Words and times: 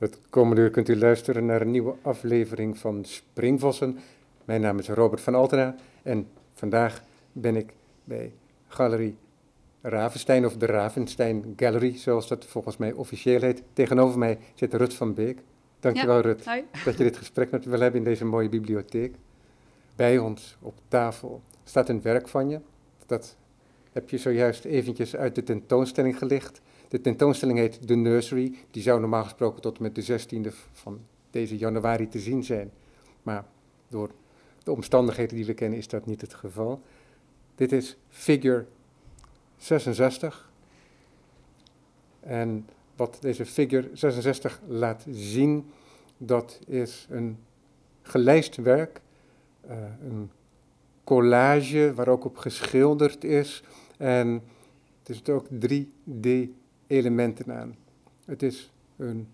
Het 0.00 0.18
komende 0.30 0.60
uur 0.60 0.70
kunt 0.70 0.88
u 0.88 0.98
luisteren 0.98 1.46
naar 1.46 1.60
een 1.60 1.70
nieuwe 1.70 1.94
aflevering 2.02 2.78
van 2.78 3.04
Springvossen. 3.04 3.98
Mijn 4.44 4.60
naam 4.60 4.78
is 4.78 4.88
Robert 4.88 5.20
van 5.20 5.34
Altena 5.34 5.74
en 6.02 6.28
vandaag 6.52 7.02
ben 7.32 7.56
ik 7.56 7.72
bij 8.04 8.32
Galerie 8.68 9.16
Ravenstein 9.80 10.46
of 10.46 10.56
de 10.56 10.66
Ravenstein 10.66 11.52
Gallery, 11.56 11.96
zoals 11.96 12.28
dat 12.28 12.44
volgens 12.44 12.76
mij 12.76 12.92
officieel 12.92 13.40
heet. 13.40 13.62
Tegenover 13.72 14.18
mij 14.18 14.38
zit 14.54 14.74
Rut 14.74 14.94
van 14.94 15.14
Beek. 15.14 15.38
Dankjewel 15.80 16.16
Ja, 16.16 16.22
Rut 16.22 16.44
dat 16.84 16.96
je 16.96 17.04
dit 17.04 17.16
gesprek 17.16 17.50
met 17.50 17.64
me 17.64 17.70
wil 17.70 17.80
hebben 17.80 18.00
in 18.00 18.06
deze 18.06 18.24
mooie 18.24 18.48
bibliotheek. 18.48 19.14
Bij 19.96 20.18
ons 20.18 20.56
op 20.60 20.74
tafel 20.88 21.42
staat 21.64 21.88
een 21.88 22.02
werk 22.02 22.28
van 22.28 22.48
je. 22.48 22.60
Dat 23.06 23.36
heb 23.92 24.10
je 24.10 24.18
zojuist 24.18 24.64
eventjes 24.64 25.16
uit 25.16 25.34
de 25.34 25.42
tentoonstelling 25.42 26.18
gelicht. 26.18 26.60
De 26.90 27.00
tentoonstelling 27.00 27.58
heet 27.58 27.86
The 27.86 27.94
Nursery. 27.94 28.54
Die 28.70 28.82
zou 28.82 29.00
normaal 29.00 29.22
gesproken 29.22 29.62
tot 29.62 29.76
en 29.76 29.82
met 29.82 29.94
de 29.94 30.20
16e 30.20 30.54
van 30.72 31.00
deze 31.30 31.56
januari 31.56 32.08
te 32.08 32.18
zien 32.18 32.44
zijn. 32.44 32.70
Maar 33.22 33.44
door 33.88 34.10
de 34.62 34.72
omstandigheden 34.72 35.36
die 35.36 35.44
we 35.46 35.54
kennen 35.54 35.78
is 35.78 35.88
dat 35.88 36.06
niet 36.06 36.20
het 36.20 36.34
geval. 36.34 36.82
Dit 37.54 37.72
is 37.72 37.96
figure 38.08 38.66
66. 39.56 40.50
En 42.20 42.66
wat 42.96 43.18
deze 43.20 43.46
figure 43.46 43.90
66 43.92 44.60
laat 44.66 45.06
zien, 45.10 45.70
dat 46.16 46.60
is 46.66 47.06
een 47.10 47.38
gelijst 48.02 48.56
werk, 48.56 49.00
eh, 49.60 49.76
een 50.02 50.30
collage 51.04 51.92
waar 51.94 52.08
ook 52.08 52.24
op 52.24 52.36
geschilderd 52.36 53.24
is. 53.24 53.62
En 53.96 54.42
er 55.02 55.14
zitten 55.14 55.34
ook 55.34 55.46
3D-elementen 56.90 57.52
aan. 57.54 57.76
Het 58.24 58.42
is 58.42 58.72
een 58.96 59.28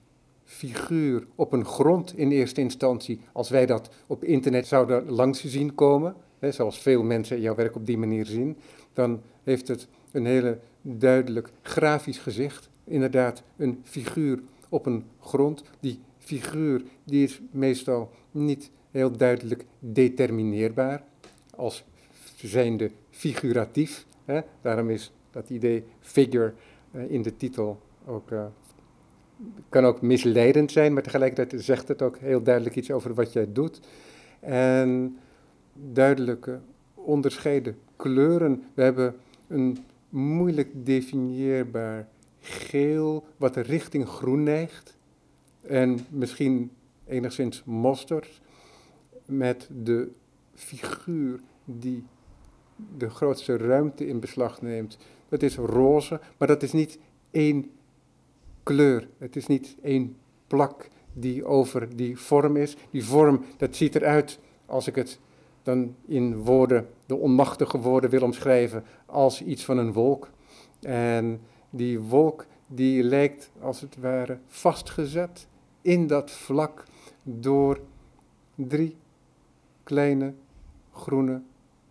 figuur 0.45 1.27
op 1.35 1.53
een 1.53 1.65
grond 1.65 2.17
in 2.17 2.31
eerste 2.31 2.61
instantie, 2.61 3.21
als 3.33 3.49
wij 3.49 3.67
dat 3.67 3.91
op 4.07 4.25
internet 4.25 4.67
zouden 4.67 5.11
langs 5.11 5.45
zien 5.45 5.75
komen, 5.75 6.15
hè, 6.39 6.53
zoals 6.53 6.79
veel 6.79 7.03
mensen 7.03 7.41
jouw 7.41 7.55
werk 7.55 7.77
op 7.77 7.87
die 7.87 7.99
manier 7.99 8.27
zien, 8.27 8.57
dan 8.93 9.21
heeft 9.43 9.69
het 9.69 9.89
een 10.11 10.27
hele 10.27 10.59
duidelijk 10.83 11.51
grafisch 11.63 12.19
gezicht. 12.19 12.69
Inderdaad, 12.85 13.43
een 13.57 13.81
figuur 13.83 14.41
op 14.69 14.87
een 14.87 15.05
grond. 15.21 15.63
Die 15.81 16.01
figuur 16.19 16.83
die 17.05 17.25
is 17.25 17.41
meestal 17.51 18.11
niet 18.31 18.71
heel 18.91 19.17
duidelijk 19.17 19.65
determineerbaar, 19.79 21.03
als 21.57 21.85
zijnde 22.37 22.91
figuratief. 23.11 24.07
Hè. 24.25 24.41
Daarom 24.61 24.91
is 24.91 25.13
dat 25.31 25.51
idee 25.51 25.85
figure 26.01 26.53
in 26.91 27.23
de 27.23 27.37
titel 27.37 27.81
ook, 28.07 28.31
eh, 28.31 28.45
kan 29.69 29.85
ook 29.85 30.03
misleidend 30.03 30.73
zijn, 30.73 30.93
maar 30.93 31.03
tegelijkertijd 31.03 31.63
zegt 31.63 31.89
het 31.89 32.03
ook 32.03 32.19
heel 32.19 32.43
duidelijk 32.43 32.77
iets 32.77 32.91
over 32.91 33.15
wat 33.15 33.33
jij 33.33 33.53
doet. 33.53 33.81
En 34.41 35.19
duidelijke 35.73 36.61
onderscheiden 36.95 37.79
kleuren. 37.97 38.63
We 38.75 38.83
hebben 38.83 39.17
een 39.49 39.79
moeilijk 40.09 40.87
definieerbaar 40.87 42.09
geel, 42.41 43.27
wat 43.37 43.57
richting 43.57 44.09
groen 44.09 44.43
neigt. 44.43 44.97
En 45.61 45.99
misschien 46.09 46.71
enigszins 47.07 47.63
mosterd, 47.65 48.41
met 49.25 49.69
de 49.83 50.09
figuur 50.55 51.41
die 51.65 52.05
de 52.97 53.11
grootste 53.11 53.57
ruimte 53.57 54.07
in 54.07 54.21
beslag 54.21 54.63
neemt. 54.63 54.99
Dat 55.29 55.43
is 55.43 55.57
roze, 55.57 56.21
maar 56.39 56.49
dat 56.49 56.63
is 56.63 56.73
niet 56.73 56.99
één 57.31 57.71
kleur. 58.63 59.09
Het 59.19 59.37
is 59.37 59.47
niet 59.47 59.77
één 59.83 60.17
plak 60.47 60.89
die 61.13 61.45
over 61.45 61.97
die 61.97 62.19
vorm 62.19 62.57
is. 62.57 62.77
Die 62.91 63.05
vorm, 63.05 63.45
dat 63.57 63.77
ziet 63.77 63.95
eruit, 63.95 64.39
als 64.67 64.87
ik 64.87 64.95
het 64.95 65.19
dan 65.63 65.95
in 66.07 66.37
woorden, 66.37 66.89
de 67.07 67.17
onmachtige 67.17 67.79
woorden 67.79 68.11
wil 68.11 68.23
omschrijven, 68.23 68.85
als 69.07 69.43
iets 69.43 69.65
van 69.65 69.79
een 69.79 69.93
wolk. 69.93 70.31
En 70.81 71.41
die 71.71 72.01
wolk, 72.01 72.47
die 72.67 73.03
lijkt 73.03 73.51
als 73.61 73.81
het 73.81 73.97
ware 73.97 74.39
vastgezet 74.47 75.47
in 75.83 76.07
dat 76.07 76.31
vlak 76.31 76.85
door 77.23 77.81
drie 78.55 78.97
kleine 79.83 80.35
groene 80.93 81.43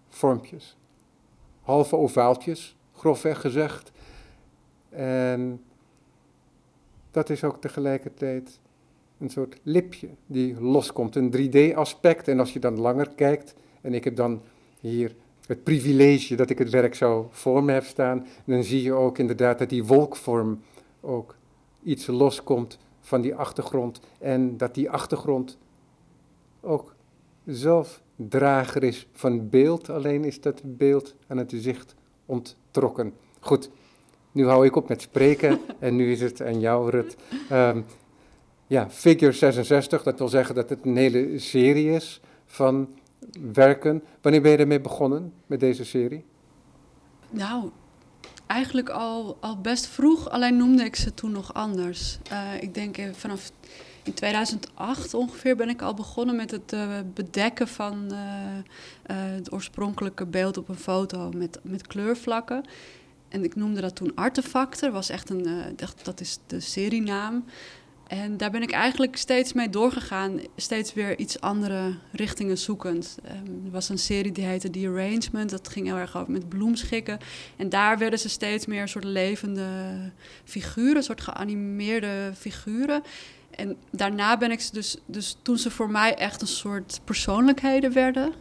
vormpjes. 0.09 0.77
Halve 1.61 1.95
ovaaltjes, 1.95 2.74
grofweg 2.95 3.41
gezegd. 3.41 3.91
En 4.89 5.61
dat 7.11 7.29
is 7.29 7.43
ook 7.43 7.61
tegelijkertijd 7.61 8.59
een 9.19 9.29
soort 9.29 9.59
lipje 9.63 10.09
die 10.25 10.61
loskomt, 10.61 11.15
een 11.15 11.33
3D-aspect. 11.37 12.27
En 12.27 12.39
als 12.39 12.53
je 12.53 12.59
dan 12.59 12.79
langer 12.79 13.09
kijkt, 13.15 13.53
en 13.81 13.93
ik 13.93 14.03
heb 14.03 14.15
dan 14.15 14.41
hier 14.79 15.15
het 15.47 15.63
privilege 15.63 16.35
dat 16.35 16.49
ik 16.49 16.57
het 16.57 16.69
werk 16.69 16.95
zo 16.95 17.27
voor 17.31 17.63
me 17.63 17.71
heb 17.71 17.83
staan, 17.83 18.25
dan 18.45 18.63
zie 18.63 18.81
je 18.81 18.93
ook 18.93 19.17
inderdaad 19.17 19.59
dat 19.59 19.69
die 19.69 19.85
wolkvorm 19.85 20.61
ook 21.01 21.35
iets 21.83 22.07
loskomt 22.07 22.77
van 22.99 23.21
die 23.21 23.35
achtergrond. 23.35 23.99
En 24.19 24.57
dat 24.57 24.73
die 24.73 24.89
achtergrond 24.89 25.57
ook 26.61 26.95
zelf 27.45 28.01
drager 28.15 28.83
is 28.83 29.07
van 29.11 29.49
beeld, 29.49 29.89
alleen 29.89 30.23
is 30.23 30.41
dat 30.41 30.61
beeld 30.63 31.15
aan 31.27 31.37
het 31.37 31.53
zicht 31.55 31.95
onttrokken. 32.25 33.13
Goed, 33.39 33.69
nu 34.31 34.47
hou 34.47 34.65
ik 34.65 34.75
op 34.75 34.87
met 34.87 35.01
spreken 35.01 35.59
en 35.79 35.95
nu 35.95 36.11
is 36.11 36.21
het 36.21 36.41
aan 36.41 36.59
jou, 36.59 36.89
Rut. 36.89 37.15
Ehm, 37.49 37.81
ja, 38.67 38.89
Figure 38.89 39.31
66, 39.31 40.03
dat 40.03 40.19
wil 40.19 40.27
zeggen 40.27 40.55
dat 40.55 40.69
het 40.69 40.85
een 40.85 40.97
hele 40.97 41.39
serie 41.39 41.91
is 41.91 42.21
van 42.45 42.87
werken. 43.53 44.03
Wanneer 44.21 44.41
ben 44.41 44.51
je 44.51 44.57
ermee 44.57 44.81
begonnen 44.81 45.33
met 45.45 45.59
deze 45.59 45.85
serie? 45.85 46.25
Nou, 47.29 47.69
eigenlijk 48.47 48.89
al, 48.89 49.37
al 49.39 49.61
best 49.61 49.87
vroeg, 49.87 50.29
alleen 50.29 50.57
noemde 50.57 50.83
ik 50.83 50.95
ze 50.95 51.13
toen 51.13 51.31
nog 51.31 51.53
anders. 51.53 52.17
Eh, 52.29 52.61
ik 52.61 52.73
denk 52.73 52.97
eh, 52.97 53.13
vanaf 53.13 53.51
in 54.05 54.13
2008 54.13 55.13
ongeveer 55.13 55.55
ben 55.55 55.69
ik 55.69 55.81
al 55.81 55.93
begonnen 55.93 56.35
met 56.35 56.51
het 56.51 56.73
eh, 56.73 56.89
bedekken 57.13 57.67
van 57.67 58.11
eh, 58.11 58.57
eh, 59.03 59.35
het 59.35 59.51
oorspronkelijke 59.51 60.25
beeld 60.25 60.57
op 60.57 60.69
een 60.69 60.75
foto 60.75 61.31
met, 61.35 61.59
met 61.63 61.87
kleurvlakken. 61.87 62.63
En 63.35 63.43
ik 63.43 63.55
noemde 63.55 63.81
dat 63.81 63.95
toen 63.95 64.15
Artefacten, 64.15 64.91
was 64.91 65.09
echt 65.09 65.29
een, 65.29 65.45
eh, 65.45 65.87
dat, 66.03 66.19
is 66.19 66.39
de 66.47 66.59
serienaam. 66.59 67.45
En 68.07 68.37
daar 68.37 68.51
ben 68.51 68.61
ik 68.61 68.71
eigenlijk 68.71 69.17
steeds 69.17 69.53
mee 69.53 69.69
doorgegaan, 69.69 70.39
steeds 70.55 70.93
weer 70.93 71.19
iets 71.19 71.41
andere 71.41 71.95
richtingen 72.11 72.57
zoekend. 72.57 73.17
Ehm, 73.23 73.65
er 73.65 73.71
was 73.71 73.89
een 73.89 73.97
serie 73.97 74.31
die 74.31 74.45
heette 74.45 74.69
The 74.69 74.87
Arrangement, 74.87 75.49
dat 75.49 75.67
ging 75.67 75.85
heel 75.85 75.95
erg 75.95 76.17
over 76.17 76.31
met 76.31 76.49
bloemschikken. 76.49 77.19
En 77.55 77.69
daar 77.69 77.97
werden 77.97 78.19
ze 78.19 78.29
steeds 78.29 78.65
meer 78.65 78.87
soort 78.87 79.03
levende 79.03 79.67
figuren, 80.43 81.03
soort 81.03 81.21
geanimeerde 81.21 82.31
figuren. 82.37 83.03
En 83.55 83.77
daarna 83.91 84.37
ben 84.37 84.51
ik 84.51 84.59
ze 84.59 84.73
dus, 84.73 84.97
dus 85.05 85.37
toen 85.41 85.57
ze 85.57 85.71
voor 85.71 85.89
mij 85.91 86.15
echt 86.15 86.41
een 86.41 86.47
soort 86.47 87.01
persoonlijkheden 87.03 87.93
werden, 87.93 88.33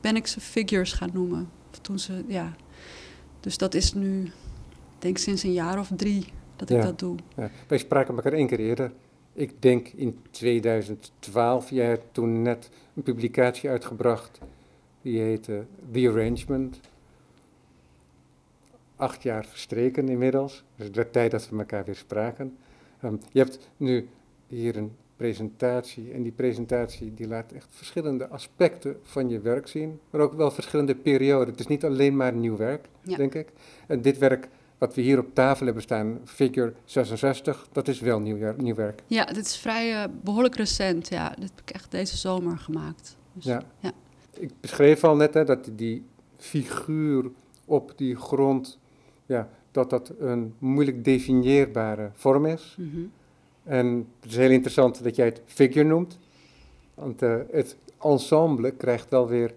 ben 0.00 0.16
ik 0.16 0.26
ze 0.26 0.40
figures 0.40 0.92
gaan 0.92 1.10
noemen. 1.12 1.50
Toen 1.80 1.98
ze, 1.98 2.24
ja. 2.26 2.54
Dus 3.40 3.58
dat 3.58 3.74
is 3.74 3.94
nu, 3.94 4.22
ik 4.24 4.30
denk 4.98 5.18
sinds 5.18 5.42
een 5.42 5.52
jaar 5.52 5.78
of 5.78 5.90
drie 5.96 6.24
dat 6.56 6.70
ik 6.70 6.76
Ja. 6.76 6.82
dat 6.82 6.98
doe. 6.98 7.16
Ja, 7.36 7.50
wij 7.66 7.78
spraken 7.78 8.14
elkaar 8.16 8.32
één 8.32 8.46
keer 8.46 8.58
eerder. 8.58 8.92
Ik 9.32 9.62
denk 9.62 9.88
in 9.88 10.18
2012. 10.30 11.70
Jij 11.70 11.86
hebt 11.86 12.04
toen 12.14 12.42
net 12.42 12.70
een 12.94 13.02
publicatie 13.02 13.70
uitgebracht. 13.70 14.38
Die 15.02 15.20
heette 15.20 15.64
The 15.92 16.08
Arrangement. 16.08 16.80
Acht 18.96 19.22
jaar 19.22 19.44
verstreken 19.44 20.08
inmiddels. 20.08 20.64
Dus 20.76 20.88
werd 20.92 21.12
tijd 21.12 21.30
dat 21.30 21.48
we 21.48 21.58
elkaar 21.58 21.84
weer 21.84 21.94
spraken. 21.96 22.56
Ehm, 23.00 23.16
je 23.32 23.38
hebt 23.38 23.58
nu 23.76 24.08
hier 24.54 24.76
een 24.76 24.92
presentatie. 25.16 26.12
En 26.12 26.22
die 26.22 26.32
presentatie 26.32 27.14
die 27.14 27.28
laat 27.28 27.52
echt 27.52 27.66
verschillende 27.70 28.28
aspecten 28.28 28.96
van 29.02 29.28
je 29.28 29.40
werk 29.40 29.68
zien. 29.68 30.00
Maar 30.10 30.20
ook 30.20 30.32
wel 30.34 30.50
verschillende 30.50 30.94
perioden. 30.94 31.48
Het 31.48 31.60
is 31.60 31.66
niet 31.66 31.84
alleen 31.84 32.16
maar 32.16 32.32
nieuw 32.32 32.56
werk, 32.56 32.88
Ja. 33.02 33.16
denk 33.16 33.34
ik. 33.34 33.48
En 33.86 34.02
dit 34.02 34.18
werk 34.18 34.48
wat 34.78 34.94
we 34.94 35.00
hier 35.00 35.18
op 35.18 35.34
tafel 35.34 35.64
hebben 35.66 35.82
staan, 35.82 36.18
figure 36.24 36.72
66, 36.84 37.68
dat 37.72 37.88
is 37.88 38.00
wel 38.00 38.20
nieuw, 38.20 38.54
nieuw 38.56 38.74
werk. 38.74 39.02
Ja, 39.06 39.24
dit 39.24 39.46
is 39.46 39.56
vrij 39.56 39.92
eh, 40.02 40.08
behoorlijk 40.22 40.54
recent. 40.56 41.08
Ja, 41.08 41.28
dit 41.28 41.50
heb 41.54 41.60
ik 41.64 41.70
echt 41.70 41.90
deze 41.90 42.16
zomer 42.16 42.58
gemaakt. 42.58 43.16
Dus, 43.32 43.44
Ja. 43.44 43.62
ja. 43.78 43.92
Ik 44.38 44.50
beschreef 44.60 45.04
al 45.04 45.16
net 45.16 45.34
hè, 45.34 45.44
dat 45.44 45.70
die 45.72 46.04
figuur 46.36 47.30
op 47.64 47.92
die 47.96 48.16
grond, 48.16 48.78
ja, 49.26 49.48
dat 49.70 49.90
dat 49.90 50.12
een 50.18 50.54
moeilijk 50.58 51.04
definieerbare 51.04 52.10
vorm 52.12 52.46
is. 52.46 52.76
Mhm. 52.78 53.00
En 53.64 54.08
het 54.20 54.30
is 54.30 54.36
heel 54.36 54.50
interessant 54.50 55.04
dat 55.04 55.16
jij 55.16 55.26
het 55.26 55.42
figure 55.46 55.84
noemt, 55.84 56.18
want 56.94 57.22
eh, 57.22 57.36
het 57.52 57.76
ensemble 58.00 58.70
krijgt 58.70 59.10
wel 59.10 59.28
weer 59.28 59.54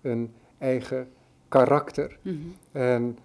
een 0.00 0.32
eigen 0.58 1.08
karakter. 1.48 2.18
Mhm. 2.22 2.36
En 2.72 3.18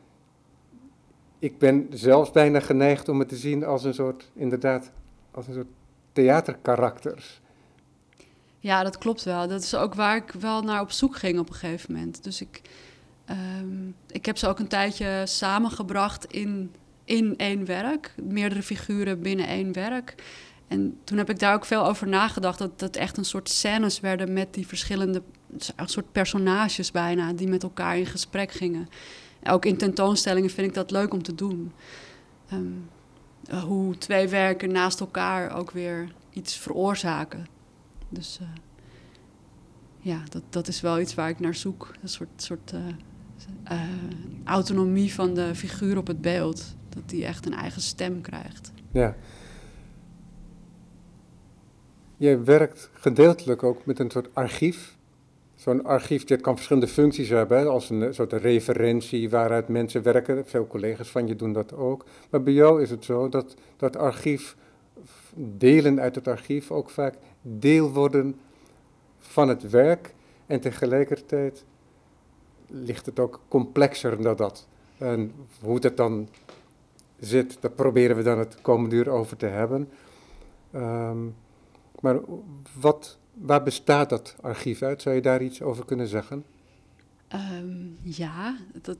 ik 1.39 1.57
ben 1.57 1.87
zelfs 1.89 2.31
bijna 2.31 2.59
geneigd 2.59 3.09
om 3.09 3.19
het 3.19 3.29
te 3.29 3.35
zien 3.35 3.65
als 3.65 3.83
een 3.83 3.93
soort, 3.93 4.31
inderdaad, 4.33 4.91
als 5.31 5.47
een 5.47 5.53
soort 5.53 5.67
theaterkarakters. 6.11 7.41
Ja, 8.59 8.83
dat 8.83 8.97
klopt 8.97 9.23
wel. 9.23 9.47
Dat 9.47 9.61
is 9.61 9.75
ook 9.75 9.93
waar 9.93 10.15
ik 10.15 10.31
wel 10.39 10.61
naar 10.61 10.81
op 10.81 10.91
zoek 10.91 11.15
ging 11.15 11.39
op 11.39 11.49
een 11.49 11.55
gegeven 11.55 11.93
moment. 11.93 12.23
Dus 12.23 12.41
ik, 12.41 12.61
ehm, 13.25 13.87
ik 14.07 14.25
heb 14.25 14.37
ze 14.37 14.47
ook 14.47 14.59
een 14.59 14.67
tijdje 14.67 15.21
samengebracht 15.25 16.25
in, 16.25 16.71
in 17.05 17.37
één 17.37 17.65
werk. 17.65 18.13
Meerdere 18.23 18.63
figuren 18.63 19.21
binnen 19.21 19.47
één 19.47 19.73
werk. 19.73 20.15
En 20.67 20.97
toen 21.03 21.17
heb 21.17 21.29
ik 21.29 21.39
daar 21.39 21.53
ook 21.53 21.65
veel 21.65 21.85
over 21.85 22.07
nagedacht. 22.07 22.57
Dat 22.57 22.79
dat 22.79 22.95
echt 22.95 23.17
een 23.17 23.25
soort 23.25 23.49
scènes 23.49 23.99
werden 23.99 24.33
met 24.33 24.53
die 24.53 24.67
verschillende... 24.67 25.21
Een 25.75 25.87
soort 25.87 26.11
personages 26.11 26.91
bijna, 26.91 27.33
die 27.33 27.47
met 27.47 27.63
elkaar 27.63 27.97
in 27.97 28.05
gesprek 28.05 28.51
gingen. 28.51 28.89
Ook 29.43 29.65
in 29.65 29.77
tentoonstellingen 29.77 30.49
vind 30.49 30.67
ik 30.67 30.73
dat 30.73 30.91
leuk 30.91 31.13
om 31.13 31.23
te 31.23 31.35
doen. 31.35 31.71
Ehm, 32.49 33.63
hoe 33.65 33.97
twee 33.97 34.27
werken 34.27 34.71
naast 34.71 34.99
elkaar 34.99 35.55
ook 35.57 35.71
weer 35.71 36.11
iets 36.33 36.57
veroorzaken. 36.57 37.47
Dus 38.09 38.39
uh, 38.41 38.47
ja, 39.99 40.23
dat, 40.29 40.41
dat 40.49 40.67
is 40.67 40.81
wel 40.81 40.99
iets 40.99 41.13
waar 41.13 41.29
ik 41.29 41.39
naar 41.39 41.55
zoek. 41.55 41.93
Een 42.01 42.09
soort, 42.09 42.29
soort 42.35 42.71
uh, 42.73 42.79
uh, 43.71 43.81
autonomie 44.43 45.13
van 45.13 45.33
de 45.33 45.55
figuur 45.55 45.97
op 45.97 46.07
het 46.07 46.21
beeld. 46.21 46.75
Dat 46.95 47.09
die 47.09 47.25
echt 47.25 47.45
een 47.45 47.53
eigen 47.53 47.81
stem 47.81 48.21
krijgt. 48.21 48.71
Ja. 48.91 49.15
Je 52.17 52.39
werkt 52.39 52.89
gedeeltelijk 52.93 53.63
ook 53.63 53.85
met 53.85 53.99
een 53.99 54.11
soort 54.11 54.29
archief. 54.33 54.97
Zo'n 55.55 55.85
archief, 55.85 56.23
dit 56.23 56.41
kan 56.41 56.55
verschillende 56.55 56.87
functies 56.87 57.29
hebben, 57.29 57.69
als 57.69 57.89
een 57.89 58.13
soort 58.13 58.33
referentie 58.33 59.29
waaruit 59.29 59.67
mensen 59.67 60.03
werken. 60.03 60.45
Veel 60.45 60.67
collega's 60.67 61.09
van 61.09 61.27
je 61.27 61.35
doen 61.35 61.53
dat 61.53 61.73
ook. 61.73 62.05
Maar 62.29 62.43
bij 62.43 62.53
jou 62.53 62.81
is 62.81 62.89
het 62.89 63.05
zo 63.05 63.29
dat 63.29 63.55
dat 63.77 63.97
archief, 63.97 64.55
delen 65.33 65.99
uit 65.99 66.15
het 66.15 66.27
archief 66.27 66.71
ook 66.71 66.89
vaak 66.89 67.15
deel 67.41 67.91
worden 67.91 68.35
van 69.17 69.47
het 69.49 69.69
werk. 69.69 70.13
En 70.45 70.59
tegelijkertijd 70.59 71.65
ligt 72.67 73.05
het 73.05 73.19
ook 73.19 73.41
complexer 73.47 74.21
dan 74.21 74.35
dat. 74.35 74.67
En 74.97 75.31
hoe 75.61 75.77
het 75.81 75.97
dan 75.97 76.29
zit, 77.19 77.57
daar 77.59 77.71
proberen 77.71 78.15
we 78.15 78.23
dan 78.23 78.39
het 78.39 78.61
komende 78.61 78.95
uur 78.95 79.09
over 79.09 79.37
te 79.37 79.45
hebben. 79.45 79.89
Um, 80.75 81.35
maar 81.99 82.19
wat, 82.79 83.17
waar 83.33 83.63
bestaat 83.63 84.09
dat 84.09 84.35
archief 84.41 84.81
uit? 84.81 85.01
Zou 85.01 85.15
je 85.15 85.21
daar 85.21 85.41
iets 85.41 85.61
over 85.61 85.85
kunnen 85.85 86.07
zeggen? 86.07 86.45
Um, 87.33 87.97
ja, 88.01 88.57
dat, 88.81 88.97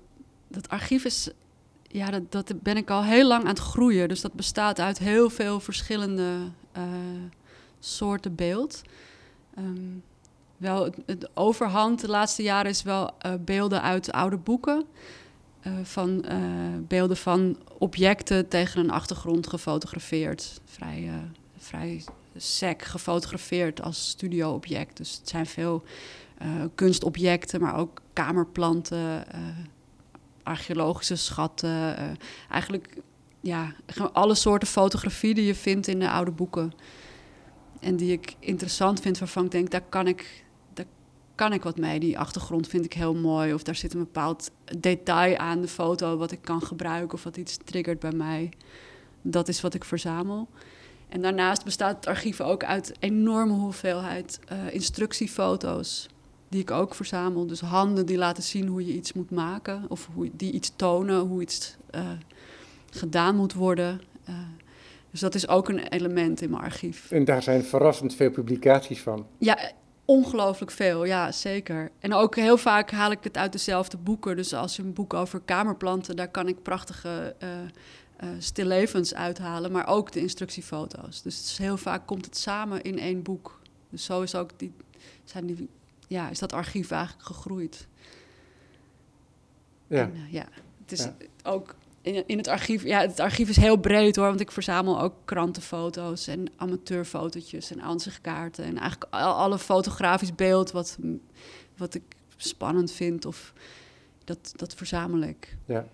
dat 0.47 0.69
archief 0.69 1.05
is 1.05 1.31
ja, 1.95 2.11
dat, 2.11 2.31
dat 2.31 2.61
ben 2.61 2.77
ik 2.77 2.89
al 2.89 3.03
heel 3.03 3.27
lang 3.27 3.43
aan 3.43 3.49
het 3.49 3.59
groeien. 3.59 4.07
Dus 4.07 4.21
dat 4.21 4.33
bestaat 4.33 4.79
uit 4.79 4.97
heel 4.97 5.29
veel 5.29 5.59
verschillende 5.59 6.37
uh, 6.77 6.83
soorten 7.79 8.35
beeld. 8.35 8.81
Um, 9.57 10.03
wel, 10.57 10.93
het, 11.05 11.29
overhand 11.33 12.01
de 12.01 12.09
laatste 12.09 12.43
jaren 12.43 12.71
is 12.71 12.83
wel 12.83 13.11
uh, 13.25 13.33
beelden 13.39 13.81
uit 13.81 14.11
oude 14.11 14.37
boeken. 14.37 14.85
Uh, 15.67 15.73
van 15.83 16.25
beelden 16.87 17.17
van 17.17 17.57
objecten 17.77 18.47
tegen 18.47 18.79
een 18.79 18.91
achtergrond 18.91 19.47
gefotografeerd. 19.47 20.61
Vrij, 20.65 21.09
vrij 21.57 22.03
sec 22.35 22.81
gefotografeerd 22.81 23.81
als 23.81 24.09
studioobject. 24.09 24.97
Dus 24.97 25.17
het 25.17 25.29
zijn 25.29 25.45
veel 25.45 25.83
kunstobjecten, 26.75 27.61
maar 27.61 27.75
ook 27.75 28.01
kamerplanten 28.13 29.25
archeologische 30.45 31.15
schatten. 31.15 31.69
Uh, 31.69 32.11
eigenlijk 32.49 32.97
ja, 33.41 33.73
alle 34.13 34.35
soorten 34.35 34.67
fotografie 34.67 35.33
die 35.33 35.45
je 35.45 35.55
vindt 35.55 35.87
in 35.87 35.99
de 35.99 36.09
oude 36.09 36.31
boeken. 36.31 36.73
En 37.79 37.95
die 37.95 38.11
ik 38.11 38.35
interessant 38.39 38.99
vind, 38.99 39.19
waarvan 39.19 39.45
ik 39.45 39.51
denk, 39.51 39.71
daar 39.71 39.81
kan 39.89 40.07
ik, 40.07 40.44
kan 41.35 41.53
ik 41.53 41.63
wat 41.63 41.77
mee. 41.77 41.99
Die 41.99 42.19
achtergrond 42.19 42.67
vind 42.67 42.85
ik 42.85 42.93
heel 42.93 43.15
mooi. 43.15 43.53
Of 43.53 43.63
daar 43.63 43.75
zit 43.75 43.93
een 43.93 43.99
bepaald 43.99 44.51
detail 44.77 45.37
aan 45.37 45.61
de 45.61 45.67
foto 45.67 46.17
wat 46.17 46.31
ik 46.31 46.41
kan 46.41 46.61
gebruiken 46.61 47.13
of 47.13 47.23
wat 47.23 47.37
iets 47.37 47.57
triggert 47.63 47.99
bij 47.99 48.11
mij. 48.11 48.49
Dat 49.21 49.47
is 49.47 49.61
wat 49.61 49.73
ik 49.73 49.83
verzamel. 49.83 50.47
En 51.09 51.21
daarnaast 51.21 51.63
bestaat 51.63 51.95
het 51.95 52.07
archief 52.07 52.41
ook 52.41 52.63
uit 52.63 52.93
enorme 52.99 53.53
hoeveelheid 53.53 54.39
uh, 54.51 54.73
instructiefoto's 54.73 56.07
die 56.49 56.61
ik 56.61 56.71
ook 56.71 56.95
verzamel. 56.95 57.47
Dus 57.47 57.59
handen 57.59 58.05
die 58.05 58.17
laten 58.17 58.43
zien 58.43 58.67
hoe 58.67 58.85
je 58.85 58.93
iets 58.93 59.13
moet 59.13 59.31
maken, 59.31 59.85
of 59.87 60.09
hoe, 60.13 60.29
die 60.33 60.51
iets 60.51 60.73
tonen, 60.75 61.19
hoe 61.19 61.41
iets 61.41 61.75
uh, 61.95 62.01
gedaan 62.89 63.35
moet 63.35 63.53
worden. 63.53 64.01
Uh, 64.29 64.35
dus 65.11 65.19
dat 65.19 65.35
is 65.35 65.47
ook 65.47 65.69
een 65.69 65.79
element 65.79 66.41
in 66.41 66.49
mijn 66.49 66.63
archief. 66.63 67.11
En 67.11 67.25
daar 67.25 67.43
zijn 67.43 67.63
verrassend 67.63 68.15
veel 68.15 68.31
publicaties 68.31 69.01
van. 69.01 69.25
Ja, 69.37 69.71
ongelooflijk 70.05 70.71
veel, 70.71 71.05
ja, 71.05 71.31
zeker. 71.31 71.91
En 71.99 72.13
ook 72.13 72.35
heel 72.35 72.57
vaak 72.57 72.91
haal 72.91 73.11
ik 73.11 73.23
het 73.23 73.37
uit 73.37 73.51
dezelfde 73.51 73.97
boeken. 73.97 74.35
Dus 74.35 74.53
als 74.53 74.75
je 74.75 74.81
een 74.81 74.93
boek 74.93 75.13
over 75.13 75.39
kamerplanten, 75.39 76.15
daar 76.15 76.31
kan 76.31 76.47
ik 76.47 76.61
prachtige 76.61 77.35
uh, 77.43 77.49
uh, 78.23 78.29
stillevens 78.39 79.13
uithalen, 79.13 79.71
maar 79.71 79.87
ook 79.87 80.11
de 80.11 80.19
instructiefoto's. 80.19 81.21
Dus 81.21 81.57
heel 81.57 81.77
vaak 81.77 82.07
komt 82.07 82.25
het 82.25 82.37
samen 82.37 82.81
in 82.81 82.99
één 82.99 83.23
boek. 83.23 83.59
Dus 83.89 84.03
zo 84.03 84.21
is 84.21 84.35
ook 84.35 84.59
die, 84.59 84.73
zijn 85.23 85.45
die 85.45 85.69
ja, 86.07 86.29
is 86.29 86.39
dat 86.39 86.53
archief 86.53 86.91
eigenlijk 86.91 87.25
gegroeid. 87.25 87.87
Ja. 89.87 90.01
En, 90.01 90.15
uh, 90.15 90.31
ja, 90.31 90.45
het 90.81 90.91
is 90.91 91.03
ja. 91.03 91.15
ook 91.43 91.75
in, 92.05 92.37
het 92.37 92.47
archief. 92.47 92.83
Ja, 92.83 92.99
het 92.99 93.19
archief 93.19 93.49
is 93.49 93.55
heel 93.55 93.75
breed 93.75 94.15
hoor, 94.15 94.27
want 94.27 94.39
ik 94.39 94.51
verzamel 94.51 95.01
ook 95.01 95.13
krantenfoto's 95.25 96.27
en 96.27 96.47
amateurfotootjes 96.55 97.71
en 97.71 97.81
aanzichtkaarten. 97.81 98.63
En 98.63 98.77
eigenlijk 98.77 99.13
al, 99.13 99.33
alle 99.33 99.59
fotografisch 99.59 100.35
beeld 100.35 100.71
wat, 100.71 100.97
wat 101.77 101.93
ik 101.93 102.03
spannend 102.37 102.91
vind, 102.91 103.25
of 103.25 103.53
dat, 104.23 104.51
dat 104.55 104.73
verzamel 104.73 105.21
ik. 105.21 105.57
Ja. 105.65 105.85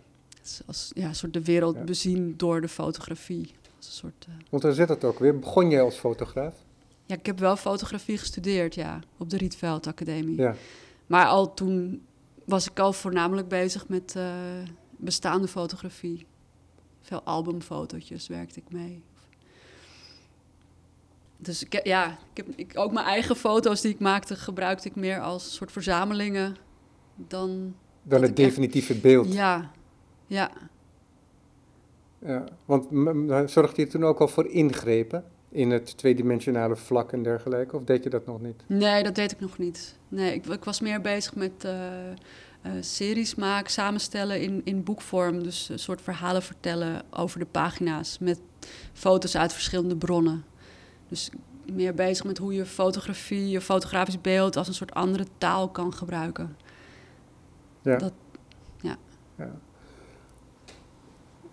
Als 0.65 0.91
ja, 0.93 1.07
een 1.07 1.15
soort 1.15 1.33
de 1.33 1.43
wereld 1.43 1.75
ja. 1.75 1.83
bezien 1.83 2.33
door 2.37 2.61
de 2.61 2.67
fotografie. 2.67 3.53
Als 3.77 3.87
een 3.87 3.93
soort, 3.93 4.25
uh... 4.29 4.35
Want 4.49 4.63
daar 4.63 4.73
zit 4.73 4.89
het 4.89 5.03
ook 5.03 5.19
weer. 5.19 5.39
Begon 5.39 5.69
jij 5.69 5.81
als 5.81 5.95
fotograaf? 5.95 6.53
Ja, 7.05 7.15
ik 7.15 7.25
heb 7.25 7.39
wel 7.39 7.55
fotografie 7.55 8.17
gestudeerd, 8.17 8.75
ja, 8.75 8.99
op 9.17 9.29
de 9.29 9.37
Rietveld 9.37 9.87
Academie. 9.87 10.37
Ja. 10.37 10.55
Maar 11.07 11.25
al 11.25 11.53
toen 11.53 12.05
was 12.45 12.69
ik 12.69 12.79
al 12.79 12.93
voornamelijk 12.93 13.47
bezig 13.47 13.87
met 13.87 14.13
uh, 14.17 14.23
bestaande 15.01 15.47
fotografie. 15.47 16.25
Veel 17.01 17.21
albumfotootjes 17.23 18.27
werkte 18.27 18.59
ik 18.59 18.71
mee. 18.71 19.03
Dus 21.37 21.63
ik, 21.63 21.85
ja, 21.85 22.19
ik 22.33 22.37
heb 22.45 22.47
ik, 22.55 22.71
ook 22.75 22.91
mijn 22.91 23.05
eigen 23.05 23.35
foto's 23.35 23.81
die 23.81 23.91
ik 23.91 23.99
maakte, 23.99 24.35
gebruikte 24.35 24.87
ik 24.87 24.95
meer 24.95 25.21
als 25.21 25.53
soort 25.53 25.71
verzamelingen 25.71 26.55
dan. 27.15 27.75
Dan 28.03 28.21
het 28.21 28.35
definitieve 28.35 28.95
beeld. 28.95 29.33
Ja, 29.33 29.71
ja. 30.27 30.51
ja 32.19 32.43
want 32.65 32.87
zorgde 33.51 33.81
je 33.81 33.87
toen 33.87 34.03
ook 34.03 34.19
al 34.19 34.27
voor 34.27 34.47
ingrepen? 34.47 35.25
in 35.51 35.71
het 35.71 35.97
tweedimensionale 35.97 36.75
vlak 36.75 37.11
en 37.11 37.23
dergelijke? 37.23 37.75
Of 37.75 37.83
deed 37.83 38.03
je 38.03 38.09
dat 38.09 38.25
nog 38.25 38.41
niet? 38.41 38.63
Nee, 38.67 39.03
dat 39.03 39.15
deed 39.15 39.31
ik 39.31 39.39
nog 39.39 39.57
niet. 39.57 39.95
Nee, 40.07 40.33
ik, 40.33 40.45
ik 40.45 40.63
was 40.63 40.81
meer 40.81 41.01
bezig 41.01 41.35
met 41.35 41.51
uh, 41.65 41.71
uh, 42.65 42.71
series 42.79 43.35
maken, 43.35 43.71
samenstellen 43.71 44.41
in, 44.41 44.61
in 44.63 44.83
boekvorm. 44.83 45.43
Dus 45.43 45.69
een 45.69 45.79
soort 45.79 46.01
verhalen 46.01 46.41
vertellen 46.41 47.01
over 47.09 47.39
de 47.39 47.45
pagina's 47.45 48.19
met 48.19 48.39
foto's 48.93 49.35
uit 49.35 49.53
verschillende 49.53 49.95
bronnen. 49.95 50.43
Dus 51.07 51.29
meer 51.73 51.93
bezig 51.93 52.25
met 52.25 52.37
hoe 52.37 52.53
je 52.53 52.65
fotografie, 52.65 53.49
je 53.49 53.61
fotografisch 53.61 54.21
beeld 54.21 54.57
als 54.57 54.67
een 54.67 54.73
soort 54.73 54.93
andere 54.93 55.25
taal 55.37 55.69
kan 55.69 55.93
gebruiken. 55.93 56.55
Ja. 57.81 57.97
Dat, 57.97 58.13
ja. 58.81 58.97
ja. 59.37 59.51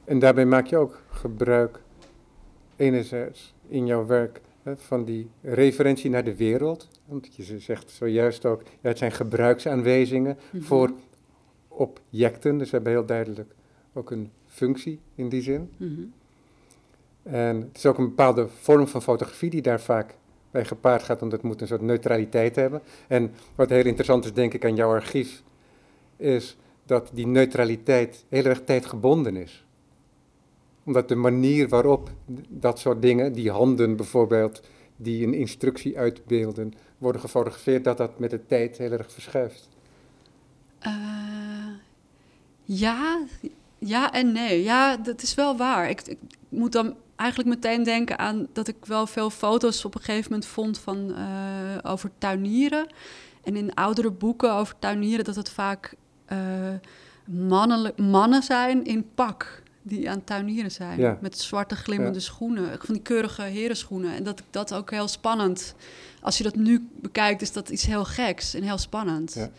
En 0.05 0.19
daarbij 0.19 0.47
maak 0.47 0.67
je 0.67 0.77
ook 0.77 1.03
gebruik 1.11 1.81
enerzijds 2.77 3.55
in 3.69 3.87
jouw 3.87 4.07
werk 4.07 4.41
hè, 4.63 4.77
van 4.77 5.05
die 5.05 5.31
referentie 5.43 6.11
naar 6.11 6.25
de 6.25 6.37
wereld. 6.37 6.89
Want 7.09 7.29
je 7.35 7.59
zegt 7.59 7.91
zojuist 7.91 8.45
ook, 8.45 8.63
ja, 8.63 8.89
het 8.89 8.99
zijn 8.99 9.13
gebruiksaanwijzingen 9.13 10.37
mm 10.41 10.51
-hmm. 10.51 10.63
voor 10.63 10.93
objecten. 11.69 12.59
Dus 12.59 12.71
we 12.71 12.75
hebben 12.77 12.93
heel 12.93 13.07
duidelijk 13.07 13.55
ook 13.93 14.11
een 14.11 14.31
functie 14.47 15.01
in 15.15 15.29
die 15.29 15.43
zin. 15.43 15.71
Mm 15.77 15.95
-hmm. 15.95 16.13
En 17.23 17.61
het 17.61 17.77
is 17.77 17.87
ook 17.87 17.99
een 17.99 18.09
bepaalde 18.09 18.49
vorm 18.49 18.87
van 18.87 19.03
fotografie 19.03 19.51
die 19.51 19.63
daar 19.63 19.81
vaak 19.81 20.15
bij 20.51 20.65
gepaard 20.65 21.03
gaat, 21.03 21.21
want 21.21 21.33
het 21.33 21.43
moet 21.43 21.61
een 21.61 21.67
soort 21.67 21.81
neutraliteit 21.81 22.57
hebben. 22.57 22.83
En 23.07 23.31
wat 23.55 23.69
heel 23.69 23.85
interessant 23.85 24.25
is, 24.25 24.33
denk 24.33 24.55
ik, 24.55 24.65
aan 24.65 24.77
jouw 24.77 24.91
archief, 24.91 25.43
is 26.17 26.57
dat 26.87 27.11
die 27.13 27.27
neutraliteit 27.27 28.25
heel 28.29 28.45
erg 28.45 28.65
tijdgebonden 28.65 29.37
is 29.37 29.67
omdat 30.89 31.09
de 31.09 31.15
manier 31.15 31.69
waarop 31.69 32.11
dat 32.49 32.79
soort 32.79 33.03
dingen, 33.03 33.33
die 33.33 33.51
handen 33.51 33.97
bijvoorbeeld, 33.97 34.63
die 35.01 35.27
een 35.27 35.35
instructie 35.35 35.99
uitbeelden, 35.99 36.73
worden 36.99 37.21
gefotografeerd, 37.21 37.85
dat 37.85 37.97
dat 37.97 38.19
met 38.19 38.31
de 38.31 38.47
tijd 38.47 38.79
heel 38.79 38.91
erg 38.91 39.13
verschuift. 39.13 39.69
Uh, 40.87 40.93
ja, 42.63 43.21
ja 43.79 44.13
en 44.13 44.33
nee. 44.33 44.63
Ja, 44.63 44.97
dat 44.97 45.23
is 45.23 45.35
wel 45.35 45.57
waar. 45.57 45.91
Ik, 45.91 46.03
ik, 46.03 46.19
moet 46.49 46.73
dan 46.73 46.97
eigenlijk 47.17 47.51
meteen 47.51 47.83
denken 47.83 48.19
aan 48.19 48.47
dat 48.53 48.69
ik 48.69 48.77
wel 48.85 49.07
veel 49.07 49.31
foto's 49.31 49.85
op 49.85 49.95
een 49.95 50.01
gegeven 50.01 50.31
moment 50.31 50.49
vond 50.49 50.79
van, 50.79 51.11
uh, 51.11 51.79
over 51.83 52.11
tuinieren. 52.19 52.87
En 53.43 53.57
in 53.57 53.75
oudere 53.75 54.11
boeken 54.11 54.53
over 54.53 54.75
tuinieren 54.79 55.25
dat 55.25 55.37
het 55.37 55.51
vaak 55.51 55.95
uh, 56.33 56.75
mannen 57.97 58.43
zijn 58.43 58.85
in 58.85 59.11
pak 59.15 59.63
die 59.89 60.11
aan 60.11 60.25
tuinieren 60.25 60.71
zijn. 60.71 61.19
Met 61.21 61.39
zwarte 61.39 61.77
glimmende 61.77 62.21
schoenen, 62.21 62.79
van 62.81 62.95
die 62.95 63.03
keurige 63.03 63.43
herenschoenen. 63.43 64.15
En 64.15 64.25
dat 64.25 64.39
ik 64.39 64.45
dat 64.51 64.75
ook 64.75 64.91
heel 64.91 65.09
spannend. 65.09 65.75
Als 66.21 66.39
je 66.39 66.45
dat 66.45 66.57
nu 66.57 66.89
bekijkt, 67.01 67.43
is 67.43 67.53
dat 67.53 67.69
iets 67.69 67.87
heel 67.87 68.05
geks 68.05 68.55
en 68.55 68.63
heel 68.63 68.79
spannend. 68.79 69.35
Ja. 69.35 69.51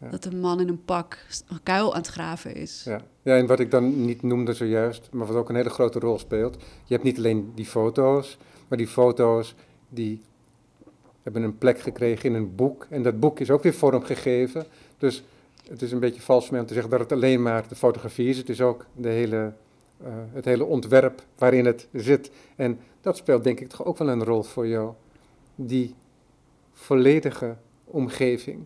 Ja. 0.00 0.08
Dat 0.10 0.24
een 0.24 0.40
man 0.40 0.60
in 0.60 0.68
een 0.68 0.84
pak 0.84 1.26
een 1.48 1.62
kuil 1.62 1.94
aan 1.94 2.00
het 2.00 2.08
graven 2.08 2.54
is. 2.54 2.82
Ja. 2.84 3.00
ja, 3.22 3.36
en 3.36 3.46
wat 3.46 3.60
ik 3.60 3.70
dan 3.70 4.04
niet 4.04 4.22
noemde 4.22 4.52
zojuist, 4.52 5.08
maar 5.12 5.26
wat 5.26 5.36
ook 5.36 5.48
een 5.48 5.54
hele 5.54 5.70
grote 5.70 5.98
rol 5.98 6.18
speelt. 6.18 6.54
Je 6.84 6.92
hebt 6.94 7.02
niet 7.02 7.16
alleen 7.16 7.52
die 7.54 7.66
foto's, 7.66 8.38
maar 8.68 8.78
die 8.78 8.88
foto's 8.88 9.54
die 9.88 10.20
hebben 11.22 11.42
een 11.42 11.58
plek 11.58 11.80
gekregen 11.80 12.28
in 12.30 12.34
een 12.34 12.54
boek. 12.54 12.86
En 12.90 13.02
dat 13.02 13.20
boek 13.20 13.40
is 13.40 13.50
ook 13.50 13.62
weer 13.62 13.74
vormgegeven. 13.74 14.66
Dus 14.98 15.22
het 15.68 15.82
is 15.82 15.92
een 15.92 16.00
beetje 16.00 16.20
vals 16.20 16.50
om 16.50 16.66
te 16.66 16.72
zeggen 16.72 16.90
dat 16.90 17.00
het 17.00 17.12
alleen 17.12 17.42
maar 17.42 17.68
de 17.68 17.74
fotografie 17.74 18.28
is. 18.28 18.36
Het 18.36 18.48
is 18.48 18.60
ook 18.60 18.86
de 18.94 19.08
hele, 19.08 19.52
uh, 20.02 20.08
het 20.32 20.44
hele 20.44 20.64
ontwerp 20.64 21.22
waarin 21.38 21.64
het 21.64 21.88
zit. 21.92 22.30
En 22.56 22.78
dat 23.00 23.16
speelt 23.16 23.44
denk 23.44 23.60
ik 23.60 23.68
toch 23.68 23.84
ook 23.84 23.98
wel 23.98 24.08
een 24.08 24.24
rol 24.24 24.42
voor 24.42 24.66
jou. 24.66 24.92
Die 25.54 25.94
volledige 26.72 27.56
omgeving. 27.84 28.64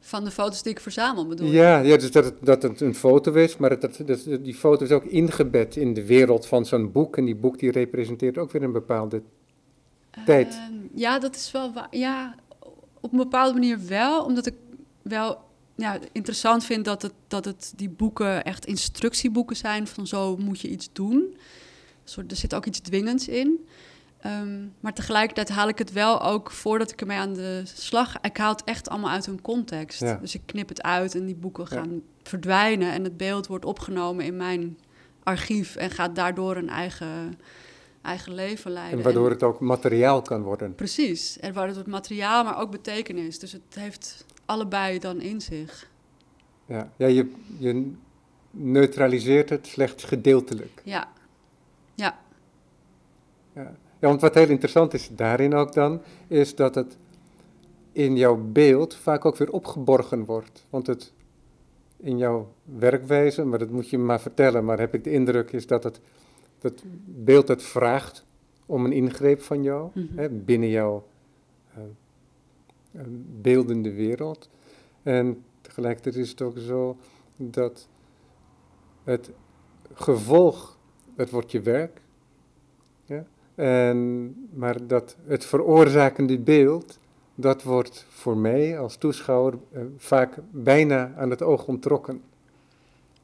Van 0.00 0.24
de 0.24 0.30
foto's 0.30 0.62
die 0.62 0.72
ik 0.72 0.80
verzamel 0.80 1.26
bedoel 1.26 1.48
Ja, 1.48 1.78
ja 1.78 1.96
dus 1.96 2.12
dat, 2.12 2.24
het, 2.24 2.34
dat 2.40 2.62
het 2.62 2.80
een 2.80 2.94
foto 2.94 3.32
is, 3.32 3.56
maar 3.56 3.80
dat, 3.80 4.00
dat, 4.06 4.24
die 4.40 4.54
foto 4.54 4.84
is 4.84 4.90
ook 4.90 5.04
ingebed 5.04 5.76
in 5.76 5.94
de 5.94 6.06
wereld 6.06 6.46
van 6.46 6.66
zo'n 6.66 6.92
boek. 6.92 7.16
En 7.16 7.24
die 7.24 7.36
boek 7.36 7.58
die 7.58 7.70
representeert 7.70 8.38
ook 8.38 8.52
weer 8.52 8.62
een 8.62 8.72
bepaalde 8.72 9.22
tijd. 10.24 10.48
Ehm, 10.48 10.74
ja, 10.94 11.18
dat 11.18 11.36
is 11.36 11.50
wel 11.50 11.72
waar. 11.72 11.88
Ja, 11.90 12.34
op 13.00 13.12
een 13.12 13.18
bepaalde 13.18 13.52
manier 13.52 13.86
wel, 13.86 14.24
omdat 14.24 14.46
ik 14.46 14.54
wel 15.08 15.44
ja, 15.76 15.98
interessant 16.12 16.64
vind 16.64 16.84
dat, 16.84 17.02
het, 17.02 17.12
dat 17.28 17.44
het 17.44 17.72
die 17.76 17.88
boeken 17.88 18.44
echt 18.44 18.66
instructieboeken 18.66 19.56
zijn 19.56 19.86
van 19.86 20.06
zo 20.06 20.36
moet 20.36 20.60
je 20.60 20.68
iets 20.68 20.88
doen. 20.92 21.36
soort, 22.04 22.30
er 22.30 22.36
zit 22.36 22.54
ook 22.54 22.66
iets 22.66 22.80
dwingends 22.80 23.28
in. 23.28 23.66
Ehm, 24.20 24.64
maar 24.80 24.94
tegelijkertijd 24.94 25.48
haal 25.48 25.68
ik 25.68 25.78
het 25.78 25.92
wel 25.92 26.22
ook 26.22 26.50
voordat 26.50 26.90
ik 26.90 27.00
ermee 27.00 27.18
aan 27.18 27.34
de 27.34 27.62
slag. 27.64 28.20
Ik 28.20 28.36
haal 28.36 28.52
het 28.52 28.64
echt 28.64 28.88
allemaal 28.88 29.10
uit 29.10 29.26
hun 29.26 29.40
context. 29.40 30.00
Dus 30.20 30.34
ik 30.34 30.42
knip 30.46 30.68
het 30.68 30.82
uit 30.82 31.14
en 31.14 31.26
die 31.26 31.34
boeken 31.34 31.66
gaan 31.66 32.02
verdwijnen. 32.22 32.92
En 32.92 33.04
het 33.04 33.16
beeld 33.16 33.46
wordt 33.46 33.64
opgenomen 33.64 34.24
in 34.24 34.36
mijn 34.36 34.78
archief 35.22 35.76
en 35.76 35.90
gaat 35.90 36.14
daardoor 36.14 36.56
een 36.56 36.68
eigen, 36.68 37.38
eigen 38.02 38.34
leven 38.34 38.70
leiden. 38.70 38.98
En 38.98 39.04
waardoor 39.04 39.30
het 39.30 39.42
ook 39.42 39.60
materiaal 39.60 40.22
kan 40.22 40.42
worden. 40.42 40.74
Precies. 40.74 41.38
En 41.38 41.52
waardoor 41.52 41.76
het 41.76 41.86
materiaal, 41.86 42.44
maar 42.44 42.58
ook 42.58 42.70
betekenis. 42.70 43.38
Dus 43.38 43.52
het 43.52 43.74
heeft 43.74 44.24
allebei 44.46 44.98
dan 44.98 45.20
in 45.20 45.40
zich. 45.40 45.90
Ja, 46.66 46.92
ja 46.96 47.06
je, 47.06 47.32
je 47.58 47.92
neutraliseert 48.50 49.50
het 49.50 49.66
slechts 49.66 50.04
gedeeltelijk. 50.04 50.82
Ja. 50.84 51.08
Ja. 51.94 52.18
ja. 53.52 53.76
Ja, 53.98 54.08
want 54.08 54.20
wat 54.20 54.34
heel 54.34 54.48
interessant 54.48 54.94
is 54.94 55.08
daarin 55.12 55.54
ook 55.54 55.72
dan, 55.72 56.00
is 56.26 56.54
dat 56.54 56.74
het 56.74 56.96
in 57.92 58.16
jouw 58.16 58.36
beeld 58.36 58.94
vaak 58.94 59.24
ook 59.24 59.36
weer 59.36 59.52
opgeborgen 59.52 60.24
wordt. 60.24 60.66
Want 60.70 60.86
het 60.86 61.12
in 61.96 62.18
jouw 62.18 62.52
werkwijze, 62.64 63.44
maar 63.44 63.58
dat 63.58 63.70
moet 63.70 63.90
je 63.90 63.98
maar 63.98 64.20
vertellen, 64.20 64.64
maar 64.64 64.78
heb 64.78 64.94
ik 64.94 65.04
de 65.04 65.10
indruk 65.10 65.52
is 65.52 65.66
dat 65.66 65.84
het 65.84 66.00
dat 66.58 66.82
beeld 67.04 67.48
het 67.48 67.62
vraagt 67.62 68.24
om 68.66 68.84
een 68.84 68.92
ingreep 68.92 69.42
van 69.42 69.62
jou, 69.62 69.90
mhm. 69.94 70.18
hè, 70.18 70.28
binnen 70.28 70.68
jouw 70.68 71.06
uh, 71.76 71.82
beeldende 73.40 73.92
wereld. 73.92 74.48
En 75.02 75.44
tegelijkertijd 75.60 76.16
is 76.16 76.30
het 76.30 76.42
ook 76.42 76.58
zo 76.58 76.96
dat 77.36 77.88
het 79.04 79.30
gevolg, 79.92 80.78
het 81.16 81.30
wordt 81.30 81.50
je 81.50 81.60
werk, 81.60 82.00
ja, 83.04 83.26
en, 83.54 84.34
maar 84.54 84.86
dat 84.86 85.16
het 85.26 85.44
veroorzakende 85.44 86.38
beeld, 86.38 86.98
dat 87.34 87.62
wordt 87.62 88.06
voor 88.08 88.36
mij 88.36 88.78
als 88.78 88.96
toeschouwer 88.96 89.54
uh, 89.72 89.80
vaak 89.96 90.38
bijna 90.50 91.12
aan 91.16 91.30
het 91.30 91.42
oog 91.42 91.66
ontrokken. 91.66 92.22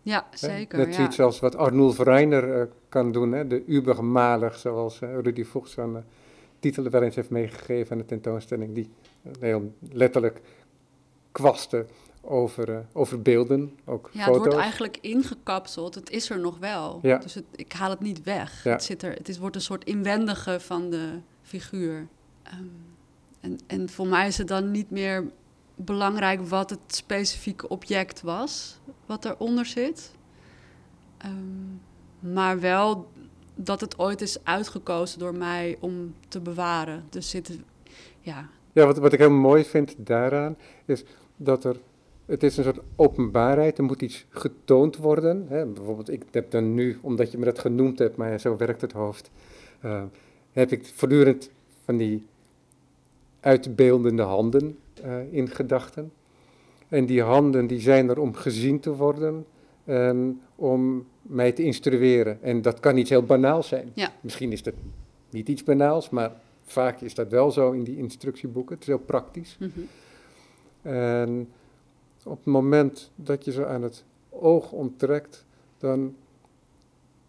Ja, 0.02 0.26
zeker. 0.30 0.78
Net 0.78 0.94
zoiets 0.94 1.20
als 1.20 1.40
wat 1.40 1.56
Arnold 1.56 1.98
Reiner 1.98 2.56
uh, 2.58 2.62
kan 2.88 3.12
doen, 3.12 3.32
hè? 3.32 3.46
de 3.46 3.64
Ubermaler, 3.66 4.52
zoals 4.54 5.00
uh, 5.00 5.20
Rudy 5.20 5.44
Vogt 5.44 5.70
zijn 5.70 6.04
titel 6.62 6.90
wel 6.90 7.02
eens 7.02 7.14
heeft 7.14 7.30
meegegeven 7.30 7.92
aan 7.92 7.98
de 7.98 8.04
tentoonstelling, 8.04 8.74
die 8.74 8.90
heel 9.40 9.74
letterlijk 9.90 10.40
kwasten 11.32 11.86
over, 12.20 12.68
uh, 12.68 12.78
over 12.92 13.22
beelden, 13.22 13.78
ook 13.84 14.10
ja, 14.12 14.24
foto's. 14.24 14.34
het 14.34 14.44
wordt 14.44 14.62
eigenlijk 14.62 14.98
ingekapseld. 15.00 15.94
Het 15.94 16.10
is 16.10 16.30
er 16.30 16.40
nog 16.40 16.58
wel. 16.58 16.98
Ja. 17.02 17.18
Dus 17.18 17.34
het, 17.34 17.44
ik 17.56 17.72
haal 17.72 17.90
het 17.90 18.00
niet 18.00 18.22
weg. 18.22 18.64
Ja. 18.64 18.70
Het, 18.70 18.82
zit 18.84 19.02
er, 19.02 19.12
het 19.12 19.28
is, 19.28 19.38
wordt 19.38 19.56
een 19.56 19.62
soort 19.62 19.84
inwendige 19.84 20.60
van 20.60 20.90
de 20.90 21.18
figuur. 21.42 22.06
Um, 22.58 22.72
en, 23.40 23.58
en 23.66 23.88
voor 23.88 24.06
mij 24.06 24.26
is 24.26 24.38
het 24.38 24.48
dan 24.48 24.70
niet 24.70 24.90
meer 24.90 25.30
belangrijk 25.74 26.48
wat 26.48 26.70
het 26.70 26.80
specifieke 26.86 27.68
object 27.68 28.20
was, 28.20 28.78
wat 29.06 29.24
eronder 29.24 29.66
zit. 29.66 30.10
Um, 31.24 31.80
maar 32.18 32.60
wel 32.60 33.10
dat 33.64 33.80
het 33.80 33.98
ooit 33.98 34.20
is 34.20 34.44
uitgekozen 34.44 35.18
door 35.18 35.34
mij 35.34 35.76
om 35.80 36.14
te 36.28 36.40
bewaren. 36.40 37.04
Dus 37.10 37.30
zit, 37.30 37.58
ja. 38.20 38.48
Ja, 38.72 38.86
wat, 38.86 38.98
wat 38.98 39.12
ik 39.12 39.18
heel 39.18 39.30
mooi 39.30 39.64
vind 39.64 39.94
daaraan, 39.98 40.56
is 40.84 41.04
dat 41.36 41.64
er 41.64 41.76
het 42.26 42.42
is 42.42 42.56
een 42.56 42.64
soort 42.64 42.80
openbaarheid, 42.96 43.78
er 43.78 43.84
moet 43.84 44.02
iets 44.02 44.26
getoond 44.28 44.96
worden. 44.96 45.46
Hè. 45.48 45.66
Bijvoorbeeld, 45.66 46.10
ik 46.10 46.22
heb 46.30 46.50
dan 46.50 46.74
nu, 46.74 46.98
omdat 47.00 47.30
je 47.30 47.38
me 47.38 47.44
dat 47.44 47.58
genoemd 47.58 47.98
hebt, 47.98 48.16
maar 48.16 48.40
zo 48.40 48.56
werkt 48.56 48.80
het 48.80 48.92
hoofd, 48.92 49.30
uh, 49.84 50.02
heb 50.52 50.72
ik 50.72 50.86
voortdurend 50.94 51.50
van 51.84 51.96
die 51.96 52.26
uitbeeldende 53.40 54.22
handen 54.22 54.78
uh, 55.04 55.32
in 55.32 55.48
gedachten. 55.48 56.12
En 56.88 57.06
die 57.06 57.22
handen 57.22 57.66
die 57.66 57.80
zijn 57.80 58.08
er 58.08 58.18
om 58.18 58.34
gezien 58.34 58.80
te 58.80 58.94
worden 58.96 59.46
en 59.84 60.40
om 60.54 61.06
mij 61.22 61.52
te 61.52 61.62
instrueren. 61.62 62.42
En 62.42 62.62
dat 62.62 62.80
kan 62.80 62.96
iets 62.96 63.10
heel 63.10 63.22
banaals 63.22 63.68
zijn. 63.68 63.90
Ja. 63.94 64.12
Misschien 64.20 64.52
is 64.52 64.62
dat 64.62 64.74
niet 65.30 65.48
iets 65.48 65.62
banaals, 65.62 66.10
maar 66.10 66.32
vaak 66.64 67.00
is 67.00 67.14
dat 67.14 67.28
wel 67.28 67.50
zo 67.50 67.70
in 67.70 67.84
die 67.84 67.96
instructieboeken. 67.96 68.74
Het 68.74 68.82
is 68.82 68.88
heel 68.88 68.98
praktisch. 68.98 69.56
Mm 69.58 69.72
-hmm. 69.74 69.88
En 70.92 71.48
op 72.24 72.36
het 72.36 72.46
moment 72.46 73.10
dat 73.14 73.44
je 73.44 73.52
ze 73.52 73.66
aan 73.66 73.82
het 73.82 74.04
oog 74.30 74.72
onttrekt, 74.72 75.44
dan 75.78 76.14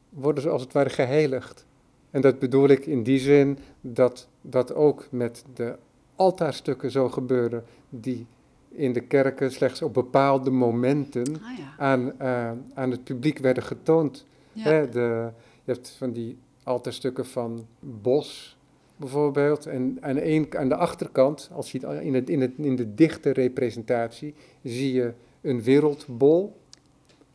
worden 0.10 0.44
ze 0.44 0.50
als 0.50 0.62
het 0.62 0.74
ware 0.74 0.90
geheiligd. 0.90 1.66
En 2.12 2.22
dat 2.22 2.40
bedoel 2.40 2.68
ik 2.68 2.86
in 2.86 3.04
die 3.04 3.20
zin 3.20 3.58
dat 3.82 4.28
dat 4.42 4.74
ook 4.74 5.08
met 5.10 5.44
de 5.54 5.76
altaarstukken 6.16 6.92
zo 6.92 7.10
gebeurde, 7.10 7.64
die 7.90 8.26
in 8.76 8.94
de 8.94 9.02
kerken 9.02 9.52
slechts 9.52 9.82
op 9.82 9.94
bepaalde 9.94 10.50
momenten 10.50 11.36
ah, 11.42 11.60
aan, 11.78 12.12
uh, 12.22 12.52
aan 12.74 12.92
het 12.92 13.04
publiek 13.04 13.38
werden 13.38 13.64
getoond. 13.64 14.26
Hè, 14.54 14.90
de, 14.90 15.32
je 15.64 15.72
hebt 15.72 15.96
van 15.98 16.12
die 16.12 16.38
altaarstukken 16.64 17.26
van 17.26 17.66
Bos, 17.80 18.58
bijvoorbeeld. 18.96 19.66
En 19.66 19.98
aan, 20.02 20.18
een, 20.18 20.48
aan 20.58 20.70
de 20.70 20.76
achterkant, 20.76 21.50
als 21.54 21.72
je 21.72 21.88
het 21.88 22.02
in, 22.02 22.14
het, 22.14 22.30
in, 22.30 22.42
het, 22.42 22.52
in 22.58 22.76
de 22.76 22.94
dichte 22.96 23.30
representatie, 23.30 24.34
zie 24.64 24.94
je 24.94 25.14
een 25.42 25.64
wereldbol, 25.64 26.56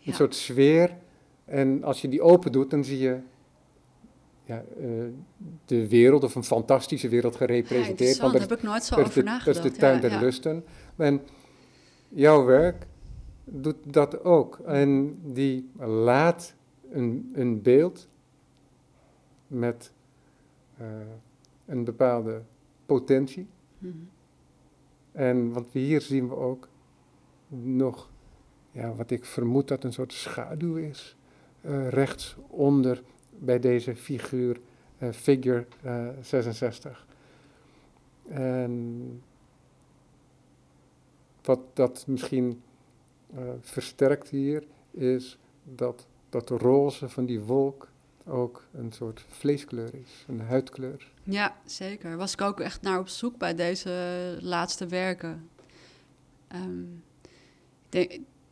een 0.04 0.14
soort 0.14 0.34
sfeer. 0.34 0.96
En 1.44 1.84
als 1.84 2.00
je 2.00 2.08
die 2.08 2.22
open 2.22 2.52
doet, 2.52 2.70
dan 2.70 2.84
zie 2.84 2.98
je 2.98 3.18
ja, 4.44 4.64
uh, 4.80 4.86
de 5.64 5.88
wereld, 5.88 6.24
of 6.24 6.34
een 6.34 6.44
fantastische 6.44 7.08
wereld 7.08 7.36
gerepresenteerd. 7.36 8.16
Ja, 8.16 8.30
daar 8.30 8.40
heb 8.40 8.52
ik 8.52 8.62
nooit 8.62 8.84
zo 8.84 8.94
over 8.94 9.24
nagedacht. 9.24 9.44
Dat 9.44 9.64
is 9.64 9.72
de 9.72 9.78
tuin 9.78 10.00
der 10.00 10.20
lusten. 10.20 10.64
En 10.98 11.20
jouw 12.08 12.44
werk 12.44 12.86
doet 13.44 13.92
dat 13.92 14.24
ook. 14.24 14.58
En 14.58 15.18
die 15.22 15.70
laat 15.78 16.54
een, 16.90 17.32
een 17.34 17.62
beeld 17.62 18.08
met... 19.46 19.92
Uh, 20.80 20.86
een 21.68 21.84
bepaalde 21.84 22.42
potentie. 22.86 23.46
Mhm. 23.78 23.94
En 25.12 25.52
want 25.52 25.66
hier 25.72 26.00
zien 26.00 26.28
we 26.28 26.36
ook 26.36 26.68
nog, 27.48 28.10
ja, 28.70 28.94
wat 28.94 29.10
ik 29.10 29.24
vermoed 29.24 29.68
dat 29.68 29.84
een 29.84 29.92
soort 29.92 30.12
schaduw 30.12 30.76
is, 30.76 31.16
uh, 31.60 31.88
rechts 31.88 32.36
onder 32.48 33.02
bij 33.38 33.58
deze 33.58 33.96
figuur, 33.96 34.60
uh, 34.98 35.10
figure 35.10 35.66
66. 36.20 37.06
En 38.28 39.22
wat 41.48 41.60
dat 41.72 42.04
misschien 42.06 42.62
uh, 43.34 43.40
versterkt 43.60 44.28
hier, 44.28 44.64
is 44.90 45.38
dat 45.64 46.06
dat 46.28 46.50
roze 46.50 47.08
van 47.08 47.26
die 47.26 47.40
wolk 47.40 47.88
ook 48.26 48.66
een 48.72 48.92
soort 48.92 49.24
vleeskleur 49.28 49.94
is, 49.94 50.24
een 50.26 50.40
huidkleur. 50.40 51.10
Ja, 51.22 51.56
zeker. 51.64 52.16
Was 52.16 52.32
ik 52.32 52.40
ook 52.40 52.60
echt 52.60 52.82
naar 52.82 52.98
op 52.98 53.08
zoek 53.08 53.38
bij 53.38 53.54
deze 53.54 53.92
laatste 54.40 54.86
werken. 54.86 55.48
Ehm, 56.48 56.84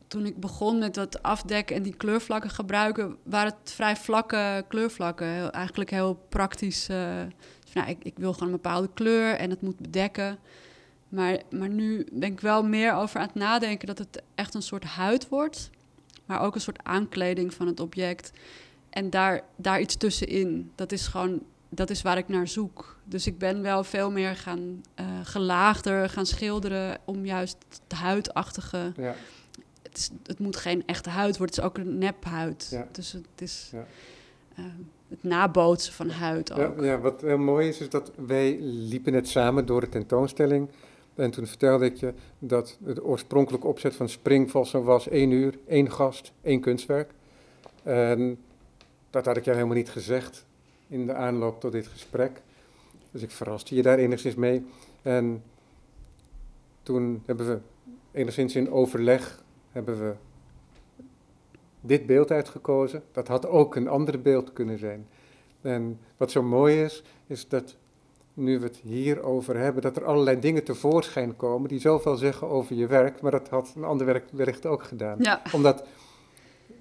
toen 0.07 0.27
ik 0.27 0.41
begon 0.41 0.79
met 0.79 0.95
dat 0.95 1.23
afdekken 1.23 1.77
en 1.77 1.83
die 1.83 1.97
kleurvlakken 1.97 2.51
gebruiken, 2.51 3.17
waren 3.23 3.55
het 3.61 3.73
vrij 3.73 3.97
vlakke 3.97 4.65
kleurvlakken. 4.69 5.53
Eigenlijk 5.53 5.91
heel 5.91 6.15
praktisch. 6.29 6.89
Uh, 6.89 6.97
nou, 7.75 7.89
ik, 7.89 8.05
ik, 8.05 8.19
wil 8.19 8.33
gewoon 8.33 8.49
een 8.49 8.61
bepaalde 8.61 8.91
kleur 8.95 9.35
en 9.35 9.51
het 9.51 9.63
moet 9.63 9.79
bedekken. 9.81 10.39
Maar, 11.17 11.41
maar 11.51 11.69
nu 11.69 12.07
ben 12.13 12.33
ik 12.33 12.41
wel 12.41 12.63
meer 12.63 12.95
over 12.95 13.21
aan 13.21 13.27
het 13.27 13.35
nadenken 13.35 13.87
dat 13.87 13.99
het 13.99 14.23
echt 14.35 14.55
een 14.55 14.63
soort 14.63 14.85
huid 14.85 15.29
wordt. 15.29 15.71
Maar 16.27 16.41
ook 16.41 16.55
een 16.55 16.61
soort 16.61 16.83
aankleding 16.83 17.55
van 17.55 17.67
het 17.67 17.81
object. 17.81 18.33
En 18.91 19.11
daar, 19.11 19.43
daar 19.57 19.81
iets 19.81 19.97
tussenin. 19.97 20.71
Dat 20.75 20.93
is 20.93 21.07
gewoon, 21.07 21.43
dat 21.69 21.91
is 21.91 22.03
waar 22.03 22.19
ik 22.19 22.29
naar 22.29 22.49
zoek. 22.49 22.99
Dus 23.05 23.27
ik 23.27 23.39
ben 23.39 23.63
wel 23.63 23.85
veel 23.85 24.11
meer 24.11 24.37
gaan 24.37 24.83
uh, 25.01 25.07
gelaagder 25.23 26.09
gaan 26.09 26.27
schilderen 26.27 26.99
om 27.05 27.27
juist 27.27 27.57
het 27.69 27.99
huidachtige. 27.99 28.93
Ja. 28.97 29.15
Het, 29.83 29.97
is, 29.97 30.11
het 30.23 30.39
moet 30.39 30.57
geen 30.57 30.83
echte 30.87 31.11
huid 31.11 31.37
worden, 31.37 31.55
het 31.55 31.65
is 31.65 31.71
ook 31.71 31.79
een 31.79 31.99
nephuid. 31.99 32.69
Ja. 32.71 32.89
Dus 32.93 33.13
het 33.13 33.27
is 33.41 33.71
ja. 33.73 33.87
uh, 34.59 34.65
het 35.09 35.23
nabootsen 35.23 35.93
van 35.93 36.11
huid 36.11 36.53
ook. 36.53 36.79
Ja, 36.79 36.85
ja, 36.85 36.99
wat 36.99 37.21
heel 37.21 37.39
mooi 37.39 37.69
is, 37.69 37.79
is 37.79 37.91
dat 37.91 38.13
wij 38.27 38.59
liepen 38.61 39.13
net 39.13 39.29
samen 39.29 39.67
door 39.67 39.81
de 39.81 39.89
tentoonstelling. 39.89 40.69
En 41.17 41.31
toen 41.31 41.47
vertelde 41.47 41.85
ik 41.85 41.97
je 41.97 42.15
dat 42.39 42.79
het 42.85 43.05
oorspronkelijke 43.05 43.67
opzet 43.67 43.97
van 43.97 44.09
Springvossen 44.09 44.85
was 44.85 45.09
één 45.09 45.31
uur, 45.31 45.59
één 45.67 45.91
gast, 45.91 46.33
één 46.43 46.61
kunstwerk. 46.61 47.11
En 47.83 48.39
dat 49.11 49.25
had 49.25 49.37
ik 49.37 49.45
jou 49.45 49.57
helemaal 49.57 49.79
niet 49.79 49.91
gezegd 49.91 50.45
in 50.89 51.07
de 51.07 51.15
aanloop 51.15 51.61
tot 51.61 51.73
dit 51.73 51.87
gesprek. 51.87 52.43
Dus 53.11 53.23
ik 53.23 53.31
verraste 53.31 53.75
je 53.75 53.83
daar 53.83 53.99
enigszins 53.99 54.35
mee. 54.35 54.67
En 55.03 55.43
toen 56.83 57.23
hebben 57.27 57.47
we 57.47 57.59
enigszins 58.13 58.55
in 58.57 58.71
overleg 58.71 59.43
hebben 59.73 59.99
we 59.99 60.15
dit 61.81 62.07
beeld 62.07 62.31
uitgekozen. 62.31 63.03
Dat 63.13 63.29
had 63.29 63.47
ook 63.47 63.77
een 63.77 63.89
ander 63.89 64.23
beeld 64.23 64.53
kunnen 64.53 64.79
zijn. 64.79 65.07
En 65.61 66.01
wat 66.17 66.31
zo 66.31 66.43
mooi 66.43 66.83
is, 66.83 67.03
is 67.27 67.49
dat 67.49 67.77
nu 68.37 68.59
we 68.59 68.65
het 68.65 68.77
hierover 68.77 69.59
hebben, 69.59 69.83
dat 69.83 69.97
er 69.97 70.05
allerlei 70.05 70.41
dingen 70.41 70.65
tevoorschijn 70.65 71.37
komen 71.37 71.69
die 71.69 71.81
zoveel 71.81 72.17
zeggen 72.17 72.49
over 72.49 72.77
je 72.77 72.87
werk, 72.87 73.21
maar 73.21 73.31
dat 73.31 73.49
had 73.49 73.73
een 73.77 73.85
ander 73.85 74.07
werkbericht 74.07 74.67
ook 74.67 74.83
gedaan. 74.83 75.17
Ja. 75.21 75.43
Omdat, 75.53 75.85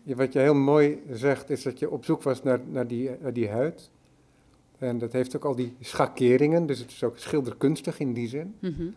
wat 0.03 0.33
je 0.33 0.39
heel 0.39 0.55
mooi 0.55 1.03
zegt, 1.11 1.49
is 1.49 1.63
dat 1.63 1.79
je 1.79 1.89
op 1.89 2.05
zoek 2.05 2.23
was 2.23 2.43
naar, 2.43 2.59
naar, 2.71 2.87
die, 2.87 3.11
naar 3.21 3.33
die 3.33 3.49
huid. 3.49 3.89
En 4.77 4.97
dat 4.97 5.11
heeft 5.11 5.35
ook 5.35 5.45
al 5.45 5.55
die 5.55 5.75
schakeringen, 5.79 6.65
dus 6.65 6.79
het 6.79 6.91
is 6.91 7.03
ook 7.03 7.17
schilderkunstig 7.17 7.99
in 7.99 8.13
die 8.13 8.27
zin. 8.27 8.55
Mm 8.59 8.95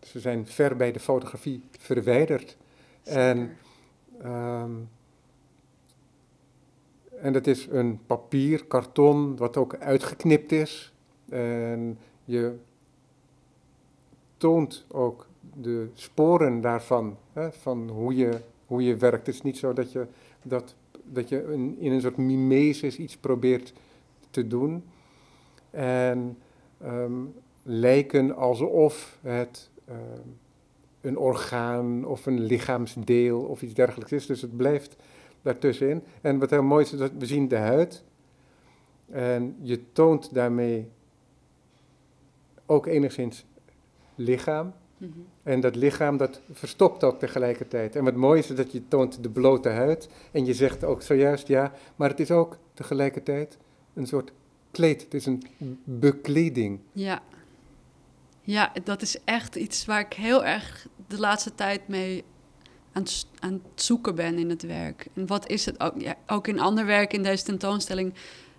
Ze 0.00 0.20
zijn 0.20 0.46
ver 0.46 0.76
bij 0.76 0.92
de 0.92 1.00
fotografie 1.00 1.62
verwijderd. 1.78 2.56
En, 3.02 3.56
um, 4.24 4.88
en 7.20 7.32
dat 7.32 7.46
is 7.46 7.66
een 7.70 8.00
papier, 8.06 8.64
karton, 8.64 9.36
wat 9.36 9.56
ook 9.56 9.76
uitgeknipt 9.76 10.52
is. 10.52 10.93
En 11.34 11.98
je 12.24 12.54
toont 14.36 14.84
ook 14.88 15.26
de 15.54 15.88
sporen 15.94 16.60
daarvan, 16.60 17.16
hè, 17.32 17.52
van 17.52 17.88
hoe 17.88 18.16
je, 18.16 18.40
hoe 18.66 18.82
je 18.82 18.96
werkt. 18.96 19.26
Het 19.26 19.34
is 19.34 19.42
niet 19.42 19.58
zo 19.58 19.72
dat 19.72 19.92
je, 19.92 20.06
dat, 20.42 20.74
dat 21.02 21.28
je 21.28 21.52
in, 21.78 21.92
een 21.92 22.00
soort 22.00 22.16
mimesis 22.16 22.98
iets 22.98 23.16
probeert 23.16 23.72
te 24.30 24.46
doen. 24.46 24.84
En 25.70 26.38
um, 26.84 27.34
lijken 27.62 28.36
alsof 28.36 29.18
het 29.22 29.70
um, 29.88 30.36
een 31.00 31.18
orgaan 31.18 32.04
of 32.04 32.26
een 32.26 32.40
lichaamsdeel 32.40 33.40
of 33.40 33.62
iets 33.62 33.74
dergelijks 33.74 34.12
is. 34.12 34.26
Dus 34.26 34.42
het 34.42 34.56
blijft 34.56 34.96
daartussenin. 35.42 36.02
En 36.20 36.38
wat 36.38 36.50
heel 36.50 36.62
mooi 36.62 36.84
is, 36.84 36.92
is 36.92 36.98
dat 36.98 37.12
we 37.18 37.26
zien 37.26 37.48
de 37.48 37.56
huid. 37.56 38.04
En 39.10 39.56
je 39.62 39.92
toont 39.92 40.34
daarmee 40.34 40.88
ook 42.66 42.86
enigszins 42.86 43.44
lichaam. 44.14 44.72
Mhm. 44.98 45.10
En 45.42 45.60
dat 45.60 45.76
lichaam 45.76 46.16
dat 46.16 46.40
verstopt 46.52 47.04
ook 47.04 47.18
tegelijkertijd. 47.18 47.96
En 47.96 48.04
wat 48.04 48.14
mooi 48.14 48.38
is 48.38 48.46
dat 48.46 48.72
je 48.72 48.88
toont 48.88 49.22
de 49.22 49.30
blote 49.30 49.68
huid. 49.68 50.08
En 50.32 50.44
je 50.44 50.54
zegt 50.54 50.84
ook 50.84 51.02
zojuist 51.02 51.48
ja, 51.48 51.72
maar 51.96 52.08
het 52.08 52.20
is 52.20 52.30
ook 52.30 52.58
tegelijkertijd 52.74 53.58
een 53.94 54.06
soort 54.06 54.32
kleed. 54.70 55.02
Het 55.02 55.14
is 55.14 55.26
een 55.26 55.42
bekleding. 55.84 56.80
Ja. 56.92 57.22
Ja, 58.40 58.72
dat 58.84 59.02
is 59.02 59.18
echt 59.24 59.56
iets 59.56 59.84
waar 59.84 60.00
ik 60.00 60.12
heel 60.12 60.44
erg 60.44 60.86
de 61.06 61.18
laatste 61.18 61.54
tijd 61.54 61.88
mee 61.88 62.24
aan 62.92 63.02
het, 63.02 63.26
aan 63.38 63.52
het 63.52 63.82
zoeken 63.82 64.14
ben 64.14 64.38
in 64.38 64.50
het 64.50 64.62
werk. 64.62 65.06
En 65.14 65.26
wat 65.26 65.48
is 65.48 65.66
het 65.66 65.80
ook? 65.80 66.00
Ja, 66.00 66.14
ook 66.26 66.48
in 66.48 66.60
ander 66.60 66.86
werk 66.86 67.12
in 67.12 67.22
deze 67.22 67.44
tentoonstelling 67.44 68.14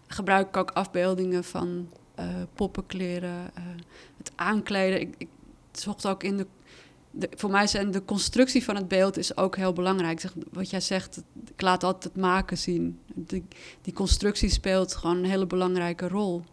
gebruik 0.08 0.48
ik 0.48 0.58
ook 0.58 0.72
afbeeldingen 0.72 1.44
van 1.44 1.89
uh, 2.20 2.26
poppenkleren, 2.54 3.52
uh, 3.58 3.63
het 4.26 4.34
aankleden. 4.36 5.00
Ik, 5.00 5.16
ik 5.18 5.28
zocht 5.72 6.08
ook 6.08 6.24
in 6.24 6.38
de, 6.38 6.48
de, 7.12 7.30
Voor 7.36 7.50
mij 7.50 7.68
zijn 7.68 7.92
de 7.92 8.06
constructie 8.06 8.64
van 8.64 8.76
het 8.76 8.88
beeld 8.88 9.18
is 9.18 9.38
ook 9.38 9.56
heel 9.56 9.74
belangrijk. 9.74 10.20
Zeg, 10.20 10.34
wat 10.52 10.70
jij 10.70 10.82
zegt, 10.82 11.24
ik 11.54 11.62
laat 11.62 11.84
altijd 11.84 12.04
het 12.04 12.16
maken 12.16 12.58
zien. 12.58 13.00
Die, 13.14 13.44
die 13.82 13.94
constructie 13.94 14.50
speelt 14.50 14.96
gewoon 14.96 15.18
een 15.18 15.30
hele 15.30 15.48
belangrijke 15.48 16.08
rol. 16.08 16.44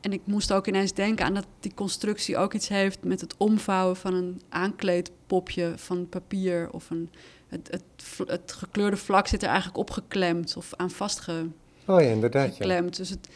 En 0.00 0.12
ik 0.12 0.20
moest 0.24 0.52
ook 0.52 0.66
ineens 0.66 0.92
denken 0.92 1.24
aan 1.24 1.34
dat 1.34 1.46
die 1.60 1.74
constructie 1.74 2.36
ook 2.36 2.54
iets 2.54 2.68
heeft 2.68 3.04
met 3.04 3.20
het 3.20 3.34
omvouwen 3.36 3.96
van 3.96 4.14
een 4.14 4.40
aankleedpopje 4.48 5.72
van 5.76 6.08
papier. 6.08 6.68
Of 6.70 6.90
een, 6.90 7.10
het, 7.48 7.68
het, 7.70 8.28
het 8.28 8.52
gekleurde 8.52 8.96
vlak 8.96 9.26
zit 9.26 9.42
er 9.42 9.48
eigenlijk 9.48 9.78
opgeklemd 9.78 10.56
of 10.56 10.74
aan 10.76 10.90
vastgeklemd. 10.90 11.54
Oh 11.86 12.00
ja, 12.00 12.08
inderdaad. 12.08 12.56
Ja. 12.56 12.80
Dus 12.80 13.10
het, 13.10 13.28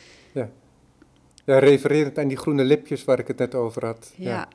ja. 1.52 1.58
Refererend 1.58 2.18
aan 2.18 2.28
die 2.28 2.36
groene 2.36 2.64
lipjes 2.64 3.04
waar 3.04 3.18
ik 3.18 3.28
het 3.28 3.38
net 3.38 3.54
over 3.54 3.84
had. 3.84 4.12
Ja, 4.16 4.48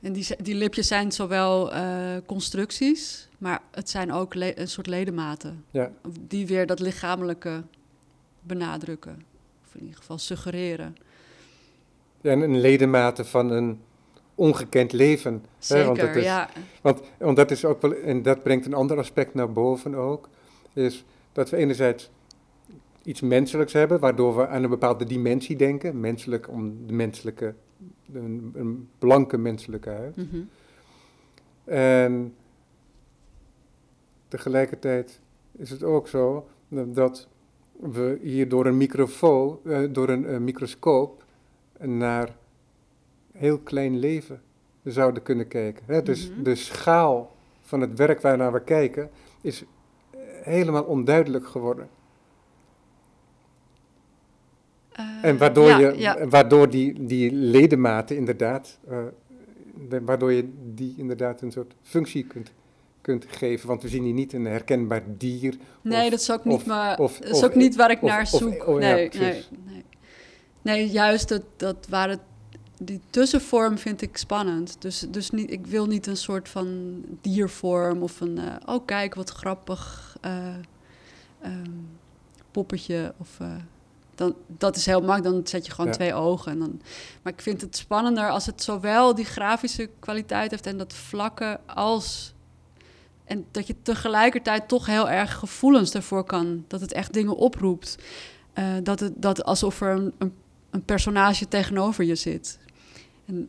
en 0.00 0.12
die, 0.12 0.26
die 0.42 0.54
lipjes 0.54 0.86
zijn 0.86 1.12
zowel 1.12 1.74
uh, 1.74 2.16
constructies, 2.26 3.28
maar 3.38 3.60
het 3.70 3.90
zijn 3.90 4.12
ook 4.12 4.34
een 4.34 4.68
soort 4.68 4.86
ledematen. 4.86 5.64
Ja. 5.70 5.90
Die 6.20 6.46
weer 6.46 6.66
dat 6.66 6.80
lichamelijke 6.80 7.62
benadrukken. 8.40 9.22
Of 9.66 9.74
in 9.74 9.80
ieder 9.80 9.98
geval 9.98 10.18
suggereren. 10.18 10.96
Ja, 12.20 12.30
en 12.30 12.40
een 12.40 12.60
ledematen 12.60 13.26
van 13.26 13.50
een 13.50 13.80
ongekend 14.34 14.92
leven. 14.92 15.44
Zeker, 15.58 15.82
hè? 15.82 15.86
Want 15.86 16.00
dat 16.00 16.16
is, 16.16 16.24
ja. 16.24 16.50
Want, 16.80 17.00
want 17.18 17.36
dat 17.36 17.50
is 17.50 17.64
ook 17.64 17.82
wel, 17.82 17.94
en 17.94 18.22
dat 18.22 18.42
brengt 18.42 18.66
een 18.66 18.74
ander 18.74 18.98
aspect 18.98 19.34
naar 19.34 19.52
boven 19.52 19.94
ook, 19.94 20.28
is 20.72 21.04
dat 21.32 21.50
we 21.50 21.56
enerzijds 21.56 22.10
iets 23.04 23.20
menselijks 23.20 23.72
hebben, 23.72 24.00
waardoor 24.00 24.36
we 24.36 24.48
aan 24.48 24.62
een 24.62 24.70
bepaalde 24.70 25.04
dimensie 25.04 25.56
denken. 25.56 26.00
Menselijk 26.00 26.48
om 26.48 26.86
de 26.86 26.92
menselijke, 26.92 27.54
een, 28.12 28.52
een 28.54 28.88
blanke 28.98 29.38
menselijke 29.38 29.90
huid. 29.90 30.16
Mhm. 30.16 30.40
En 31.64 32.34
tegelijkertijd 34.28 35.20
is 35.52 35.70
het 35.70 35.82
ook 35.82 36.08
zo 36.08 36.48
dat 36.68 37.28
we 37.72 38.18
hier 38.22 38.48
door 38.48 38.66
een, 38.66 38.76
microfoon, 38.76 39.58
uh, 39.64 39.88
door 39.92 40.08
een 40.08 40.24
uh, 40.24 40.38
microscoop 40.38 41.24
naar 41.80 42.36
heel 43.32 43.58
klein 43.58 43.98
leven 43.98 44.42
zouden 44.84 45.22
kunnen 45.22 45.48
kijken. 45.48 45.82
Hè? 45.86 46.02
Dus 46.02 46.30
Mhm. 46.30 46.42
de 46.42 46.54
schaal 46.54 47.36
van 47.60 47.80
het 47.80 47.98
werk 47.98 48.20
waarnaar 48.20 48.52
we 48.52 48.60
kijken 48.60 49.10
is 49.40 49.64
helemaal 50.42 50.84
onduidelijk 50.84 51.46
geworden. 51.46 51.88
Eh, 54.91 54.91
En 55.22 55.38
waardoor, 55.38 55.68
ja, 55.68 55.78
je, 55.78 55.98
ja. 55.98 56.28
waardoor 56.28 56.70
die, 56.70 57.04
die 57.06 57.32
ledematen 57.32 58.16
inderdaad, 58.16 58.78
eh, 58.88 58.98
de- 59.88 60.04
waardoor 60.04 60.32
je 60.32 60.48
die 60.74 60.94
inderdaad 60.96 61.40
een 61.42 61.52
soort 61.52 61.74
functie 61.82 62.24
kunt, 62.24 62.52
kunt 63.00 63.24
geven. 63.28 63.68
Want 63.68 63.82
we 63.82 63.88
zien 63.88 64.04
hier 64.04 64.12
niet 64.12 64.32
een 64.32 64.44
herkenbaar 64.44 65.02
dier. 65.06 65.56
Nee, 65.82 66.04
of- 66.04 66.10
dat 66.10 66.20
is 66.20 66.30
ook 66.30 66.44
niet, 66.44 66.54
of- 66.54 66.66
maar, 66.66 66.98
of- 66.98 67.18
dat 67.18 67.36
is 67.36 67.44
ook 67.44 67.54
niet 67.54 67.76
waar 67.76 67.90
ik 67.90 68.02
naar 68.02 68.26
zoek. 68.26 68.66
oh 68.66 68.80
ja, 68.80 68.94
nee, 68.94 69.10
nee, 69.18 69.44
nee. 70.62 70.90
juist 70.90 71.28
dat, 71.28 71.42
dat 71.56 71.86
waar 71.88 72.08
het, 72.08 72.20
die 72.82 73.00
tussenvorm 73.10 73.78
vind 73.78 74.02
ik 74.02 74.16
spannend. 74.16 74.76
Dus, 74.82 75.06
dus 75.10 75.30
niet, 75.30 75.50
ik 75.52 75.66
wil 75.66 75.86
niet 75.86 76.06
een 76.06 76.16
soort 76.16 76.48
van 76.48 77.00
diervorm 77.20 78.02
of 78.02 78.20
een, 78.20 78.38
eh, 78.38 78.54
oh 78.64 78.84
kijk 78.86 79.14
wat 79.14 79.30
grappig 79.30 80.16
eh, 80.20 80.46
ehm, 81.40 81.70
poppetje. 82.50 83.14
Of, 83.18 83.36
eh, 83.40 83.54
dan, 84.14 84.34
dat 84.46 84.76
is 84.76 84.86
heel 84.86 85.00
makkelijk, 85.00 85.34
dan 85.34 85.46
zet 85.46 85.66
je 85.66 85.72
gewoon 85.72 85.86
Ja. 85.90 85.92
twee 85.96 86.14
ogen. 86.14 86.52
En 86.52 86.58
dan, 86.58 86.80
maar 87.22 87.32
ik 87.32 87.40
vind 87.40 87.60
het 87.60 87.76
spannender 87.76 88.30
als 88.30 88.46
het 88.46 88.62
zowel 88.62 89.14
die 89.14 89.24
grafische 89.24 89.88
kwaliteit 89.98 90.50
heeft 90.50 90.66
en 90.66 90.76
dat 90.78 90.92
vlakke 90.94 91.60
als 91.66 92.34
en 93.24 93.44
dat 93.50 93.66
je 93.66 93.74
tegelijkertijd 93.82 94.68
toch 94.68 94.86
heel 94.86 95.10
erg 95.10 95.34
gevoelens 95.34 95.94
ervoor 95.94 96.24
kan. 96.24 96.64
Dat 96.68 96.80
het 96.80 96.92
echt 96.92 97.12
dingen 97.12 97.36
oproept. 97.36 97.96
eh, 98.52 98.64
dat, 98.82 99.00
het, 99.00 99.12
dat 99.16 99.44
alsof 99.44 99.80
er 99.80 99.96
een, 99.96 100.12
een, 100.18 100.34
een 100.70 100.84
personage 100.84 101.48
tegenover 101.48 102.04
je 102.04 102.14
zit. 102.14 102.58
En 103.26 103.48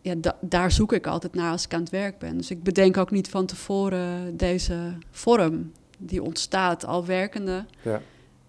ja, 0.00 0.14
da- 0.14 0.36
daar 0.40 0.70
zoek 0.70 0.92
ik 0.92 1.06
altijd 1.06 1.34
naar 1.34 1.50
als 1.50 1.64
ik 1.64 1.74
aan 1.74 1.80
het 1.80 1.90
werk 1.90 2.18
ben. 2.18 2.36
Dus 2.36 2.50
ik 2.50 2.62
bedenk 2.62 2.96
ook 2.96 3.10
niet 3.10 3.28
van 3.28 3.46
tevoren 3.46 4.36
deze 4.36 4.92
vorm 5.10 5.72
die 5.98 6.22
ontstaat 6.22 6.84
al 6.86 7.04
werkende 7.06 7.64
Ja. 7.82 8.00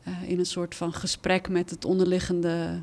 Eh, 0.08 0.30
in 0.30 0.39
een 0.39 0.46
soort 0.46 0.76
van 0.76 0.93
gesprek 0.93 1.50
met 1.50 1.70
het 1.70 1.86
onderliggende 1.86 2.82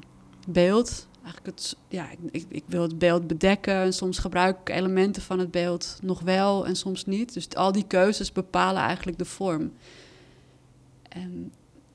beeld. 0.48 1.08
Eigenlijk 1.22 1.46
het, 1.46 1.76
ja, 1.88 2.08
ik, 2.30 2.44
ik, 2.48 2.64
wil 2.66 2.82
het 2.82 2.98
beeld 2.98 3.26
bedekken 3.26 3.74
en 3.74 3.92
soms 3.92 4.18
gebruik 4.18 4.60
ik 4.60 4.68
elementen 4.68 5.22
van 5.22 5.38
het 5.38 5.50
beeld 5.50 5.98
nog 6.02 6.20
wel 6.20 6.66
en 6.66 6.76
soms 6.76 7.06
niet. 7.06 7.34
Dus 7.34 7.54
al 7.54 7.72
die 7.72 7.87
keuzes 7.87 8.32
bepalen 8.32 8.82
eigenlijk 8.82 9.18
de 9.18 9.24
vorm. 9.24 9.72
En, 11.08 11.52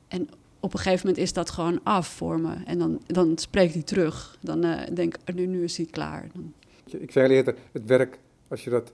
en 0.08 0.30
op 0.60 0.74
een 0.74 0.80
gegeven 0.80 1.08
moment 1.08 1.24
is 1.24 1.34
dat 1.34 1.50
gewoon 1.50 1.80
af 1.84 2.08
voor 2.08 2.40
me. 2.40 2.54
En 2.66 2.80
dan, 2.80 3.02
dan 3.06 3.38
spreekt 3.38 3.74
hij 3.74 3.84
terug. 3.84 4.38
Dan 4.42 4.64
eh, 4.64 4.96
denk 4.96 5.18
ik, 5.26 5.36
nu, 5.36 5.46
nu 5.46 5.64
is 5.64 5.78
hij 5.78 5.86
klaar. 5.86 6.30
Dan, 6.34 6.54
Ik 7.02 7.12
zei 7.12 7.34
eerder, 7.34 7.56
het 7.72 7.86
werk, 7.86 8.20
als 8.48 8.64
je 8.64 8.70
dat 8.70 8.94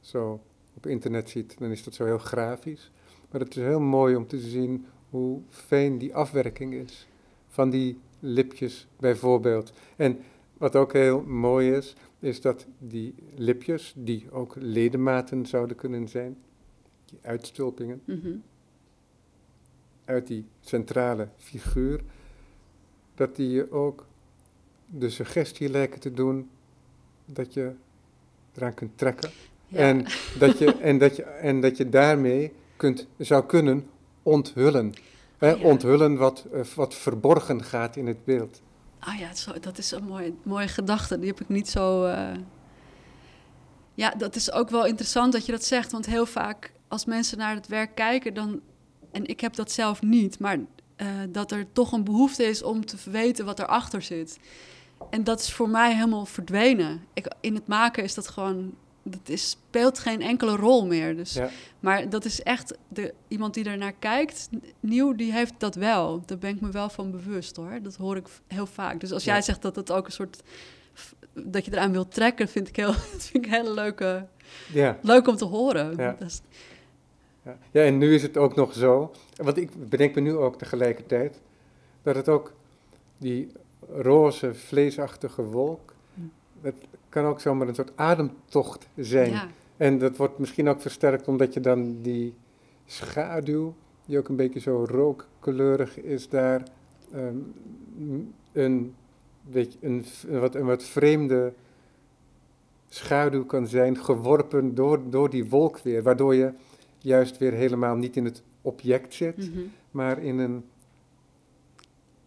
zo 0.00 0.40
op 0.74 0.86
internet 0.86 1.30
ziet, 1.30 1.58
dan 1.58 1.70
is 1.70 1.84
dat 1.84 1.94
zo 1.94 2.04
heel 2.04 2.18
grafisch. 2.18 2.90
Maar 3.30 3.40
het 3.40 3.56
is 3.56 3.62
heel 3.62 3.80
mooi 3.80 4.16
om 4.16 4.26
te 4.26 4.38
zien 4.38 4.86
hoe 5.16 5.40
fijn 5.48 5.98
die 5.98 6.14
afwerking 6.14 6.74
is 6.74 7.06
van 7.48 7.70
die 7.70 7.98
lipjes 8.20 8.86
bijvoorbeeld. 8.98 9.72
En 9.96 10.18
wat 10.58 10.76
ook 10.76 10.92
heel 10.92 11.22
mooi 11.22 11.72
is, 11.72 11.96
is 12.18 12.40
dat 12.40 12.66
die 12.78 13.14
lipjes, 13.34 13.92
die 13.96 14.26
ook 14.30 14.54
ledematen 14.58 15.46
zouden 15.46 15.76
kunnen 15.76 16.08
zijn, 16.08 16.36
die 17.04 17.18
uitstulpingen 17.22 18.02
mhm. 18.04 18.32
uit 20.04 20.26
die 20.26 20.44
centrale 20.60 21.28
figuur, 21.36 22.00
dat 23.14 23.36
die 23.36 23.50
je 23.50 23.72
ook 23.72 24.06
de 24.86 25.10
suggestie 25.10 25.68
lijken 25.68 26.00
te 26.00 26.12
doen 26.12 26.48
dat 27.24 27.54
je 27.54 27.72
eraan 28.54 28.74
kunt 28.74 28.98
trekken. 28.98 29.30
Ja. 29.68 29.78
En, 29.78 30.06
dat 30.38 30.58
je, 30.58 30.72
en, 30.72 30.98
dat 30.98 31.16
je, 31.16 31.22
en 31.22 31.60
dat 31.60 31.76
je 31.76 31.88
daarmee 31.88 32.52
kunt, 32.76 33.06
zou 33.18 33.46
kunnen 33.46 33.86
onthullen. 34.26 34.94
Hè, 35.38 35.48
Ja. 35.50 35.56
Onthullen 35.64 36.16
wat, 36.16 36.46
eh, 36.52 36.60
wat 36.64 36.94
verborgen 36.94 37.64
gaat 37.64 37.96
in 37.96 38.06
het 38.06 38.24
beeld. 38.24 38.62
Ah 38.98 39.18
ja, 39.18 39.34
zo, 39.34 39.52
dat 39.60 39.78
is 39.78 39.90
een 39.90 40.04
mooie, 40.04 40.34
mooie 40.42 40.68
gedachte. 40.68 41.18
Die 41.18 41.28
heb 41.28 41.40
ik 41.40 41.48
niet 41.48 41.68
zo. 41.68 42.04
eh, 42.04 42.28
Ja, 43.94 44.10
dat 44.10 44.36
is 44.36 44.52
ook 44.52 44.70
wel 44.70 44.86
interessant 44.86 45.32
dat 45.32 45.46
je 45.46 45.52
dat 45.52 45.64
zegt. 45.64 45.92
Want 45.92 46.06
heel 46.06 46.26
vaak 46.26 46.72
als 46.88 47.04
mensen 47.04 47.38
naar 47.38 47.54
het 47.54 47.66
werk 47.66 47.94
kijken, 47.94 48.34
dan. 48.34 48.60
En 49.12 49.26
ik 49.26 49.40
heb 49.40 49.54
dat 49.54 49.70
zelf 49.72 50.02
niet, 50.02 50.38
maar 50.38 50.58
eh, 50.96 51.06
dat 51.28 51.50
er 51.52 51.72
toch 51.72 51.92
een 51.92 52.04
behoefte 52.04 52.44
is 52.44 52.62
om 52.62 52.86
te 52.86 52.96
weten 53.10 53.44
wat 53.44 53.58
erachter 53.58 54.02
zit. 54.02 54.38
En 55.10 55.24
dat 55.24 55.40
is 55.40 55.52
voor 55.52 55.68
mij 55.68 55.94
helemaal 55.94 56.26
verdwenen. 56.26 57.04
Ik, 57.14 57.34
in 57.40 57.54
het 57.54 57.66
maken 57.66 58.02
is 58.02 58.14
dat 58.14 58.28
gewoon. 58.28 58.74
Dat 59.08 59.28
is, 59.28 59.50
speelt 59.50 59.98
geen 59.98 60.22
enkele 60.22 60.56
rol 60.56 60.86
meer. 60.86 61.16
Dus 61.16 61.32
Ja. 61.32 61.48
maar 61.80 62.08
dat 62.08 62.24
is 62.24 62.42
echt, 62.42 62.76
de, 62.88 63.14
iemand 63.28 63.54
die 63.54 63.64
er 63.64 63.78
naar 63.78 63.92
kijkt, 63.92 64.48
nieuw, 64.80 65.14
die 65.14 65.32
heeft 65.32 65.54
dat 65.58 65.74
wel. 65.74 66.22
Daar 66.26 66.38
ben 66.38 66.50
ik 66.54 66.60
me 66.60 66.70
wel 66.70 66.88
van 66.88 67.10
bewust 67.10 67.56
hoor. 67.56 67.78
Dat 67.82 67.96
hoor 67.96 68.16
ik 68.16 68.26
heel 68.46 68.66
vaak. 68.66 69.00
Dus 69.00 69.12
als 69.12 69.24
Ja. 69.24 69.32
jij 69.32 69.42
zegt 69.42 69.62
dat 69.62 69.76
het 69.76 69.92
ook 69.92 70.06
een 70.06 70.12
soort, 70.12 70.42
dat 71.32 71.64
je 71.64 71.72
eraan 71.72 71.92
wilt 71.92 72.14
trekken, 72.14 72.48
vind 72.48 72.68
ik 72.68 72.76
heel, 72.76 72.92
dat 73.12 73.24
vind 73.24 73.44
ik 73.46 73.50
heel 73.52 73.74
leuke, 73.74 74.26
Ja, 74.72 74.98
leuk 75.02 75.26
om 75.28 75.36
te 75.36 75.44
horen. 75.44 75.96
Ja. 75.96 76.16
Dat 76.18 76.28
is- 76.28 76.40
ja. 77.42 77.56
ja, 77.70 77.82
en 77.84 77.98
nu 77.98 78.14
is 78.14 78.22
het 78.22 78.36
ook 78.36 78.54
nog 78.54 78.72
zo, 78.74 79.12
want 79.36 79.56
ik 79.56 79.88
bedenk 79.88 80.14
me 80.14 80.20
nu 80.20 80.36
ook 80.36 80.58
tegelijkertijd, 80.58 81.40
dat 82.02 82.14
het 82.16 82.28
ook 82.28 82.52
die 83.18 83.48
roze, 83.96 84.54
vleesachtige 84.54 85.42
wolk, 85.42 85.94
Hm. 86.14 86.68
Kan 87.16 87.24
ook 87.24 87.40
zomaar 87.40 87.68
een 87.68 87.74
soort 87.74 87.92
ademtocht 87.94 88.88
zijn. 88.96 89.30
ja, 89.30 89.48
En 89.76 89.98
dat 89.98 90.16
wordt 90.16 90.38
misschien 90.38 90.68
ook 90.68 90.80
versterkt 90.80 91.28
omdat 91.28 91.54
je 91.54 91.60
dan 91.60 92.02
die 92.02 92.34
schaduw, 92.86 93.74
die 94.06 94.18
ook 94.18 94.28
een 94.28 94.36
beetje 94.36 94.60
zo 94.60 94.84
rookkleurig 94.88 96.00
is, 96.00 96.28
daar 96.28 96.62
ehm, 97.12 97.36
een, 98.52 98.94
beetje 99.42 99.78
een, 99.82 100.04
een 100.28 100.40
wat, 100.40 100.54
een 100.54 100.66
wat 100.66 100.84
vreemde 100.84 101.52
schaduw 102.88 103.44
kan 103.44 103.66
zijn, 103.66 103.96
geworpen 103.96 104.74
door, 104.74 105.10
door 105.10 105.30
die 105.30 105.48
wolk 105.48 105.78
weer, 105.78 106.02
waardoor 106.02 106.34
je 106.34 106.52
juist 106.98 107.38
weer 107.38 107.52
helemaal 107.52 107.96
niet 107.96 108.16
in 108.16 108.24
het 108.24 108.42
object 108.62 109.14
zit, 109.14 109.36
mhm. 109.36 109.60
maar 109.90 110.22
in 110.22 110.38
een 110.38 110.64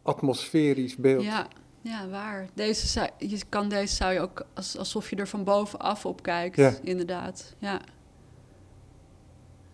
atmosferisch 0.01 0.95
beeld. 0.95 1.23
ja, 1.23 1.47
ja, 1.89 2.07
waar. 2.07 2.47
Deze 2.53 2.87
zou, 2.87 3.09
je 3.17 3.39
kan 3.49 3.69
deze 3.69 3.95
zou 3.95 4.13
je 4.13 4.19
ook 4.19 4.45
als, 4.53 4.77
alsof 4.77 5.09
je 5.09 5.15
er 5.15 5.27
van 5.27 5.43
bovenaf 5.43 6.05
op 6.05 6.21
kijkt, 6.23 6.55
Ja. 6.55 6.73
inderdaad. 6.83 7.55
Ja. 7.57 7.81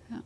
ja. 0.09 0.21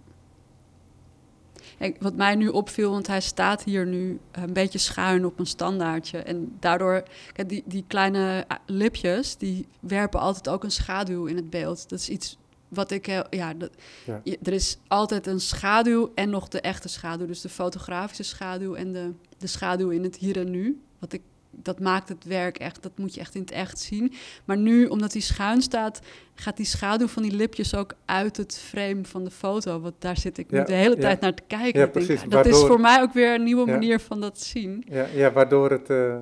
Wat 2.00 2.16
mij 2.16 2.36
nu 2.36 2.48
opviel, 2.48 2.92
want 2.92 3.08
hij 3.08 3.22
staat 3.22 3.64
hier 3.64 3.86
nu 3.86 4.20
een 4.32 4.54
beetje 4.54 4.78
schuin 4.80 5.26
op 5.26 5.40
een 5.40 5.46
standaardje. 5.46 6.18
En 6.18 6.56
daardoor, 6.60 7.04
kijk, 7.34 7.50
die, 7.50 7.64
die 7.66 7.84
kleine 7.88 8.46
ah, 8.48 8.58
lipjes, 8.66 9.38
die 9.38 9.68
werpen 9.80 10.20
altijd 10.20 10.50
ook 10.50 10.64
een 10.64 10.72
schaduw 10.72 11.26
in 11.26 11.36
het 11.36 11.50
beeld. 11.50 11.90
Dat 11.90 12.00
is 12.00 12.10
iets 12.10 12.38
wat 12.68 12.92
ik 12.92 13.06
heel, 13.06 13.24
ja, 13.30 13.54
dat, 13.54 13.70
Ja. 14.06 14.22
je- 14.24 14.40
er 14.44 14.54
is 14.54 14.78
altijd 14.88 15.28
een 15.28 15.40
schaduw 15.40 16.12
en 16.16 16.30
nog 16.30 16.48
de 16.48 16.62
echte 16.62 16.88
schaduw. 16.90 17.26
Dus 17.28 17.42
de 17.42 17.50
fotografische 17.50 18.24
schaduw 18.24 18.76
en 18.76 18.94
de, 18.94 19.12
de 19.38 19.48
schaduw 19.48 19.90
in 19.90 20.04
het 20.04 20.16
hier 20.16 20.38
en 20.38 20.50
nu. 20.52 20.82
Wat 21.00 21.14
ik, 21.14 21.22
dat 21.52 21.80
maakt 21.80 22.10
het 22.10 22.24
werk 22.24 22.58
echt, 22.58 22.84
dat 22.84 22.98
moet 22.98 23.14
je 23.14 23.20
echt 23.20 23.36
in 23.36 23.42
het 23.42 23.52
echt 23.52 23.80
zien. 23.80 24.14
Maar 24.46 24.58
nu, 24.58 24.86
omdat 24.86 25.12
hij 25.12 25.22
schuin 25.22 25.62
staat, 25.62 26.00
gaat 26.36 26.58
die 26.58 26.66
schaduw 26.66 27.08
van 27.08 27.24
die 27.24 27.32
lipjes 27.32 27.76
ook 27.76 27.94
uit 28.06 28.38
het 28.38 28.58
frame 28.58 29.06
van 29.06 29.24
de 29.24 29.32
foto. 29.32 29.80
Want 29.80 29.94
daar 30.00 30.18
zit 30.18 30.38
ik 30.38 30.52
nu 30.52 30.58
Ja, 30.58 30.64
de 30.64 30.74
hele 30.74 30.96
ja. 30.96 31.02
tijd 31.02 31.22
naar 31.22 31.34
te 31.34 31.44
kijken. 31.48 31.80
Ja, 31.80 31.88
denk, 31.88 31.92
precies, 31.92 32.30
dat 32.30 32.46
is 32.46 32.60
voor 32.60 32.80
mij 32.80 33.02
ook 33.02 33.14
weer 33.14 33.34
een 33.34 33.44
nieuwe 33.44 33.66
manier 33.66 34.00
van 34.00 34.22
dat 34.22 34.40
zien. 34.40 34.86
Ja, 34.90 35.06
ja 35.14 35.32
waardoor 35.32 35.72
het, 35.72 35.90
eh, 35.90 36.18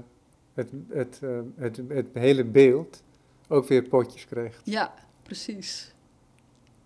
het, 0.54 0.70
het, 0.90 1.20
eh, 1.24 1.30
het, 1.56 1.82
het 1.88 2.08
hele 2.14 2.44
beeld 2.44 3.04
ook 3.48 3.68
weer 3.68 3.84
potjes 3.84 4.26
krijgt. 4.26 4.62
Ja, 4.64 4.94
precies. 5.24 5.96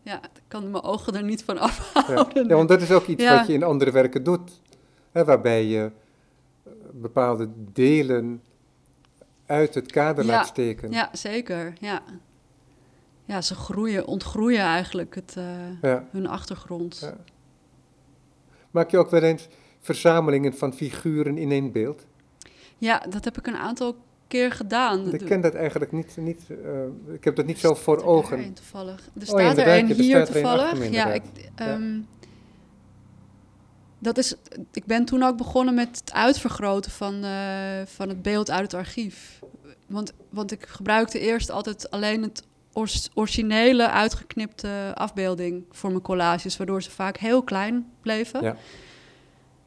Ja, 0.03 0.17
ik 0.23 0.41
kan 0.47 0.71
mijn 0.71 0.83
ogen 0.83 1.15
er 1.15 1.23
niet 1.23 1.43
van 1.43 1.57
afhouden. 1.57 2.47
ja, 2.47 2.55
want 2.55 2.69
dat 2.69 2.81
is 2.81 2.91
ook 2.91 3.07
iets 3.07 3.29
wat 3.29 3.47
je 3.47 3.53
in 3.53 3.63
andere 3.63 3.91
werken 3.91 4.23
doet. 4.23 4.61
Hè, 5.11 5.25
waarbij 5.25 5.65
je 5.65 5.91
bepaalde 6.91 7.49
delen 7.73 8.41
uit 9.45 9.73
het 9.75 9.91
kader 9.91 10.25
Ja, 10.25 10.31
laat 10.31 10.47
steken. 10.47 10.91
Ja, 10.91 11.09
zeker. 11.13 11.73
Ja, 11.79 12.01
ja 13.25 13.41
ze 13.41 13.55
groeien, 13.55 14.05
ontgroeien 14.05 14.61
eigenlijk 14.61 15.15
het, 15.15 15.33
eh, 15.37 15.81
Ja, 15.81 16.07
hun 16.11 16.27
achtergrond. 16.27 16.99
ja. 17.01 17.17
Maak 18.71 18.91
je 18.91 18.97
ook 18.97 19.09
wel 19.09 19.21
eens 19.23 19.47
verzamelingen 19.79 20.53
van 20.53 20.73
figuren 20.73 21.37
in 21.37 21.51
één 21.51 21.71
beeld? 21.71 22.05
Ja, 22.77 23.05
dat 23.09 23.23
heb 23.25 23.37
ik 23.37 23.47
een 23.47 23.55
aantal 23.55 23.95
keer 24.27 24.51
gedaan. 24.51 25.13
Ik 25.13 25.25
ken 25.25 25.41
dat 25.41 25.53
eigenlijk 25.53 25.91
niet. 25.91 26.17
niet 26.17 26.41
eh, 26.49 27.13
ik 27.13 27.23
heb 27.23 27.35
dat 27.35 27.45
niet 27.45 27.59
zo 27.59 27.73
voor 27.73 27.97
er 27.97 28.05
ogen. 28.05 28.39
een 28.39 28.53
toevallig. 28.53 29.05
Er 29.05 29.11
ja, 29.13 29.25
staat 29.25 29.39
er 29.39 29.47
inderdaad, 29.49 29.79
een 29.79 29.87
ja, 29.87 29.93
er 29.93 30.01
hier 30.01 30.15
er 30.15 30.21
een 30.27 30.31
toevallig. 30.33 30.89
ja, 30.89 31.13
ik, 31.13 31.23
inderdaad. 31.33 31.79
ehm, 31.79 31.99
dat 34.01 34.17
is, 34.17 34.35
ik 34.71 34.85
ben 34.85 35.05
toen 35.05 35.23
ook 35.23 35.37
begonnen 35.37 35.73
met 35.73 35.97
het 35.99 36.13
uitvergroten 36.13 36.91
van, 36.91 37.23
eh, 37.23 37.81
van 37.85 38.09
het 38.09 38.21
beeld 38.21 38.51
uit 38.51 38.61
het 38.61 38.73
archief. 38.73 39.39
Want, 39.87 40.13
want 40.29 40.51
ik 40.51 40.65
gebruikte 40.65 41.19
eerst 41.19 41.49
altijd 41.49 41.91
alleen 41.91 42.21
het 42.23 42.43
originele 43.13 43.89
uitgeknipte 43.89 44.91
afbeelding 44.93 45.65
voor 45.71 45.89
mijn 45.89 46.01
collages, 46.01 46.57
waardoor 46.57 46.83
ze 46.83 46.91
vaak 46.91 47.17
heel 47.17 47.43
klein 47.43 47.91
bleven. 48.01 48.43
Ja. 48.43 48.55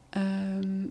Ehm, 0.09 0.85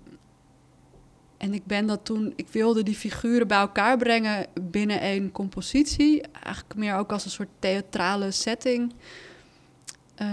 en 1.37 1.55
ik 1.55 1.67
ben 1.67 1.87
dat 1.87 2.05
toen, 2.05 2.33
ik 2.37 2.49
wilde 2.49 2.83
die 2.83 2.95
figuren 2.95 3.49
bij 3.49 3.59
elkaar 3.59 3.97
brengen 3.97 4.47
binnen 4.61 5.01
één 5.01 5.33
compositie. 5.33 6.23
Eigenlijk 6.23 6.75
meer 6.75 6.95
ook 6.95 7.13
als 7.13 7.25
een 7.25 7.31
soort 7.31 7.49
theatrale 7.59 8.31
setting. 8.31 8.93
Eh, 10.15 10.27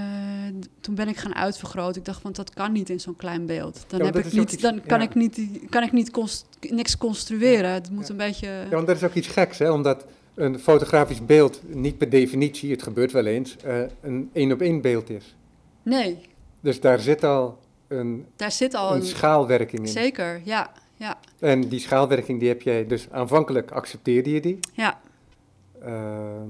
toen 0.81 0.95
ben 0.95 1.07
ik 1.07 1.17
gaan 1.17 1.35
uitvergroten. 1.35 1.99
Ik 2.01 2.05
dacht, 2.05 2.21
want 2.21 2.35
dat 2.35 2.53
kan 2.53 2.71
niet 2.71 2.89
in 2.89 2.99
zo'n 2.99 3.15
klein 3.15 3.45
beeld. 3.45 3.83
Dan, 3.87 3.99
Ja, 3.99 4.05
heb 4.05 4.17
ik 4.17 4.31
niet, 4.33 4.51
iets- 4.51 4.61
dan 4.61 4.81
kan 4.85 4.99
ja. 4.99 5.05
ik 5.05 5.15
niet, 5.15 5.41
kan 5.69 5.83
ik 5.83 5.91
niet 5.91 6.11
const- 6.11 6.45
niks 6.69 6.97
construeren. 6.97 7.71
Het 7.71 7.89
moet 7.91 8.09
een 8.09 8.17
beetje. 8.17 8.47
Ja, 8.47 8.69
want 8.75 8.87
dat 8.87 8.95
is 8.95 9.03
ook 9.03 9.13
iets 9.13 9.27
geks, 9.27 9.57
hè? 9.57 9.71
omdat 9.71 10.05
een 10.35 10.59
fotografisch 10.59 11.25
beeld 11.25 11.61
niet 11.67 11.97
per 11.97 12.09
definitie, 12.09 12.71
het 12.71 12.83
gebeurt 12.83 13.11
wel 13.11 13.25
eens, 13.25 13.57
eh, 13.57 13.79
een 14.01 14.29
één-op-één 14.33 14.81
beeld 14.81 15.09
is. 15.09 15.35
Nee, 15.83 16.19
Dus 16.59 16.79
daar 16.79 16.99
zit 16.99 17.23
al 17.23 17.59
een, 17.87 18.25
daar 18.35 18.51
zit 18.51 18.73
al 18.73 18.93
een 18.95 18.99
een. 18.99 19.05
schaalwerking 19.05 19.81
in. 19.81 19.87
Zeker, 19.87 20.41
ja, 20.43 20.71
ja, 20.95 21.17
En 21.39 21.69
die 21.69 21.79
schaalwerking 21.79 22.39
die 22.39 22.47
heb 22.47 22.61
jij 22.61 22.87
dus 22.87 23.07
aanvankelijk 23.11 23.71
accepteerde 23.71 24.31
je 24.31 24.41
die. 24.41 24.59
ja. 24.73 24.99
Ehm, 25.83 26.49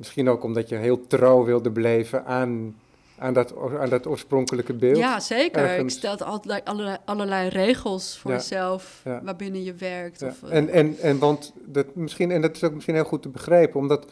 misschien 0.00 0.28
ook 0.28 0.42
omdat 0.44 0.68
je 0.68 0.76
heel 0.76 1.06
trouw 1.06 1.44
wilde 1.44 1.70
blijven 1.72 2.24
aan, 2.24 2.76
aan 3.18 3.32
dat, 3.34 3.54
aan 3.80 3.88
dat 3.88 4.06
oorspronkelijke 4.06 4.72
beeld. 4.74 4.96
Ja, 4.96 5.20
zeker. 5.20 5.62
ergens. 5.62 5.92
Ik 5.94 5.98
stel 5.98 6.18
altijd 6.26 6.64
allerlei, 6.64 6.96
allerlei 7.04 7.48
regels 7.48 8.18
voor 8.18 8.30
jezelf 8.30 9.00
Ja. 9.04 9.20
waarbinnen 9.24 9.62
je 9.62 9.74
werkt. 9.74 10.20
Ja, 10.20 10.26
Of, 10.26 10.42
eh, 10.42 10.56
En, 10.56 10.68
en, 10.68 10.98
en 10.98 11.18
want 11.18 11.52
dat 11.64 11.94
misschien, 11.94 12.30
en 12.30 12.40
dat 12.40 12.56
is 12.56 12.64
ook 12.64 12.72
misschien 12.74 12.94
heel 12.94 13.04
goed 13.04 13.22
te 13.22 13.28
begrijpen, 13.28 13.80
omdat 13.80 14.06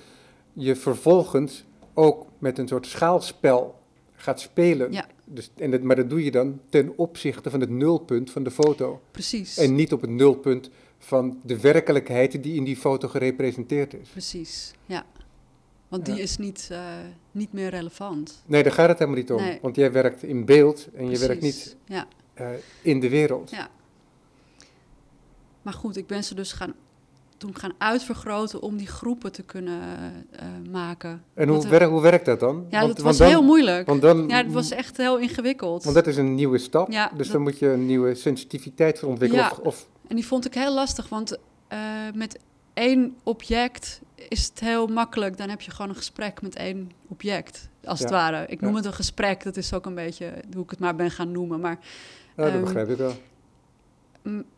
je 0.53 0.77
vervolgens 0.77 1.65
ook 1.95 2.27
met 2.39 2.59
een 2.59 2.69
soort 2.69 2.87
schaalspel 2.87 3.77
gaat 4.15 4.41
spelen. 4.41 4.93
Ja. 4.93 5.07
Dus, 5.25 5.51
en 5.57 5.71
dat, 5.71 5.83
maar 5.83 5.97
dat 5.97 6.11
doe 6.11 6.25
je 6.25 6.31
dan 6.31 6.61
ten 6.69 6.93
opzichte 6.97 7.51
van 7.51 7.61
het 7.61 7.71
nulpunt 7.71 8.31
van 8.31 8.43
de 8.43 8.51
foto. 8.51 9.01
precies. 9.11 9.57
En 9.59 9.75
niet 9.75 9.93
op 9.93 10.01
het 10.01 10.11
nulpunt 10.11 10.71
van 10.99 11.41
de 11.43 11.61
werkelijkheid 11.61 12.43
die 12.43 12.55
in 12.55 12.65
die 12.65 12.77
foto 12.77 13.09
gerepresenteerd 13.09 13.95
is. 13.95 14.09
Precies, 14.09 14.73
ja. 14.87 15.05
Want 15.89 16.07
Ja. 16.07 16.13
die 16.15 16.23
is 16.23 16.37
niet, 16.37 16.69
eh, 16.71 16.81
niet 17.31 17.53
meer 17.53 17.71
relevant. 17.71 18.43
Nee, 18.47 18.63
daar 18.63 18.73
gaat 18.73 18.89
het 18.89 18.99
helemaal 18.99 19.21
niet 19.21 19.33
om. 19.33 19.41
Nee. 19.43 19.59
Want 19.63 19.77
jij 19.77 19.93
werkt 19.93 20.23
in 20.23 20.45
beeld 20.45 20.89
en 20.95 21.11
je 21.11 21.19
werkt 21.19 21.43
niet 21.43 21.77
Ja. 21.85 22.07
eh, 22.35 22.47
in 22.83 23.01
de 23.01 23.09
wereld. 23.09 23.51
Ja. 23.51 23.69
Maar 25.63 25.73
goed, 25.73 25.97
ik 25.97 26.07
ben 26.07 26.25
ze 26.25 26.35
dus 26.35 26.53
gaan, 26.53 26.75
toen 27.37 27.57
gaan 27.57 27.73
uitvergroten 27.79 28.61
om 28.63 28.77
die 28.77 28.87
groepen 28.87 29.33
te 29.33 29.43
kunnen 29.43 29.81
eh, 30.31 30.47
maken. 30.71 31.23
En 31.35 31.49
hoe, 31.49 31.69
wer- 31.69 31.85
hoe 31.89 32.01
werkt 32.01 32.25
dat 32.25 32.41
dan? 32.41 32.67
Ja, 32.71 32.81
Want- 32.81 32.97
dat 32.97 33.05
was 33.05 33.17
dan- 33.17 33.29
heel 33.29 33.43
moeilijk. 33.43 33.87
Want 33.87 34.03
dan, 34.03 34.29
Ja, 34.29 34.37
het 34.37 34.53
was 34.53 34.71
echt 34.71 34.97
heel 34.97 35.19
ingewikkeld. 35.19 35.83
Want 35.85 35.97
dat 35.97 36.07
is 36.07 36.17
een 36.17 36.35
nieuwe 36.35 36.59
stap. 36.59 36.91
Ja, 36.91 37.09
dus 37.17 37.27
dat- 37.27 37.33
dan 37.33 37.43
moet 37.43 37.59
je 37.59 37.69
een 37.69 37.87
nieuwe 37.87 38.15
sensitiviteit 38.15 38.99
voor 38.99 39.09
ontwikkelen. 39.09 39.45
Ja. 39.45 39.51
Of, 39.51 39.59
of 39.59 39.89
En 40.09 40.17
die 40.17 40.27
vond 40.27 40.47
ik 40.47 40.55
heel 40.55 40.75
lastig, 40.75 41.09
want 41.09 41.39
met 42.15 42.39
één 42.79 43.17
object 43.23 44.01
is 44.29 44.47
het 44.47 44.61
heel 44.61 44.87
makkelijk. 44.87 45.37
Dan 45.37 45.49
heb 45.49 45.61
je 45.61 45.71
gewoon 45.71 45.89
een 45.89 45.97
gesprek 45.97 46.43
met 46.43 46.57
één 46.57 46.91
object, 47.09 47.69
als 47.85 47.99
het 47.99 48.09
Ja. 48.09 48.15
ware. 48.15 48.47
Ik 48.47 48.61
noem 48.61 48.71
Ja. 48.71 48.77
het 48.77 48.87
een 48.87 48.93
gesprek, 48.93 49.43
dat 49.43 49.57
is 49.57 49.73
ook 49.73 49.87
een 49.87 49.95
beetje 49.95 50.33
hoe 50.55 50.63
ik 50.65 50.71
het 50.71 50.79
maar 50.79 50.95
ben 50.95 51.11
gaan 51.11 51.33
noemen. 51.33 51.61
Maar, 51.61 51.79
nou, 52.37 52.51
dat 52.51 52.53
Ehm, 52.53 52.61
begrijp 52.61 52.89
ik 52.89 52.97
wel. 52.97 53.15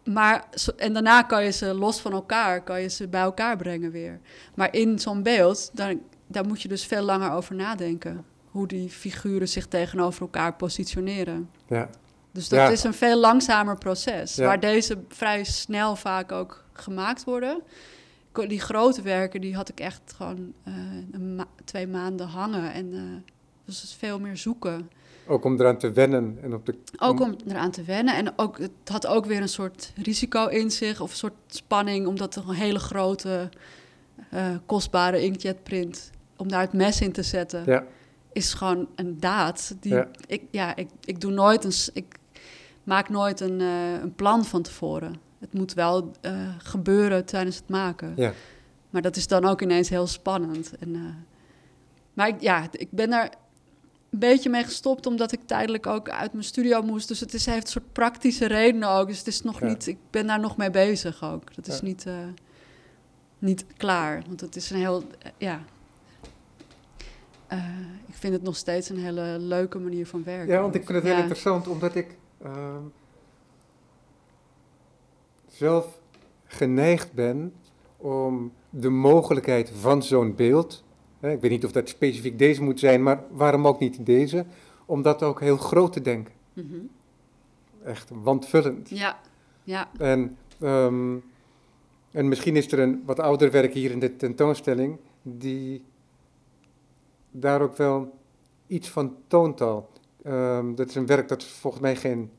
maar 0.05 0.45
en 0.77 0.93
daarna 0.93 1.23
kan 1.23 1.45
je 1.45 1.51
ze 1.51 1.75
los 1.75 2.01
van 2.01 2.13
elkaar, 2.13 2.63
kan 2.65 2.81
je 2.81 2.89
ze 2.89 3.09
bij 3.09 3.21
elkaar 3.21 3.57
brengen 3.57 3.91
weer. 3.91 4.21
Maar 4.55 4.75
in 4.75 4.99
zo'n 4.99 5.23
beeld, 5.23 5.71
daar, 5.73 5.95
daar 6.27 6.47
moet 6.47 6.63
je 6.63 6.69
dus 6.69 6.87
veel 6.87 7.03
langer 7.03 7.31
over 7.33 7.55
nadenken. 7.55 8.25
Hoe 8.51 8.67
die 8.67 8.89
figuren 8.89 9.49
zich 9.49 9.67
tegenover 9.67 10.21
elkaar 10.21 10.55
positioneren. 10.55 11.51
Ja. 11.69 11.89
Dus 12.33 12.49
dat 12.49 12.59
Ja. 12.59 12.69
is 12.69 12.85
een 12.85 12.95
veel 12.95 13.17
langzamer 13.19 13.79
proces. 13.79 14.35
Ja. 14.35 14.47
Waar 14.47 14.61
deze 14.61 14.99
vrij 15.09 15.45
snel 15.45 15.97
vaak 15.97 16.33
ook 16.33 16.65
gemaakt 16.73 17.25
worden. 17.25 17.63
Die 18.33 18.61
grote 18.61 19.03
werken, 19.03 19.41
die 19.41 19.55
had 19.55 19.69
ik 19.69 19.81
echt 19.81 20.13
gewoon 20.17 20.53
eh, 20.65 20.75
ma- 21.21 21.47
twee 21.65 21.87
maanden 21.87 22.27
hangen. 22.27 22.73
En 22.73 22.93
eh 22.95 23.01
dus 23.65 23.81
het 23.81 23.91
is 23.91 23.97
veel 23.97 24.21
meer 24.21 24.37
zoeken. 24.37 24.91
Ook 25.27 25.45
om 25.45 25.61
eraan 25.61 25.79
te 25.79 25.93
wennen. 25.93 26.39
En 26.43 26.55
op 26.55 26.67
de, 26.67 26.75
Ook 26.99 27.21
om 27.21 27.37
eraan 27.49 27.71
te 27.71 27.83
wennen. 27.83 28.15
En 28.15 28.33
ook, 28.39 28.59
het 28.59 28.71
had 28.85 29.07
ook 29.07 29.27
weer 29.27 29.41
een 29.41 29.49
soort 29.49 29.93
risico 29.97 30.47
in 30.47 30.71
zich. 30.71 31.01
Of 31.01 31.11
een 31.11 31.17
soort 31.17 31.33
spanning, 31.47 32.07
omdat 32.07 32.35
er 32.37 32.49
een 32.49 32.55
hele 32.55 32.79
grote, 32.79 33.49
eh, 34.31 34.57
kostbare 34.67 35.23
inkjetprint... 35.23 36.11
om 36.37 36.49
daar 36.49 36.61
het 36.61 36.73
mes 36.73 37.01
in 37.01 37.13
te 37.13 37.23
zetten, 37.23 37.63
Ja, 37.67 37.85
is 38.33 38.53
gewoon 38.55 38.89
een 38.95 39.21
daad. 39.21 39.75
Die, 39.81 39.93
Ja. 39.95 40.09
ik, 40.27 40.43
ja, 40.51 40.77
ik, 40.77 40.89
ik 41.05 41.21
doe 41.21 41.33
nooit 41.33 41.65
een... 41.65 41.73
Ik 41.93 42.15
maak 42.85 43.09
nooit 43.09 43.41
een, 43.41 43.61
een 44.03 44.15
plan 44.15 44.45
van 44.45 44.63
tevoren. 44.63 45.15
Het 45.41 45.53
moet 45.53 45.75
wel 45.75 46.11
eh, 46.21 46.49
gebeuren 46.59 47.25
tijdens 47.25 47.57
het 47.57 47.69
maken. 47.69 48.13
ja. 48.17 48.33
Maar 48.91 49.03
dat 49.03 49.17
is 49.17 49.27
dan 49.27 49.45
ook 49.45 49.63
ineens 49.63 49.89
heel 49.89 50.07
spannend. 50.07 50.73
En, 50.79 50.95
eh, 50.95 51.01
maar 52.13 52.29
ik, 52.29 52.41
ja, 52.41 52.67
ik 52.73 52.91
ben 52.91 53.11
daar 53.11 53.25
een 54.11 54.19
beetje 54.19 54.51
mee 54.51 54.65
gestopt, 54.65 55.07
omdat 55.07 55.33
ik 55.33 55.41
tijdelijk 55.47 55.87
ook 55.87 56.09
uit 56.11 56.33
mijn 56.33 56.45
studio 56.45 56.83
moest. 56.83 57.09
Dus 57.09 57.21
het 57.21 57.35
is, 57.35 57.47
heeft 57.47 57.63
een 57.63 57.71
soort 57.73 57.93
praktische 57.93 58.47
redenen 58.47 58.89
ook. 58.89 59.07
Dus 59.09 59.19
het 59.19 59.27
is 59.27 59.43
nog 59.43 59.61
Ja. 59.61 59.67
niet, 59.67 59.87
ik 59.87 59.99
ben 60.11 60.27
daar 60.27 60.41
nog 60.41 60.57
mee 60.57 60.71
bezig 60.71 61.25
ook. 61.25 61.55
Dat 61.55 61.67
is 61.67 61.77
Ja. 61.77 61.85
niet, 61.85 62.07
eh, 62.07 62.15
niet 63.39 63.65
klaar, 63.77 64.23
want 64.27 64.41
het 64.41 64.57
is 64.57 64.71
een 64.71 64.77
heel, 64.79 65.05
ja... 65.39 65.61
Ik 68.07 68.17
vind 68.27 68.33
het 68.33 68.43
nog 68.43 68.57
steeds 68.57 68.89
een 68.89 68.99
hele 68.99 69.37
leuke 69.39 69.79
manier 69.79 70.07
van 70.07 70.25
werken. 70.25 70.55
ja, 70.55 70.61
want 70.61 70.75
ik 70.75 70.85
vind 70.85 70.95
het 70.99 71.07
heel 71.07 71.13
Ja. 71.15 71.21
interessant, 71.21 71.69
omdat 71.69 71.95
ik 71.95 72.17
ehm, 72.43 72.83
zelf 75.61 76.01
geneigd 76.45 77.13
ben 77.13 77.53
om 77.97 78.53
de 78.71 78.89
mogelijkheid 78.89 79.71
van 79.71 80.03
zo'n 80.03 80.35
beeld, 80.35 80.85
hè, 81.19 81.33
ik 81.33 81.41
weet 81.41 81.51
niet 81.51 81.65
of 81.65 81.73
dat 81.73 81.89
specifiek 81.89 82.39
deze 82.39 82.63
moet 82.63 82.79
zijn, 82.79 83.03
maar 83.03 83.25
waarom 83.31 83.67
ook 83.67 83.79
niet 83.79 84.07
deze, 84.07 84.47
om 84.87 85.03
dat 85.03 85.23
ook 85.23 85.41
heel 85.41 85.57
groot 85.57 85.93
te 85.93 86.01
denken. 86.01 86.35
Mhm. 86.53 86.77
Echt 87.85 88.11
wandvullend. 88.23 88.89
Ja, 88.89 89.21
ja, 89.65 89.91
En, 89.99 90.37
ehm, 90.61 91.17
en 92.11 92.29
misschien 92.29 92.57
is 92.57 92.73
er 92.73 92.79
een 92.79 93.03
wat 93.07 93.21
ouder 93.21 93.51
werk 93.51 93.75
hier 93.75 93.91
in 93.91 94.01
de 94.01 94.17
tentoonstelling 94.17 94.99
die 95.23 95.85
daar 97.31 97.61
ook 97.61 97.77
wel 97.77 98.19
iets 98.67 98.89
van 98.89 99.17
toont 99.27 99.61
al. 99.61 99.89
Ehm, 100.23 100.75
dat 100.75 100.89
is 100.89 100.95
een 100.95 101.07
werk 101.07 101.29
dat 101.29 101.45
volgens 101.45 101.83
mij 101.83 101.97
geen 101.97 102.31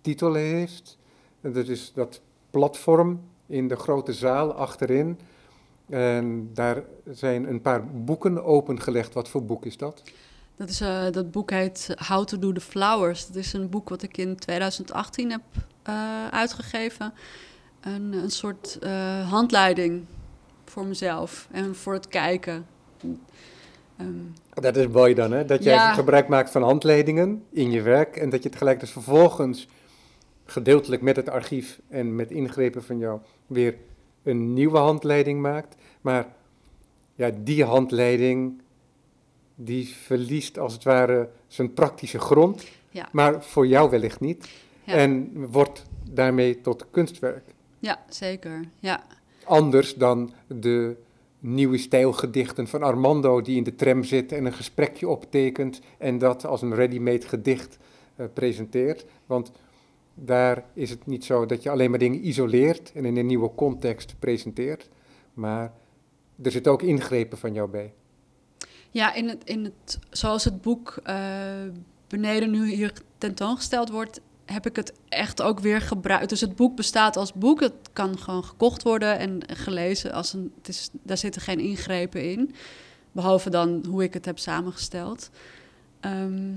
titel 0.00 0.34
heeft. 0.34 0.98
En 1.40 1.52
dat 1.52 1.68
is 1.68 1.92
dat 1.94 2.20
platform 2.50 3.20
in 3.46 3.68
de 3.68 3.76
grote 3.76 4.12
zaal 4.12 4.52
achterin. 4.52 5.18
En 5.88 6.50
daar 6.54 6.82
zijn 7.10 7.48
een 7.48 7.60
paar 7.60 7.86
boeken 7.86 8.44
opengelegd. 8.44 9.14
Wat 9.14 9.28
voor 9.28 9.44
boek 9.44 9.64
is 9.66 9.76
dat? 9.76 10.02
Dat, 10.56 10.68
is, 10.68 10.80
eh, 10.80 11.10
dat 11.10 11.30
boek 11.30 11.50
heet 11.50 11.94
How 12.08 12.24
to 12.24 12.38
Do 12.38 12.52
the 12.52 12.60
Flowers. 12.60 13.26
Dat 13.26 13.36
is 13.36 13.52
een 13.52 13.68
boek 13.68 13.88
wat 13.88 14.02
ik 14.02 14.16
in 14.16 14.36
2018 14.36 15.30
heb 15.30 15.40
eh, 15.82 16.26
uitgegeven. 16.30 17.12
Een, 17.80 18.12
een 18.12 18.30
soort 18.30 18.78
eh, 18.80 19.30
handleiding 19.30 20.04
voor 20.64 20.84
mezelf 20.86 21.48
en 21.50 21.74
voor 21.74 21.92
het 21.94 22.08
kijken. 22.08 22.66
Ehm, 23.96 24.08
Dat 24.54 24.76
is 24.76 24.86
mooi 24.88 25.14
dan, 25.14 25.32
hè? 25.32 25.44
Dat 25.44 25.62
jij 25.62 25.74
Ja. 25.74 25.92
gebruik 25.94 26.28
maakt 26.28 26.50
van 26.50 26.62
handleidingen 26.62 27.44
in 27.50 27.70
je 27.70 27.82
werk 27.82 28.16
en 28.16 28.30
dat 28.30 28.42
je 28.42 28.48
tegelijk 28.48 28.80
dus 28.80 28.90
vervolgens 28.90 29.68
gedeeltelijk 30.50 31.02
met 31.02 31.16
het 31.16 31.28
archief 31.28 31.80
en 31.88 32.16
met 32.16 32.30
ingrepen 32.30 32.84
van 32.84 32.98
jou 32.98 33.20
weer 33.46 33.76
een 34.22 34.52
nieuwe 34.52 34.78
handleiding 34.78 35.40
maakt. 35.40 35.76
Maar 36.00 36.26
ja, 37.14 37.30
die 37.38 37.64
handleiding 37.64 38.62
die 39.54 39.88
verliest 39.88 40.58
als 40.58 40.72
het 40.72 40.84
ware 40.84 41.28
zijn 41.46 41.72
praktische 41.72 42.18
grond, 42.18 42.66
ja, 42.90 43.08
maar 43.12 43.44
voor 43.44 43.66
jou 43.66 43.90
wellicht 43.90 44.20
niet. 44.20 44.48
Ja. 44.84 44.94
En 44.94 45.32
wordt 45.50 45.84
daarmee 46.10 46.60
tot 46.60 46.86
kunstwerk. 46.90 47.54
ja, 47.78 48.04
zeker. 48.08 48.64
Ja, 48.80 49.02
Anders 49.44 49.94
dan 49.94 50.32
de 50.46 50.96
nieuwe 51.38 51.78
stijlgedichten 51.78 52.68
van 52.68 52.82
Armando 52.82 53.40
die 53.40 53.56
in 53.56 53.62
de 53.62 53.74
tram 53.74 54.04
zit 54.04 54.32
en 54.32 54.44
een 54.44 54.52
gesprekje 54.52 55.08
optekent 55.08 55.80
en 55.98 56.18
dat 56.18 56.46
als 56.46 56.62
een 56.62 56.74
ready-made 56.74 57.26
gedicht 57.26 57.78
eh, 58.16 58.26
presenteert. 58.34 59.04
Want 59.26 59.50
daar 60.24 60.64
is 60.74 60.90
het 60.90 61.06
niet 61.06 61.24
zo 61.24 61.46
dat 61.46 61.62
je 61.62 61.70
alleen 61.70 61.90
maar 61.90 61.98
dingen 61.98 62.26
isoleert 62.26 62.92
en 62.94 63.04
in 63.04 63.16
een 63.16 63.26
nieuwe 63.26 63.54
context 63.54 64.14
presenteert, 64.18 64.88
maar 65.34 65.72
er 66.42 66.50
zitten 66.50 66.72
ook 66.72 66.82
ingrepen 66.82 67.38
van 67.38 67.52
jou 67.52 67.70
bij. 67.70 67.92
ja 68.90 69.14
in 69.14 69.28
het, 69.28 69.44
in 69.44 69.64
het, 69.64 69.98
zoals 70.10 70.44
het 70.44 70.62
boek 70.62 71.00
eh, 71.04 71.16
beneden 72.08 72.50
nu 72.50 72.70
hier 72.70 72.92
tentoongesteld 73.18 73.90
wordt, 73.90 74.20
heb 74.44 74.66
ik 74.66 74.76
het 74.76 74.92
echt 75.08 75.42
ook 75.42 75.60
weer 75.60 75.80
gebruikt. 75.80 76.28
Dus 76.28 76.40
het 76.40 76.56
boek 76.56 76.76
bestaat 76.76 77.16
als 77.16 77.32
boek. 77.32 77.60
Het 77.60 77.74
kan 77.92 78.18
gewoon 78.18 78.44
gekocht 78.44 78.82
worden 78.82 79.18
en 79.18 79.40
gelezen. 79.46 80.12
Als 80.12 80.32
een, 80.32 80.52
het 80.56 80.68
is, 80.68 80.88
daar 81.02 81.16
zitten 81.16 81.42
geen 81.42 81.60
ingrepen 81.60 82.30
in. 82.30 82.54
Behalve 83.12 83.50
dan 83.50 83.84
hoe 83.88 84.02
ik 84.02 84.14
het 84.14 84.24
heb 84.24 84.38
samengesteld. 84.38 85.30
Ehm, 86.00 86.52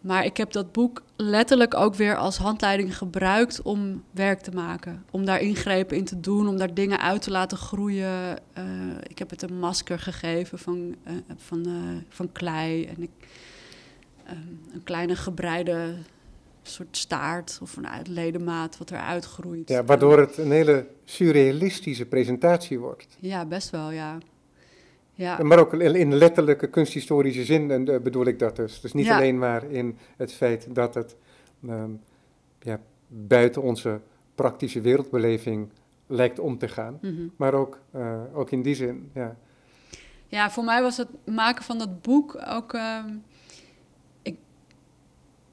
maar 0.00 0.24
ik 0.24 0.36
heb 0.36 0.52
dat 0.52 0.72
boek 0.72 1.02
letterlijk 1.16 1.74
ook 1.74 1.94
weer 1.94 2.16
als 2.16 2.36
handleiding 2.36 2.96
gebruikt 2.96 3.62
om 3.62 4.04
werk 4.10 4.40
te 4.40 4.50
maken. 4.50 5.04
Om 5.10 5.24
daar 5.24 5.40
ingrepen 5.40 5.96
in 5.96 6.04
te 6.04 6.20
doen, 6.20 6.48
om 6.48 6.56
daar 6.56 6.74
dingen 6.74 7.00
uit 7.00 7.22
te 7.22 7.30
laten 7.30 7.58
groeien. 7.58 8.38
Eh, 8.52 8.64
ik 9.06 9.18
heb 9.18 9.30
het 9.30 9.42
een 9.42 9.58
masker 9.58 9.98
gegeven 9.98 10.58
van, 10.58 10.96
eh, 11.04 11.12
van, 11.36 11.66
eh, 11.66 11.72
van 12.08 12.32
klei. 12.32 12.84
En 12.84 13.02
ik, 13.02 13.10
ehm, 14.24 14.38
een 14.72 14.82
kleine 14.82 15.16
gebreide 15.16 15.94
soort 16.62 16.96
staart 16.96 17.58
of 17.62 17.76
een 17.76 17.86
ledemaat 18.08 18.78
wat 18.78 18.90
eruit 18.90 19.24
groeit. 19.24 19.68
Ja, 19.68 19.84
waardoor 19.84 20.18
het 20.18 20.38
een 20.38 20.50
hele 20.50 20.86
surrealistische 21.04 22.06
presentatie 22.06 22.78
wordt. 22.78 23.16
Ja, 23.18 23.44
best 23.44 23.70
wel, 23.70 23.90
ja. 23.90 24.18
Ja, 25.20 25.42
Maar 25.42 25.58
ook 25.58 25.72
in 25.74 26.14
letterlijke 26.14 26.66
kunsthistorische 26.66 27.44
zin 27.44 27.70
en, 27.70 27.88
eh, 27.88 28.00
bedoel 28.00 28.24
ik 28.26 28.38
dat 28.38 28.56
dus. 28.56 28.80
Dus 28.80 28.92
niet 28.92 29.06
Ja. 29.06 29.16
alleen 29.16 29.38
maar 29.38 29.64
in 29.70 29.98
het 30.16 30.32
feit 30.32 30.74
dat 30.74 30.94
het 30.94 31.16
ehm, 31.68 31.90
ja, 32.58 32.80
buiten 33.08 33.62
onze 33.62 34.00
praktische 34.34 34.80
wereldbeleving 34.80 35.68
lijkt 36.06 36.38
om 36.38 36.58
te 36.58 36.68
gaan. 36.68 36.98
mhm. 37.02 37.26
Maar 37.36 37.54
ook, 37.54 37.78
eh, 37.90 38.20
ook 38.32 38.50
in 38.50 38.62
die 38.62 38.74
zin, 38.74 39.10
ja. 39.14 39.36
Ja, 40.26 40.50
voor 40.50 40.64
mij 40.64 40.82
was 40.82 40.96
het 40.96 41.08
maken 41.24 41.64
van 41.64 41.78
dat 41.78 42.02
boek 42.02 42.38
ook. 42.48 42.72
ehm, 42.74 43.08
ik, 44.22 44.36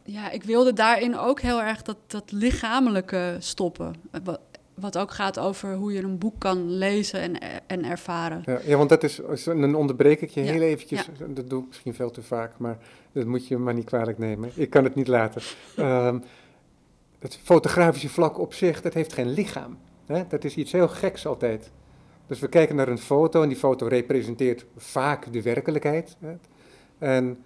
ja, 0.03 0.30
ik 0.30 0.43
wilde 0.43 0.73
daarin 0.73 1.17
ook 1.17 1.39
heel 1.41 1.62
erg 1.62 1.82
dat, 1.82 1.97
dat 2.08 2.32
lichamelijke 2.32 3.36
stoppen. 3.39 3.95
Eh, 4.12 4.21
Wat, 4.23 4.39
wat 4.79 4.97
ook 4.97 5.11
gaat 5.11 5.39
over 5.39 5.75
hoe 5.75 5.93
je 5.93 6.01
een 6.01 6.17
boek 6.17 6.39
kan 6.39 6.71
lezen 6.71 7.19
en, 7.19 7.63
en 7.67 7.85
ervaren. 7.85 8.41
Ja, 8.45 8.59
ja, 8.63 8.77
want 8.77 8.89
dat 8.89 9.03
is, 9.03 9.19
dan 9.43 9.75
onderbreek 9.75 10.21
ik 10.21 10.29
je 10.29 10.43
Ja, 10.43 10.51
heel 10.51 10.61
eventjes. 10.61 11.09
Dat 11.27 11.49
doe 11.49 11.61
ik 11.61 11.67
misschien 11.67 11.93
veel 11.93 12.11
te 12.11 12.21
vaak, 12.21 12.51
maar 12.57 12.77
dat 13.11 13.25
moet 13.25 13.47
je 13.47 13.57
maar 13.57 13.73
niet 13.73 13.85
kwalijk 13.85 14.17
nemen. 14.17 14.51
Ik 14.53 14.69
kan 14.69 14.83
het 14.83 14.95
niet 14.95 15.07
laten. 15.07 15.41
Ehm, 15.75 16.19
het 17.19 17.39
fotografische 17.43 18.09
vlak 18.09 18.39
op 18.39 18.53
zich, 18.53 18.81
dat 18.81 18.93
heeft 18.93 19.13
geen 19.13 19.29
lichaam. 19.29 19.77
Hè? 20.05 20.23
Dat 20.27 20.43
is 20.43 20.55
iets 20.55 20.71
heel 20.71 20.87
geks 20.87 21.25
altijd. 21.25 21.71
Dus 22.27 22.39
we 22.39 22.47
kijken 22.47 22.75
naar 22.75 22.87
een 22.87 22.97
foto 22.97 23.41
en 23.41 23.47
die 23.47 23.57
foto 23.57 23.87
representeert 23.87 24.65
vaak 24.75 25.33
de 25.33 25.41
werkelijkheid. 25.41 26.17
Hè? 26.19 26.33
En, 26.97 27.43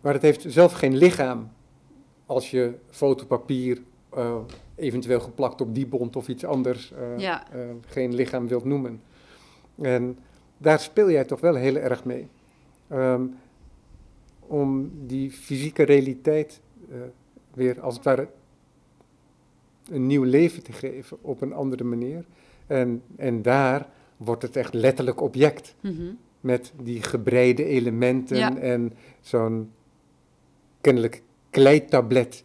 maar 0.00 0.12
het 0.12 0.22
heeft 0.22 0.44
zelf 0.46 0.72
geen 0.72 0.96
lichaam 0.96 1.50
als 2.26 2.50
je 2.50 2.74
fotopapier 2.90 3.82
eh, 4.14 4.36
eventueel 4.78 5.20
geplakt 5.20 5.60
op 5.60 5.74
die 5.74 5.86
bont 5.86 6.16
of 6.16 6.28
iets 6.28 6.44
anders 6.44 6.92
eh, 6.92 7.18
Ja. 7.18 7.52
eh, 7.52 7.60
geen 7.86 8.14
lichaam 8.14 8.48
wilt 8.48 8.64
noemen. 8.64 9.00
En 9.80 10.18
daar 10.58 10.80
speel 10.80 11.10
jij 11.10 11.24
toch 11.24 11.40
wel 11.40 11.54
heel 11.54 11.76
erg 11.76 12.04
mee. 12.04 12.28
Ehm, 12.88 13.22
om 14.40 14.90
die 15.06 15.30
fysieke 15.30 15.82
realiteit 15.82 16.60
eh, 16.90 16.96
weer 17.54 17.80
als 17.80 17.94
het 17.94 18.04
ware 18.04 18.28
een 19.90 20.06
nieuw 20.06 20.22
leven 20.22 20.62
te 20.62 20.72
geven 20.72 21.18
op 21.20 21.40
een 21.40 21.52
andere 21.52 21.84
manier. 21.84 22.24
En, 22.66 23.02
en 23.16 23.42
daar 23.42 23.88
wordt 24.16 24.42
het 24.42 24.56
echt 24.56 24.74
letterlijk 24.74 25.20
object 25.20 25.74
Mhm. 25.80 26.12
met 26.40 26.72
die 26.82 27.02
gebreide 27.02 27.64
elementen 27.64 28.36
Ja. 28.36 28.56
en 28.56 28.92
zo'n 29.20 29.70
kennelijk 30.80 31.22
kleitablet 31.50 32.44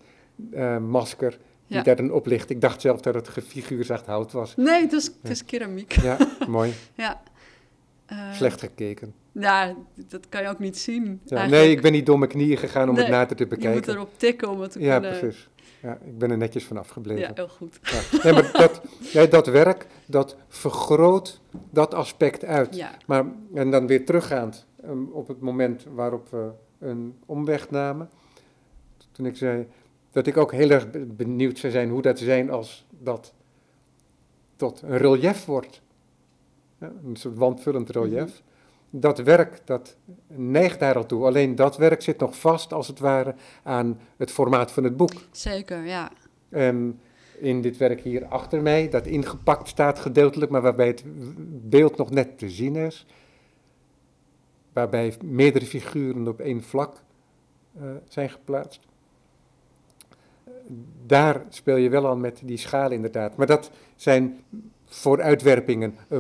masker 0.82 1.40
die 1.68 1.78
Ja. 1.78 1.84
daar 1.84 1.96
dan 1.96 2.12
op 2.12 2.26
ligt. 2.26 2.50
Ik 2.50 2.62
dacht 2.62 2.82
zelf 2.82 3.02
dat 3.02 3.14
het 3.14 3.28
gefiguurzacht 3.28 4.06
hout 4.06 4.32
was. 4.32 4.56
Nee, 4.56 4.82
het 4.82 4.92
is, 4.94 5.06
het 5.22 5.32
is 5.32 5.46
keramiek. 5.46 5.92
Ja, 5.92 6.18
mooi. 6.48 6.74
Ja. 6.96 7.22
Eh, 8.06 8.34
Slecht 8.34 8.60
gekeken. 8.60 9.14
Ja, 9.32 9.76
dat 10.10 10.30
kan 10.30 10.42
je 10.42 10.48
ook 10.48 10.60
niet 10.60 10.78
zien. 10.78 11.22
Ja, 11.26 11.46
nee, 11.46 11.72
ik 11.72 11.82
ben 11.82 11.92
niet 11.92 12.06
door 12.06 12.18
mijn 12.20 12.32
knieën 12.32 12.58
gegaan 12.58 12.90
om 12.90 12.96
het 12.96 13.08
nader 13.08 13.36
te 13.38 13.44
Je 13.44 13.50
moet 13.50 13.60
bekijken. 13.60 13.94
erop 13.94 14.10
tikken 14.18 14.50
om 14.50 14.60
het 14.62 14.72
te 14.72 14.80
Ja, 14.80 15.00
kunnen... 15.00 15.20
precies. 15.20 15.48
Ja, 15.82 15.98
ik 16.06 16.18
ben 16.18 16.32
er 16.32 16.38
netjes 16.38 16.66
van 16.66 16.78
afgebleven. 16.78 17.22
Ja, 17.22 17.32
heel 17.36 17.48
goed. 17.48 17.80
Ja. 17.82 18.20
Nee, 18.24 18.34
maar 18.34 18.52
dat, 18.52 18.82
ja, 19.14 19.26
dat 19.26 19.48
werk, 19.48 19.88
dat 20.06 20.36
vergroot 20.48 21.42
dat 21.70 21.94
aspect 21.94 22.46
uit. 22.46 22.76
Ja, 22.76 22.92
Maar, 23.06 23.26
en 23.54 23.72
dan 23.72 23.88
weer 23.88 24.06
teruggaand 24.06 24.66
um, 24.86 25.10
op 25.12 25.28
het 25.28 25.40
moment 25.40 25.86
waarop 25.94 26.30
we 26.30 26.50
een 26.80 27.16
omweg 27.26 27.70
namen. 27.70 28.10
Toen 29.12 29.26
ik 29.26 29.36
zei 29.38 29.68
dat 30.14 30.28
ik 30.28 30.38
ook 30.38 30.52
heel 30.52 30.70
erg 30.70 30.92
be- 30.92 31.06
benieuwd 31.06 31.58
zou 31.58 31.72
zijn 31.72 31.90
hoe 31.90 32.02
dat 32.02 32.18
zou 32.18 32.30
zijn 32.30 32.50
als 32.50 32.86
dat 32.90 33.34
tot 34.56 34.82
een 34.82 34.98
relief 34.98 35.46
wordt. 35.46 35.82
Ja, 36.80 36.92
een 37.06 37.16
soort 37.16 37.38
wandvullend 37.38 37.90
relief. 37.90 38.42
Dat 38.90 39.20
werk, 39.20 39.62
dat 39.66 39.96
neigt 40.28 40.80
daar 40.80 40.96
al 40.96 41.06
toe. 41.06 41.26
Alleen 41.26 41.56
dat 41.56 41.78
werk 41.78 42.02
zit 42.02 42.20
nog 42.20 42.40
vast, 42.40 42.74
als 42.74 42.88
het 42.88 43.00
ware, 43.00 43.36
aan 43.64 44.00
het 44.18 44.32
formaat 44.32 44.72
van 44.72 44.84
het 44.84 44.98
boek. 44.98 45.14
zeker, 45.32 45.86
ja. 45.86 46.12
En 46.50 47.00
in 47.40 47.62
dit 47.62 47.78
werk 47.78 48.02
hier 48.02 48.26
achter 48.26 48.62
mij, 48.62 48.90
dat 48.90 49.06
ingepakt 49.06 49.68
staat 49.68 50.00
gedeeltelijk, 50.00 50.52
maar 50.52 50.62
waarbij 50.62 50.88
het 50.88 51.04
beeld 51.70 51.98
nog 51.98 52.10
net 52.10 52.38
te 52.38 52.50
zien 52.50 52.76
is. 52.76 53.06
Waarbij 54.74 55.14
meerdere 55.24 55.66
figuren 55.66 56.28
op 56.28 56.40
één 56.40 56.64
vlak 56.64 57.02
eh, 57.76 57.84
zijn 58.08 58.30
geplaatst. 58.30 58.80
Daar 61.06 61.42
speel 61.50 61.76
je 61.76 61.90
wel 61.90 62.08
aan 62.08 62.22
met 62.22 62.42
die 62.44 62.58
schaal 62.58 62.92
inderdaad. 62.92 63.36
Maar 63.36 63.48
dat 63.48 63.72
zijn 63.96 64.40
vooruitwerpingen, 64.86 65.96
eh, 66.10 66.20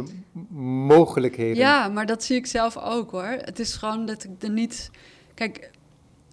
mogelijkheden. 0.87 1.57
Ja, 1.57 1.87
maar 1.87 2.05
dat 2.05 2.23
zie 2.23 2.35
ik 2.35 2.45
zelf 2.45 2.77
ook 2.77 3.11
hoor. 3.11 3.23
Het 3.37 3.59
is 3.59 3.73
gewoon 3.73 4.05
dat 4.05 4.23
ik 4.23 4.29
er 4.43 4.49
niet. 4.49 4.89
Kijk, 5.33 5.71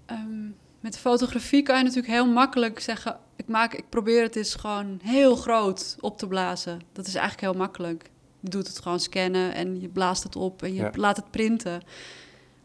ehm, 0.06 0.48
met 0.80 0.98
fotografie 0.98 1.62
kan 1.62 1.76
je 1.78 1.82
natuurlijk 1.82 2.12
heel 2.12 2.26
makkelijk 2.32 2.80
zeggen: 2.80 3.16
ik, 3.36 3.48
maak, 3.48 3.74
ik 3.74 3.84
probeer 3.88 4.22
het 4.22 4.36
eens 4.36 4.54
gewoon 4.54 4.98
heel 5.02 5.36
groot 5.36 5.96
op 6.00 6.18
te 6.18 6.26
blazen. 6.26 6.80
Dat 6.92 7.06
is 7.06 7.14
eigenlijk 7.14 7.52
heel 7.52 7.60
makkelijk. 7.60 8.10
Je 8.40 8.50
doet 8.50 8.66
het 8.66 8.78
gewoon 8.80 9.00
scannen 9.00 9.54
en 9.54 9.80
je 9.80 9.88
blaast 9.88 10.22
het 10.22 10.36
op 10.36 10.62
en 10.62 10.74
je 10.74 10.82
Ja. 10.82 10.90
laat 10.94 11.16
het 11.16 11.30
printen. 11.30 11.82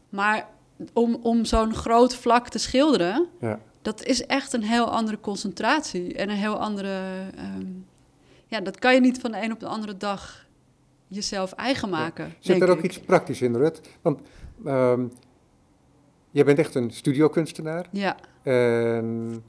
Maar 0.09 0.47
om, 0.93 1.19
om 1.21 1.45
zo'n 1.45 1.73
groot 1.73 2.15
vlak 2.15 2.49
te 2.49 2.57
schilderen, 2.59 3.27
Ja. 3.41 3.59
Dat 3.85 4.03
is 4.03 4.25
echt 4.25 4.53
een 4.53 4.63
heel 4.63 4.91
andere 4.91 5.19
concentratie 5.19 6.13
en 6.13 6.29
een 6.29 6.37
heel 6.37 6.59
andere. 6.59 6.99
ehm, 7.35 7.65
ja, 8.47 8.61
dat 8.61 8.79
kan 8.79 8.93
je 8.93 8.99
niet 8.99 9.19
van 9.19 9.31
de 9.31 9.43
een 9.43 9.51
op 9.51 9.59
de 9.59 9.67
andere 9.67 9.97
dag 9.97 10.45
jezelf 11.07 11.51
eigen 11.51 11.89
maken. 11.89 12.33
Zit 12.39 12.61
er 12.61 12.69
ook 12.69 12.77
ik. 12.77 12.83
iets 12.83 12.99
praktisch 12.99 13.41
in, 13.41 13.55
Rut? 13.55 13.81
Want 14.01 14.19
ehm 14.65 15.05
jij 16.31 16.45
bent 16.45 16.59
echt 16.59 16.75
een 16.75 16.91
studiokunstenaar. 16.91 17.87
Ja, 17.91 18.17
En 18.43 19.43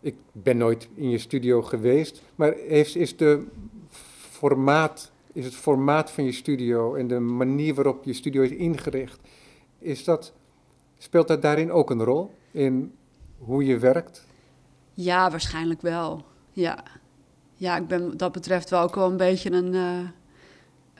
ik 0.00 0.14
ben 0.32 0.56
nooit 0.56 0.88
in 0.94 1.10
je 1.10 1.18
studio 1.18 1.62
geweest, 1.62 2.22
maar 2.34 2.54
heeft, 2.66 2.96
is, 2.96 3.16
de 3.16 3.46
formaat, 4.30 5.12
is 5.32 5.44
het 5.44 5.54
formaat 5.54 6.10
van 6.10 6.24
je 6.24 6.32
studio 6.32 6.94
en 6.94 7.06
de 7.06 7.18
manier 7.18 7.74
waarop 7.74 8.04
je 8.04 8.12
studio 8.12 8.42
is 8.42 8.50
ingericht, 8.50 9.20
is 9.78 10.04
dat, 10.04 10.32
speelt 10.98 11.28
dat 11.28 11.42
daarin 11.42 11.72
ook 11.72 11.90
een 11.90 12.02
rol 12.02 12.30
in 12.50 12.92
hoe 13.38 13.64
je 13.64 13.78
werkt? 13.78 14.26
ja, 14.96 15.30
waarschijnlijk 15.30 15.80
wel. 15.82 16.24
Ja. 16.52 16.82
ja, 17.54 17.76
ik 17.76 17.86
ben 17.86 18.08
wat 18.08 18.18
dat 18.18 18.32
betreft 18.32 18.70
wel 18.70 18.80
ook 18.82 18.94
wel 18.94 19.10
een 19.10 19.16
beetje 19.16 19.50
een, 19.52 19.74
eh, 19.74 20.08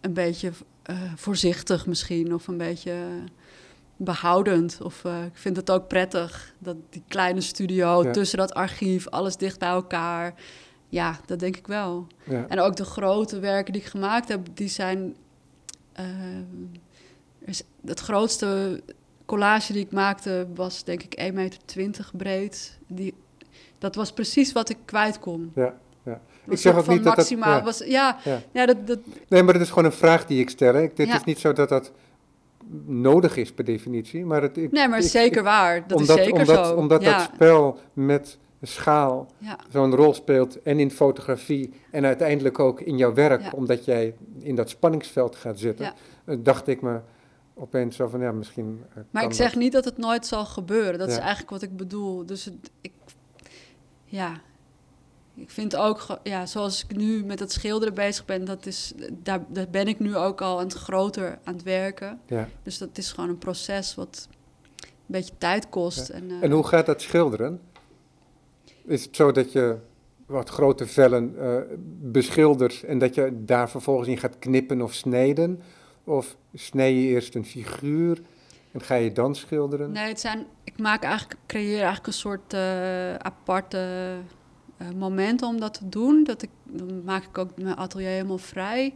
een 0.00 0.12
beetje 0.12 0.52
eh, 0.82 1.12
voorzichtig 1.16 1.86
misschien 1.86 2.34
of 2.34 2.46
een 2.48 2.56
beetje 2.56 2.94
behoudend. 3.96 4.78
Of 4.82 5.04
eh, 5.04 5.24
ik 5.24 5.36
vind 5.36 5.56
het 5.56 5.70
ook 5.70 5.88
prettig 5.88 6.54
dat 6.58 6.76
die 6.90 7.02
kleine 7.08 7.40
studio 7.40 8.02
Ja. 8.04 8.10
tussen 8.10 8.38
dat 8.38 8.54
archief, 8.54 9.08
alles 9.08 9.36
dicht 9.36 9.58
bij 9.58 9.68
elkaar. 9.68 10.34
Ja, 10.88 11.18
dat 11.26 11.38
denk 11.38 11.56
ik 11.56 11.66
wel. 11.66 12.06
Ja, 12.24 12.46
En 12.48 12.60
ook 12.60 12.76
de 12.76 12.84
grote 12.84 13.38
werken 13.38 13.72
die 13.72 13.82
ik 13.82 13.88
gemaakt 13.88 14.28
heb, 14.28 14.46
die 14.54 14.68
zijn. 14.68 15.16
is, 17.38 17.62
het 17.84 18.00
grootste 18.00 18.82
collage 19.26 19.72
die 19.72 19.82
ik 19.84 19.90
maakte 19.92 20.46
was 20.54 20.84
denk 20.84 21.02
ik 21.02 21.20
1,20 21.20 21.34
meter 21.34 22.10
breed. 22.12 22.78
Die, 22.86 23.14
dat 23.78 23.94
was 23.94 24.12
precies 24.12 24.52
wat 24.52 24.68
ik 24.68 24.76
kwijt 24.84 25.18
kon. 25.18 25.52
ja, 25.54 25.74
ja. 26.04 26.20
Was 26.44 26.54
Ik 26.54 26.60
zeg 26.60 26.72
ook 26.76 26.86
niet 26.86 26.96
dat 26.96 27.04
dat- 27.04 27.16
maximaal. 27.16 27.56
ja. 27.56 27.62
Was, 27.62 27.78
ja, 27.78 28.18
Ja. 28.24 28.40
ja. 28.52 28.66
dat, 28.66 28.86
dat, 28.86 28.98
Nee, 29.28 29.42
maar 29.42 29.52
dat 29.52 29.62
is 29.62 29.68
gewoon 29.68 29.84
een 29.84 29.92
vraag 29.92 30.26
die 30.26 30.40
ik 30.40 30.50
stel. 30.50 30.74
Hè. 30.74 30.82
Ik- 30.82 30.96
Dit 30.96 31.06
Ja. 31.08 31.14
is 31.16 31.24
niet 31.24 31.38
zo 31.38 31.52
dat 31.52 31.68
dat 31.68 31.92
nodig 32.86 33.36
is 33.36 33.52
per 33.52 33.64
definitie, 33.64 34.24
maar 34.24 34.42
het, 34.42 34.56
ik, 34.56 34.72
nee, 34.72 34.88
maar 34.88 34.98
ik- 34.98 35.04
zeker 35.04 35.42
waar. 35.42 35.86
Dat 35.86 35.98
omdat, 36.00 36.18
is 36.18 36.24
zeker 36.24 36.40
omdat, 36.40 36.66
zo. 36.66 36.74
Omdat 36.74 37.02
dat 37.04 37.20
spel 37.34 37.78
met 37.92 38.38
schaal 38.62 39.26
zo'n 39.72 39.94
rol 39.94 40.14
speelt 40.14 40.62
en 40.62 40.78
in 40.80 40.90
fotografie 40.90 41.72
en 41.90 42.04
uiteindelijk 42.04 42.58
ook 42.58 42.80
in 42.80 42.96
jouw 42.96 43.14
werk, 43.14 43.52
omdat 43.56 43.84
jij 43.84 44.14
in 44.40 44.54
dat 44.54 44.68
spanningsveld 44.70 45.36
gaat 45.36 45.58
zitten, 45.58 45.92
eh, 46.24 46.36
dacht 46.38 46.68
ik 46.68 46.82
me 46.82 46.98
opeens 47.54 47.96
zo 47.96 48.08
van, 48.08 48.20
ja, 48.20 48.32
misschien 48.32 48.84
eh, 48.94 49.02
maar 49.10 49.24
ik 49.24 49.32
zeg 49.32 49.50
dat. 49.50 49.60
niet 49.60 49.72
dat 49.72 49.84
het 49.84 49.98
nooit 49.98 50.26
zal 50.26 50.44
gebeuren. 50.44 50.98
Dat 50.98 51.08
is 51.08 51.16
eigenlijk 51.16 51.50
wat 51.50 51.62
ik 51.62 51.76
bedoel. 51.76 52.26
Dus 52.26 52.44
het, 52.44 52.70
ik, 52.80 52.92
ja, 54.04 54.40
ik 55.34 55.50
vind 55.50 55.76
ook, 55.76 56.18
ja, 56.22 56.46
zoals 56.46 56.84
ik 56.88 56.96
nu 56.96 57.24
met 57.24 57.40
het 57.40 57.52
schilderen 57.52 57.94
bezig 57.94 58.24
ben, 58.24 58.44
dat 58.44 58.66
is, 58.66 58.92
daar, 59.12 59.44
daar 59.48 59.68
ben 59.70 59.88
ik 59.88 59.98
nu 59.98 60.16
ook 60.16 60.40
al 60.40 60.58
aan 60.58 60.64
het 60.64 60.74
groter 60.74 61.38
aan 61.44 61.54
het 61.54 61.62
werken. 61.62 62.20
Ja. 62.26 62.48
Dus 62.62 62.78
dat 62.78 62.98
is 62.98 63.12
gewoon 63.12 63.30
een 63.30 63.38
proces 63.38 63.94
wat 63.94 64.28
een 64.80 64.88
beetje 65.06 65.34
tijd 65.38 65.68
kost. 65.68 66.08
En, 66.08 66.30
eh, 66.30 66.36
En 66.40 66.50
hoe 66.50 66.66
gaat 66.66 66.86
dat 66.86 67.02
schilderen? 67.02 67.60
Is 68.84 69.04
het 69.04 69.16
zo 69.16 69.32
dat 69.32 69.52
je 69.52 69.76
wat 70.26 70.48
grote 70.48 70.86
vellen 70.86 71.34
eh, 71.38 71.56
beschildert 72.00 72.82
en 72.82 72.98
dat 72.98 73.14
je 73.14 73.44
daar 73.44 73.70
vervolgens 73.70 74.08
in 74.08 74.18
gaat 74.18 74.38
knippen 74.38 74.82
of 74.82 74.94
snijden? 74.94 75.62
Of 76.04 76.36
snij 76.54 76.94
je 76.94 77.08
eerst 77.08 77.34
een 77.34 77.44
figuur 77.44 78.22
en 78.72 78.80
ga 78.80 78.94
je 78.94 79.12
dan 79.12 79.34
schilderen? 79.34 79.92
Nee, 79.92 80.08
het 80.08 80.20
zijn, 80.20 80.46
ik 80.64 80.78
maak 80.78 81.02
eigenlijk, 81.02 81.40
creëer 81.46 81.76
eigenlijk 81.76 82.06
een 82.06 82.12
soort 82.12 82.52
eh, 82.52 83.14
aparte 83.14 83.78
eh, 84.76 84.90
momenten 84.90 85.48
om 85.48 85.60
dat 85.60 85.74
te 85.74 85.88
doen. 85.88 86.24
Dat 86.24 86.42
ik, 86.42 86.50
dan 86.64 87.04
maak 87.04 87.24
ik 87.24 87.38
ook 87.38 87.50
mijn 87.56 87.76
atelier 87.76 88.08
helemaal 88.08 88.38
vrij. 88.38 88.94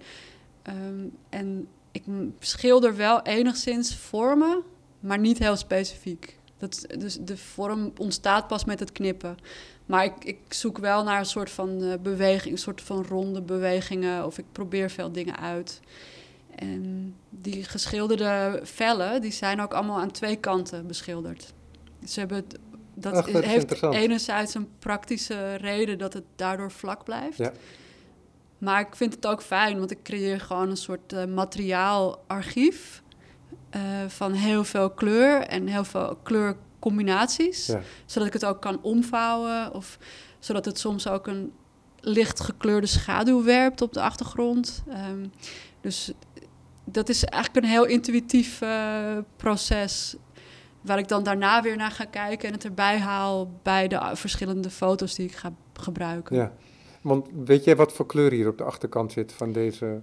Ehm, 0.62 1.06
en 1.28 1.68
ik 1.92 2.02
schilder 2.38 2.96
wel 2.96 3.22
enigszins 3.22 3.96
vormen, 3.96 4.62
maar 5.00 5.18
niet 5.18 5.38
heel 5.38 5.56
specifiek. 5.56 6.38
Dat, 6.58 6.86
dus 6.98 7.18
de 7.20 7.36
vorm 7.36 7.92
ontstaat 7.96 8.46
pas 8.46 8.64
met 8.64 8.80
het 8.80 8.92
knippen. 8.92 9.36
Maar 9.86 10.04
ik, 10.04 10.24
ik 10.24 10.38
zoek 10.48 10.78
wel 10.78 11.04
naar 11.04 11.18
een 11.18 11.26
soort 11.26 11.50
van 11.50 11.82
eh, 11.82 11.92
beweging, 12.02 12.52
een 12.52 12.60
soort 12.60 12.80
van 12.80 13.04
ronde 13.04 13.42
bewegingen. 13.42 14.26
Of 14.26 14.38
ik 14.38 14.44
probeer 14.52 14.90
veel 14.90 15.12
dingen 15.12 15.38
uit. 15.38 15.80
En 16.58 17.14
die 17.30 17.64
geschilderde 17.64 18.60
vellen, 18.62 19.20
die 19.20 19.32
zijn 19.32 19.60
ook 19.60 19.74
allemaal 19.74 20.00
aan 20.00 20.10
twee 20.10 20.36
kanten 20.36 20.86
beschilderd. 20.86 21.52
Ze 22.06 22.18
hebben 22.18 22.36
het, 22.36 22.58
dat, 22.94 23.14
Ach, 23.14 23.30
dat 23.30 23.44
heeft 23.44 23.82
enerzijds 23.82 24.54
een 24.54 24.68
praktische 24.78 25.54
reden 25.54 25.98
dat 25.98 26.12
het 26.12 26.24
daardoor 26.36 26.70
vlak 26.70 27.04
blijft. 27.04 27.38
Ja. 27.38 27.52
Maar 28.58 28.80
ik 28.80 28.96
vind 28.96 29.14
het 29.14 29.26
ook 29.26 29.42
fijn, 29.42 29.78
want 29.78 29.90
ik 29.90 30.02
creëer 30.02 30.40
gewoon 30.40 30.70
een 30.70 30.76
soort 30.76 31.12
eh, 31.12 31.24
materiaalarchief 31.24 33.02
eh, 33.70 33.80
van 34.08 34.32
heel 34.32 34.64
veel 34.64 34.90
kleur 34.90 35.40
en 35.40 35.66
heel 35.66 35.84
veel 35.84 36.18
kleurcombinaties. 36.22 37.66
Ja. 37.66 37.80
Zodat 38.06 38.28
ik 38.28 38.32
het 38.32 38.44
ook 38.44 38.60
kan 38.60 38.82
omvouwen 38.82 39.74
of 39.74 39.98
zodat 40.38 40.64
het 40.64 40.78
soms 40.78 41.08
ook 41.08 41.26
een 41.26 41.52
licht 42.00 42.40
gekleurde 42.40 42.86
schaduw 42.86 43.44
werpt 43.44 43.80
op 43.80 43.92
de 43.92 44.00
achtergrond. 44.00 44.82
Ehm, 44.88 45.26
dus 45.80 46.12
dat 46.92 47.08
is 47.08 47.24
eigenlijk 47.24 47.64
een 47.64 47.70
heel 47.70 47.86
intuïtief 47.86 48.60
eh, 48.60 49.18
proces. 49.36 50.16
Waar 50.80 50.98
ik 50.98 51.08
dan 51.08 51.22
daarna 51.22 51.62
weer 51.62 51.76
naar 51.76 51.90
ga 51.90 52.04
kijken 52.04 52.48
en 52.48 52.54
het 52.54 52.64
erbij 52.64 52.98
haal 52.98 53.50
bij 53.62 53.88
de 53.88 54.10
verschillende 54.12 54.70
foto's 54.70 55.14
die 55.14 55.26
ik 55.26 55.34
ga 55.36 55.52
gebruiken. 55.72 56.36
Ja. 56.36 56.52
Want 57.00 57.28
weet 57.44 57.64
jij 57.64 57.76
wat 57.76 57.92
voor 57.92 58.06
kleur 58.06 58.30
hier 58.32 58.48
op 58.48 58.58
de 58.58 58.64
achterkant 58.64 59.12
zit 59.12 59.32
van 59.32 59.52
deze... 59.52 60.00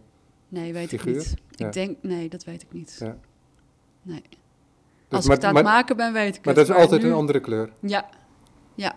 Nee, 0.47 0.73
weet 0.73 0.87
Figuur? 0.87 1.15
ik 1.15 1.17
niet. 1.27 1.33
Ja. 1.49 1.65
Ik 1.67 1.73
denk, 1.73 1.97
nee, 2.01 2.29
dat 2.29 2.43
weet 2.43 2.61
ik 2.61 2.73
niet. 2.73 2.95
Ja. 2.99 3.17
Nee. 4.01 4.21
Dus 5.07 5.17
Als 5.17 5.27
maar- 5.27 5.35
ik 5.35 5.41
het 5.41 5.49
aan 5.49 5.55
het 5.55 5.63
maar- 5.65 5.73
maken 5.73 5.97
ben, 5.97 6.13
weet 6.13 6.35
ik 6.35 6.45
Maar 6.45 6.55
het. 6.55 6.67
dat 6.67 6.75
is 6.75 6.81
altijd 6.81 7.01
nu- 7.01 7.07
een 7.07 7.13
andere 7.15 7.39
kleur. 7.39 7.69
Ja, 7.79 8.09
ja. 8.75 8.95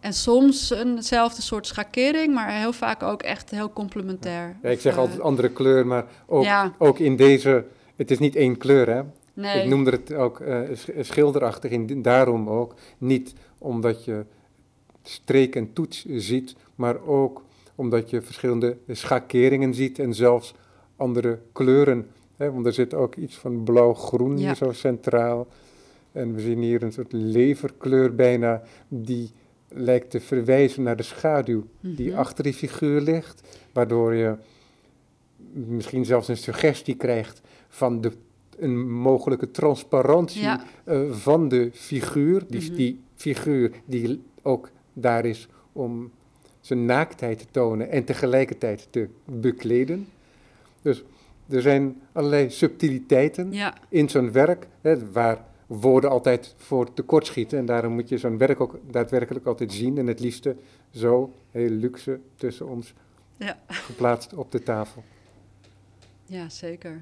En 0.00 0.12
soms 0.12 0.70
eenzelfde 0.70 1.42
soort 1.42 1.66
schakering, 1.66 2.34
maar 2.34 2.50
heel 2.58 2.72
vaak 2.72 3.02
ook 3.02 3.22
echt 3.22 3.50
heel 3.50 3.72
complementair. 3.72 4.56
Ja, 4.62 4.68
ik 4.68 4.76
Of, 4.76 4.82
zeg 4.82 4.92
eh, 4.92 4.98
altijd 4.98 5.20
andere 5.20 5.48
kleur, 5.48 5.86
maar 5.86 6.06
ook, 6.26 6.44
Ja, 6.44 6.72
ook 6.78 6.98
in 6.98 7.16
deze... 7.16 7.64
Het 7.96 8.10
is 8.10 8.18
niet 8.18 8.36
één 8.36 8.56
kleur, 8.56 8.88
hè? 8.88 9.02
nee. 9.34 9.62
Ik 9.62 9.68
noemde 9.68 9.90
het 9.90 10.12
ook 10.14 10.40
eh, 10.40 10.60
sch- 10.74 10.88
schilderachtig, 11.00 11.70
in, 11.70 12.02
daarom 12.02 12.48
ook. 12.48 12.74
Niet 12.98 13.34
omdat 13.58 14.04
je 14.04 14.24
streek 15.02 15.56
en 15.56 15.72
toets 15.72 16.04
ziet, 16.08 16.54
maar 16.74 17.00
ook 17.06 17.42
omdat 17.74 18.10
je 18.10 18.22
verschillende 18.22 18.76
schakeringen 18.88 19.74
ziet 19.74 19.98
en 19.98 20.14
zelfs 20.14 20.54
andere 20.96 21.38
kleuren. 21.52 22.06
Hè? 22.36 22.52
Want 22.52 22.66
er 22.66 22.72
zit 22.72 22.94
ook 22.94 23.14
iets 23.16 23.34
van 23.36 23.62
blauw-groen 23.64 24.38
Ja. 24.38 24.46
hier 24.46 24.54
zo 24.56 24.72
centraal. 24.72 25.46
En 26.12 26.34
we 26.34 26.40
zien 26.40 26.58
hier 26.62 26.82
een 26.82 26.92
soort 26.92 27.12
leverkleur 27.12 28.14
bijna, 28.14 28.62
die 28.88 29.30
lijkt 29.68 30.10
te 30.10 30.20
verwijzen 30.20 30.82
naar 30.82 30.96
de 30.96 31.02
schaduw 31.02 31.64
die 31.80 32.08
Mhm. 32.10 32.18
achter 32.18 32.44
die 32.44 32.54
figuur 32.54 33.00
ligt, 33.00 33.58
waardoor 33.72 34.14
je 34.14 34.34
misschien 35.52 36.04
zelfs 36.04 36.28
een 36.28 36.36
suggestie 36.36 36.94
krijgt 36.96 37.40
van 37.68 38.00
de, 38.00 38.12
een 38.58 38.90
mogelijke 38.90 39.50
transparantie 39.50 40.42
Ja, 40.42 40.64
eh, 40.84 41.10
van 41.10 41.48
de 41.48 41.70
figuur. 41.72 42.42
Die, 42.48 42.62
Mhm. 42.62 42.74
die 42.74 43.00
figuur 43.14 43.70
die 43.84 44.22
ook 44.42 44.70
daar 44.92 45.24
is 45.24 45.48
om 45.72 46.10
zijn 46.60 46.84
naaktheid 46.84 47.38
te 47.38 47.46
tonen 47.50 47.90
en 47.90 48.04
tegelijkertijd 48.04 48.86
te 48.90 49.08
bekleden. 49.24 50.06
Dus 50.82 51.02
er 51.48 51.62
zijn 51.62 52.00
allerlei 52.12 52.50
subtiliteiten 52.50 53.52
ja, 53.52 53.74
in 53.88 54.08
zo'n 54.08 54.32
werk, 54.32 54.66
hè, 54.80 55.10
waar 55.12 55.44
woorden 55.68 56.10
altijd 56.10 56.54
voor 56.56 56.92
tekortschieten. 56.92 57.58
En 57.58 57.66
daarom 57.66 57.92
moet 57.92 58.08
je 58.08 58.18
zo'n 58.18 58.38
werk 58.38 58.60
ook 58.60 58.78
daadwerkelijk 58.90 59.46
altijd 59.46 59.72
zien. 59.72 59.98
En 59.98 60.06
het 60.06 60.20
liefste 60.20 60.56
zo, 60.90 61.32
heel 61.50 61.70
luxe, 61.70 62.20
tussen 62.36 62.68
ons 62.68 62.94
Ja. 63.36 63.58
geplaatst 63.66 64.34
op 64.34 64.52
de 64.52 64.62
tafel. 64.62 65.02
ja, 66.26 66.48
zeker. 66.48 66.98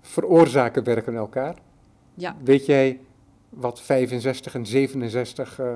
Veroorzaken 0.00 0.84
werken 0.84 1.14
elkaar. 1.14 1.56
Ja, 2.14 2.36
Weet 2.44 2.66
jij 2.66 3.00
wat 3.48 3.80
65 3.80 4.54
en 4.54 4.66
67 4.66 5.58
eh, 5.58 5.72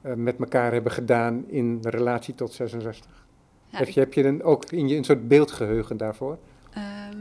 eh, 0.00 0.14
met 0.14 0.38
elkaar 0.38 0.72
hebben 0.72 0.92
gedaan 0.92 1.44
in 1.48 1.78
relatie 1.82 2.34
tot 2.34 2.52
66? 2.52 3.26
ja, 3.70 3.78
heb 3.78 3.88
je, 3.88 4.00
heb 4.00 4.12
je 4.14 4.24
een, 4.24 4.42
ook 4.42 4.64
in 4.70 4.88
je 4.88 4.96
een 4.96 5.04
soort 5.04 5.28
beeldgeheugen 5.28 5.96
daarvoor? 5.96 6.38
Ehm, 6.72 7.16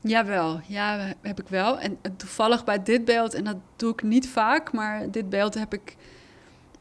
jawel, 0.00 0.60
ja, 0.66 1.14
heb 1.20 1.40
ik 1.40 1.48
wel. 1.48 1.78
En 1.78 1.98
toevallig 2.16 2.64
bij 2.64 2.82
dit 2.82 3.04
beeld, 3.04 3.34
en 3.34 3.44
dat 3.44 3.56
doe 3.76 3.92
ik 3.92 4.02
niet 4.02 4.28
vaak, 4.28 4.72
maar 4.72 5.10
dit 5.10 5.28
beeld 5.28 5.54
heb 5.54 5.74
ik 5.74 5.96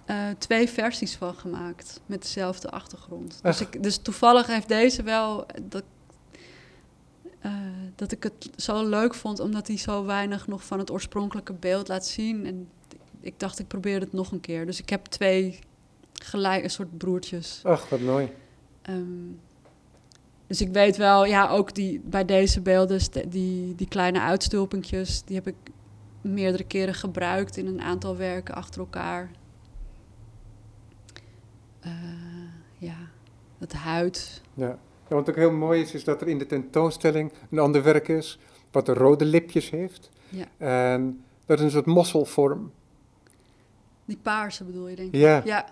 eh, 0.09 0.29
twee 0.37 0.69
versies 0.69 1.15
van 1.15 1.33
gemaakt 1.33 2.01
met 2.05 2.21
dezelfde 2.21 2.69
achtergrond. 2.69 3.39
Dus, 3.43 3.61
ik, 3.61 3.83
dus 3.83 3.97
toevallig 3.97 4.47
heeft 4.47 4.67
deze 4.67 5.03
wel 5.03 5.45
dat, 5.61 5.83
eh, 7.39 7.51
dat 7.95 8.11
ik 8.11 8.23
het 8.23 8.49
zo 8.55 8.89
leuk 8.89 9.13
vond, 9.13 9.39
omdat 9.39 9.67
hij 9.67 9.77
zo 9.77 10.05
weinig 10.05 10.47
nog 10.47 10.63
van 10.63 10.79
het 10.79 10.91
oorspronkelijke 10.91 11.53
beeld 11.53 11.87
laat 11.87 12.05
zien. 12.05 12.45
En 12.45 12.69
ik 13.21 13.39
dacht, 13.39 13.59
ik 13.59 13.67
probeer 13.67 13.99
het 13.99 14.13
nog 14.13 14.31
een 14.31 14.39
keer. 14.39 14.65
Dus 14.65 14.79
ik 14.79 14.89
heb 14.89 15.05
twee 15.05 15.59
gelijk, 16.13 16.63
een 16.63 16.69
soort 16.69 16.97
broertjes. 16.97 17.59
Ach, 17.63 17.89
wat 17.89 17.99
mooi. 17.99 18.31
Ehm, 18.81 19.27
dus 20.49 20.61
ik 20.61 20.69
weet 20.73 20.97
wel, 20.97 21.25
ja, 21.25 21.49
ook 21.49 21.75
die, 21.75 22.01
bij 22.05 22.25
deze 22.25 22.61
beelden, 22.61 22.99
die, 23.29 23.75
die 23.75 23.87
kleine 23.87 24.19
uitstulpingjes, 24.19 25.23
die 25.23 25.35
heb 25.35 25.47
ik 25.47 25.55
meerdere 26.21 26.63
keren 26.63 26.93
gebruikt 26.93 27.57
in 27.57 27.67
een 27.67 27.81
aantal 27.81 28.17
werken 28.17 28.55
achter 28.55 28.79
elkaar. 28.79 29.31
Eh, 31.79 31.91
ja, 32.77 32.97
het 33.57 33.73
huid. 33.73 34.41
Ja. 34.53 34.77
Ja, 35.09 35.15
wat 35.15 35.29
ook 35.29 35.35
heel 35.35 35.51
mooi 35.51 35.81
is, 35.81 35.93
is 35.93 36.03
dat 36.03 36.21
er 36.21 36.27
in 36.27 36.37
de 36.37 36.45
tentoonstelling 36.45 37.31
een 37.51 37.59
ander 37.59 37.83
werk 37.83 38.07
is, 38.07 38.39
wat 38.71 38.85
de 38.85 38.93
rode 38.93 39.25
lipjes 39.25 39.69
heeft. 39.69 40.09
Ja. 40.29 40.45
En 40.57 41.23
dat 41.45 41.57
is 41.57 41.63
een 41.63 41.71
soort 41.71 41.85
mosselvorm. 41.85 42.71
Die 44.05 44.17
paarse 44.21 44.63
bedoel 44.63 44.87
je, 44.87 44.95
denk 44.95 45.13
ik? 45.13 45.19
Ja, 45.19 45.41
Ja, 45.45 45.65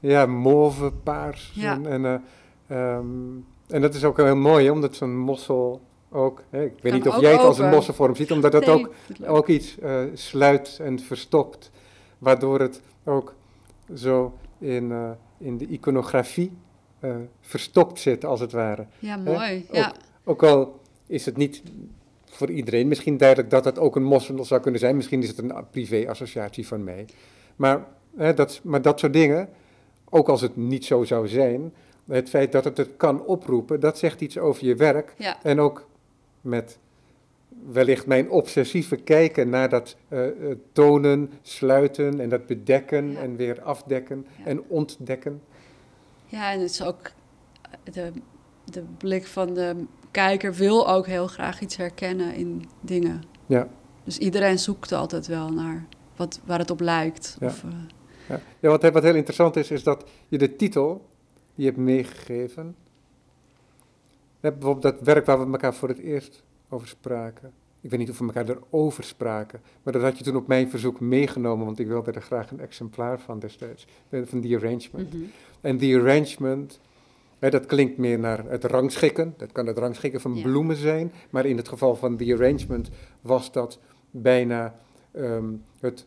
ja 0.00 0.26
mauve, 0.26 0.92
paars. 0.92 1.52
Ja. 1.54 1.72
En, 1.72 1.86
en, 1.86 2.04
eh, 2.04 2.96
ehm, 2.96 3.38
en 3.72 3.80
dat 3.80 3.94
is 3.94 4.04
ook 4.04 4.16
heel 4.16 4.36
mooi, 4.36 4.70
omdat 4.70 4.94
zo'n 4.96 5.16
mossel 5.18 5.80
ook... 6.10 6.42
Hè, 6.50 6.64
ik 6.64 6.72
weet 6.80 6.92
niet 6.92 7.08
of 7.08 7.20
jij 7.20 7.32
het 7.32 7.40
als 7.40 7.58
een 7.58 7.68
mosselvorm 7.70 8.14
ziet, 8.14 8.32
omdat 8.32 8.52
dat 8.52 8.66
Nee, 8.66 8.74
ook, 8.74 8.90
ook 9.26 9.48
iets 9.48 9.78
eh, 9.78 10.00
sluit 10.14 10.78
en 10.82 10.98
verstopt. 11.00 11.70
Waardoor 12.18 12.60
het 12.60 12.80
ook 13.04 13.34
zo 13.94 14.32
in, 14.58 14.92
eh, 14.92 15.10
in 15.38 15.58
de 15.58 15.66
iconografie 15.66 16.52
eh, 17.00 17.10
verstopt 17.40 18.00
zit, 18.00 18.24
als 18.24 18.40
het 18.40 18.52
ware. 18.52 18.86
Ja, 18.98 19.16
mooi. 19.16 19.64
Ook- 19.68 19.74
Ja, 19.76 19.94
Ook 20.24 20.42
al 20.42 20.80
is 21.06 21.24
het 21.26 21.36
niet 21.36 21.62
voor 22.24 22.50
iedereen 22.50 22.88
misschien 22.88 23.16
duidelijk 23.16 23.50
dat 23.50 23.64
het 23.64 23.78
ook 23.78 23.96
een 23.96 24.02
mossel 24.04 24.44
zou 24.44 24.60
kunnen 24.60 24.80
zijn. 24.80 24.96
Misschien 24.96 25.22
is 25.22 25.28
het 25.28 25.38
een 25.38 25.52
privé-associatie 25.70 26.66
van 26.66 26.84
mij. 26.84 27.06
Maar, 27.56 27.86
hè, 28.16 28.34
dat, 28.34 28.60
maar 28.62 28.82
dat 28.82 29.00
soort 29.00 29.12
dingen, 29.12 29.48
ook 30.10 30.28
als 30.28 30.40
het 30.40 30.56
niet 30.56 30.84
zo 30.84 31.04
zou 31.04 31.28
zijn, 31.28 31.72
het 32.08 32.28
feit 32.28 32.52
dat 32.52 32.64
het 32.64 32.76
het 32.76 32.90
kan 32.96 33.24
oproepen, 33.24 33.80
dat 33.80 33.98
zegt 33.98 34.20
iets 34.20 34.38
over 34.38 34.64
je 34.66 34.74
werk. 34.74 35.14
ja, 35.18 35.36
En 35.42 35.60
ook 35.60 35.86
met 36.40 36.78
wellicht 37.70 38.06
mijn 38.06 38.30
obsessieve 38.30 38.96
kijken 38.96 39.48
naar 39.48 39.68
dat 39.68 39.96
eh, 40.08 40.26
eh, 40.26 40.56
tonen, 40.72 41.30
sluiten 41.42 42.20
en 42.20 42.28
dat 42.28 42.46
bedekken 42.46 43.12
Ja. 43.12 43.18
en 43.20 43.36
weer 43.36 43.60
afdekken 43.62 44.26
Ja. 44.38 44.44
en 44.44 44.62
ontdekken. 44.68 45.42
ja, 46.26 46.52
en 46.52 46.60
het 46.60 46.70
is 46.70 46.82
ook 46.82 47.10
de, 47.92 48.12
de 48.64 48.82
blik 48.98 49.26
van 49.26 49.54
de 49.54 49.84
kijker 50.10 50.54
wil 50.54 50.88
ook 50.88 51.06
heel 51.06 51.26
graag 51.26 51.60
iets 51.60 51.76
herkennen 51.76 52.34
in 52.34 52.64
dingen. 52.80 53.22
Ja. 53.46 53.68
Dus 54.04 54.18
iedereen 54.18 54.58
zoekt 54.58 54.92
altijd 54.92 55.26
wel 55.26 55.52
naar 55.52 55.86
wat, 56.16 56.40
waar 56.44 56.58
het 56.58 56.70
op 56.70 56.80
lijkt. 56.80 57.36
Ja. 57.40 57.46
Of, 57.46 57.64
eh, 57.64 57.70
Ja, 58.28 58.40
ja 58.60 58.68
wat, 58.68 58.82
wat 58.92 59.02
heel 59.02 59.14
interessant 59.14 59.56
is, 59.56 59.70
is 59.70 59.82
dat 59.82 60.04
je 60.28 60.38
de 60.38 60.56
titel 60.56 61.04
die 61.54 61.64
je 61.64 61.70
hebt 61.70 61.76
meegegeven. 61.76 62.76
Hè, 64.40 64.52
bijvoorbeeld 64.52 64.82
dat 64.82 65.00
werk 65.06 65.26
waar 65.26 65.38
we 65.46 65.52
elkaar 65.52 65.74
voor 65.74 65.88
het 65.88 65.98
eerst 65.98 66.42
over 66.68 66.88
spraken. 66.88 67.52
Ik 67.80 67.90
weet 67.90 67.98
niet 67.98 68.10
of 68.10 68.18
we 68.18 68.24
elkaar 68.24 68.48
erover 68.48 69.04
spraken, 69.04 69.60
maar 69.82 69.92
dat 69.92 70.02
had 70.02 70.18
je 70.18 70.24
toen 70.24 70.36
op 70.36 70.46
mijn 70.46 70.70
verzoek 70.70 71.00
meegenomen, 71.00 71.64
want 71.66 71.78
ik 71.78 71.86
wilde 71.86 72.12
er 72.12 72.22
graag 72.22 72.50
een 72.50 72.60
exemplaar 72.60 73.20
van 73.20 73.38
destijds, 73.38 73.86
eh, 74.08 74.20
van 74.24 74.40
die 74.40 74.56
arrangement. 74.56 75.12
mhm. 75.12 75.22
En 75.60 75.76
die 75.76 75.96
arrangement, 75.98 76.80
hè, 77.38 77.50
dat 77.50 77.66
klinkt 77.66 77.96
meer 77.98 78.18
naar 78.18 78.44
het 78.44 78.64
rangschikken, 78.64 79.34
dat 79.36 79.52
kan 79.52 79.66
het 79.66 79.78
rangschikken 79.78 80.20
van 80.20 80.34
Ja. 80.34 80.42
bloemen 80.42 80.76
zijn, 80.76 81.12
maar 81.30 81.46
in 81.46 81.56
het 81.56 81.68
geval 81.68 81.96
van 81.96 82.16
die 82.16 82.34
arrangement 82.34 82.90
was 83.20 83.52
dat 83.52 83.78
bijna 84.10 84.74
ehm, 85.12 85.52
het 85.80 86.06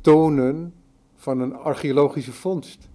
tonen 0.00 0.74
van 1.16 1.40
een 1.40 1.54
archeologische 1.54 2.32
vondst. 2.32 2.88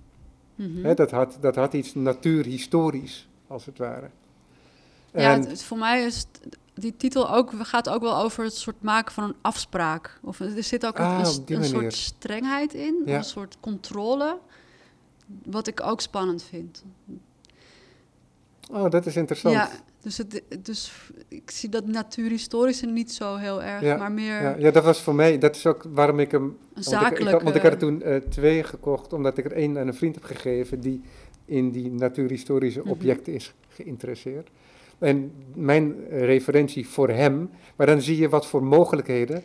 Mhm. 0.69 0.95
Dat, 0.95 1.11
had, 1.11 1.37
dat 1.41 1.55
had 1.55 1.73
iets 1.73 1.93
natuurhistorisch, 1.93 3.27
als 3.47 3.65
het 3.65 3.77
ware. 3.77 4.09
Ja, 5.13 5.19
En- 5.33 5.39
het, 5.39 5.49
het- 5.49 5.63
voor 5.63 5.77
mij 5.77 6.03
is 6.03 6.17
het- 6.17 6.57
die 6.73 6.97
titel 6.97 7.31
ook, 7.33 7.51
gaat 7.57 7.89
ook 7.89 8.01
wel 8.01 8.15
over 8.17 8.43
het 8.43 8.55
soort 8.55 8.81
maken 8.81 9.13
van 9.13 9.23
een 9.23 9.35
afspraak. 9.41 10.19
Of 10.23 10.39
er 10.39 10.63
zit 10.63 10.85
ook 10.85 10.97
een, 10.97 11.05
Ah, 11.05 11.19
een, 11.45 11.55
een 11.55 11.63
soort 11.65 11.93
strengheid 11.93 12.73
in, 12.73 13.01
Ja. 13.05 13.17
een 13.17 13.23
soort 13.23 13.57
controle, 13.59 14.37
wat 15.43 15.67
ik 15.67 15.81
ook 15.83 16.01
spannend 16.01 16.43
vind. 16.43 16.83
Oh, 18.71 18.89
dat 18.89 19.05
is 19.05 19.15
interessant. 19.15 19.55
Ja, 19.55 19.69
dus, 20.01 20.17
het, 20.17 20.43
dus 20.59 20.91
ik 21.27 21.51
zie 21.51 21.69
dat 21.69 21.85
natuurhistorische 21.87 22.85
niet 22.85 23.11
zo 23.11 23.35
heel 23.35 23.63
erg, 23.63 23.81
Ja, 23.81 23.97
maar 23.97 24.11
meer 24.11 24.41
Ja, 24.41 24.55
ja, 24.57 24.71
dat 24.71 24.83
was 24.83 25.01
voor 25.01 25.15
mij, 25.15 25.37
dat 25.37 25.55
is 25.55 25.65
ook 25.65 25.83
waarom 25.93 26.19
ik 26.19 26.31
hem... 26.31 26.43
een 26.73 26.83
Want 26.83 27.11
ik, 27.11 27.19
ik, 27.19 27.27
had- 27.27 27.41
want 27.43 27.55
ik 27.55 27.61
had 27.61 27.71
er 27.71 27.77
toen 27.77 28.01
eh, 28.01 28.15
twee 28.15 28.63
gekocht, 28.63 29.13
omdat 29.13 29.37
ik 29.37 29.45
er 29.45 29.51
één 29.53 29.77
aan 29.79 29.87
een 29.87 29.93
vriend 29.93 30.15
heb 30.15 30.23
gegeven 30.23 30.79
die 30.79 31.01
in 31.45 31.71
die 31.71 31.91
natuurhistorische 31.91 32.79
Mhm. 32.79 32.89
objecten 32.89 33.33
is 33.33 33.53
geïnteresseerd. 33.67 34.49
En 34.99 35.31
mijn 35.53 35.95
referentie 36.09 36.87
voor 36.87 37.09
hem, 37.09 37.49
maar 37.75 37.87
dan 37.87 38.01
zie 38.01 38.17
je 38.17 38.29
wat 38.29 38.45
voor 38.47 38.63
mogelijkheden 38.63 39.43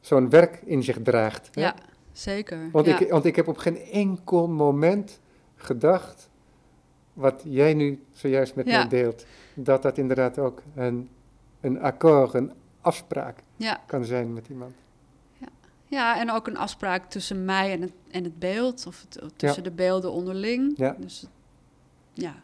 zo'n 0.00 0.30
werk 0.30 0.60
in 0.64 0.82
zich 0.82 0.98
draagt. 1.02 1.48
hè? 1.52 1.60
Ja, 1.60 1.74
zeker. 2.12 2.58
Want, 2.72 2.86
ja. 2.86 3.00
ik, 3.00 3.10
want 3.10 3.24
ik 3.24 3.36
heb 3.36 3.48
op 3.48 3.56
geen 3.58 3.78
enkel 3.78 4.48
moment 4.48 5.20
gedacht, 5.56 6.28
wat 7.12 7.42
jij 7.44 7.74
nu 7.74 8.02
zojuist 8.12 8.54
met 8.54 8.66
Ja. 8.66 8.78
mij 8.78 8.88
deelt, 8.88 9.26
dat 9.56 9.82
dat 9.82 9.98
inderdaad 9.98 10.38
ook 10.38 10.62
een, 10.74 11.08
een 11.60 11.80
akkoord, 11.80 12.34
een 12.34 12.52
afspraak 12.80 13.38
ja. 13.56 13.82
kan 13.86 14.04
zijn 14.04 14.32
met 14.32 14.48
iemand. 14.48 14.74
ja, 15.88 16.20
en 16.20 16.30
ook 16.30 16.46
een 16.46 16.56
afspraak 16.56 17.10
tussen 17.10 17.44
mij 17.44 17.72
en 17.72 17.80
het, 17.80 17.92
en 18.10 18.24
het 18.24 18.38
beeld, 18.38 18.86
of, 18.86 19.06
het, 19.08 19.38
tussen 19.38 19.62
de 19.62 19.70
beelden 19.70 20.12
onderling. 20.12 20.72
Ja. 20.76 20.96
Dus 20.98 21.26
ja, 22.12 22.34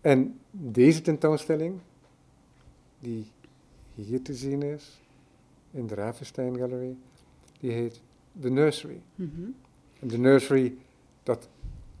En 0.00 0.40
deze 0.50 1.00
tentoonstelling, 1.00 1.80
die 2.98 3.30
hier 3.94 4.22
te 4.22 4.34
zien 4.34 4.62
is, 4.62 5.00
in 5.70 5.86
de 5.86 5.94
Ravenstein 5.94 6.56
Gallery, 6.56 6.96
die 7.60 7.70
heet 7.70 8.00
The 8.40 8.48
Nursery. 8.48 9.00
mhm. 9.14 9.50
En 10.00 10.08
de 10.08 10.18
nursery, 10.18 10.76
dat 11.22 11.48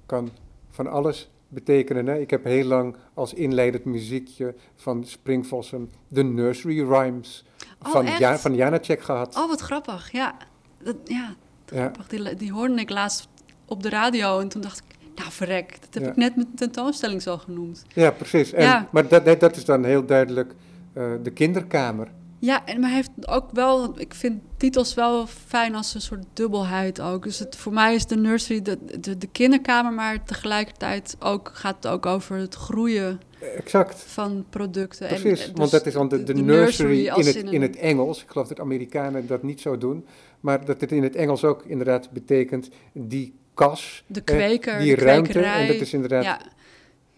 kan 0.06 0.30
van 0.70 0.86
alles 0.86 1.30
betekenen. 1.48 2.06
Hè? 2.06 2.18
Ik 2.18 2.30
heb 2.30 2.44
heel 2.44 2.64
lang 2.64 2.96
als 3.14 3.34
inleidend 3.34 3.84
muziekje 3.84 4.54
van 4.76 5.04
Springvossen 5.04 5.90
de 6.08 6.22
nursery 6.24 6.88
rhymes 6.88 7.44
Oh, 7.86 7.92
van, 7.92 8.06
ja, 8.18 8.38
van 8.38 8.54
Janacek 8.54 9.00
gehad. 9.00 9.36
Oh, 9.36 9.48
wat 9.48 9.60
grappig. 9.60 10.12
Ja, 10.12 10.36
dat, 10.82 10.96
ja 11.04 11.34
ja, 11.66 11.78
grappig. 11.78 12.06
Die, 12.08 12.34
die 12.34 12.52
hoorde 12.52 12.74
ik 12.74 12.90
laatst 12.90 13.28
op 13.64 13.82
de 13.82 13.88
radio 13.88 14.38
en 14.40 14.48
toen 14.48 14.60
dacht 14.60 14.78
ik, 14.78 14.84
nou 15.14 15.30
verrek, 15.30 15.76
dat 15.80 15.94
heb 15.94 16.02
Ja. 16.02 16.08
ik 16.10 16.16
net 16.16 16.36
met 16.36 16.46
de 16.50 16.54
tentoonstelling 16.56 17.22
zo 17.22 17.36
genoemd. 17.38 17.84
ja, 17.94 18.10
precies. 18.10 18.52
En, 18.52 18.62
Ja. 18.62 18.88
Maar 18.92 19.08
dat, 19.08 19.40
dat 19.40 19.56
is 19.56 19.64
dan 19.64 19.84
heel 19.84 20.06
duidelijk 20.06 20.54
eh, 20.92 21.04
de 21.22 21.30
kinderkamer. 21.30 22.08
Ja, 22.38 22.66
en 22.66 22.80
maar 22.80 22.88
hij 22.88 22.98
heeft 22.98 23.28
ook 23.28 23.50
wel, 23.52 24.00
ik 24.00 24.14
vind 24.14 24.42
titels 24.56 24.94
wel 24.94 25.26
fijn 25.26 25.74
als 25.74 25.94
een 25.94 26.00
soort 26.00 26.24
dubbelheid 26.32 27.00
ook. 27.00 27.22
Dus 27.22 27.38
het, 27.38 27.56
voor 27.56 27.72
mij 27.72 27.94
is 27.94 28.06
de 28.06 28.16
nursery 28.16 28.62
de, 28.62 28.78
de, 29.00 29.18
de 29.18 29.26
kinderkamer, 29.26 29.92
maar 29.92 30.24
tegelijkertijd 30.24 31.16
ook, 31.20 31.50
gaat 31.54 31.76
het 31.76 31.86
ook 31.86 32.06
over 32.06 32.36
het 32.36 32.54
groeien 32.54 33.20
Exact. 33.56 34.02
van 34.06 34.44
producten. 34.50 35.08
En, 35.08 35.20
Precies, 35.20 35.46
want 35.46 35.56
dus 35.58 35.70
dat 35.70 35.86
is 35.86 35.92
dan 35.92 36.08
de, 36.08 36.22
de, 36.22 36.34
nursery, 36.34 37.06
in, 37.06 37.12
het, 37.26 37.36
een- 37.36 37.52
in 37.52 37.62
het 37.62 37.76
Engels. 37.76 38.22
Ik 38.22 38.28
geloof 38.30 38.48
dat 38.48 38.60
Amerikanen 38.60 39.26
dat 39.26 39.42
niet 39.42 39.60
zo 39.60 39.78
doen. 39.78 40.06
Maar 40.40 40.64
dat 40.64 40.80
het 40.80 40.92
in 40.92 41.02
het 41.02 41.16
Engels 41.16 41.44
ook 41.44 41.62
inderdaad 41.66 42.10
betekent 42.10 42.68
die 42.92 43.34
kas, 43.54 44.04
De 44.06 44.22
eh, 44.24 44.78
die 44.78 44.96
de 44.96 45.02
ruimte. 45.02 45.30
kwekerij. 45.30 45.60
En 45.60 45.66
dat 45.66 45.80
is 45.80 45.92
inderdaad... 45.92 46.24
ja, 46.24 46.40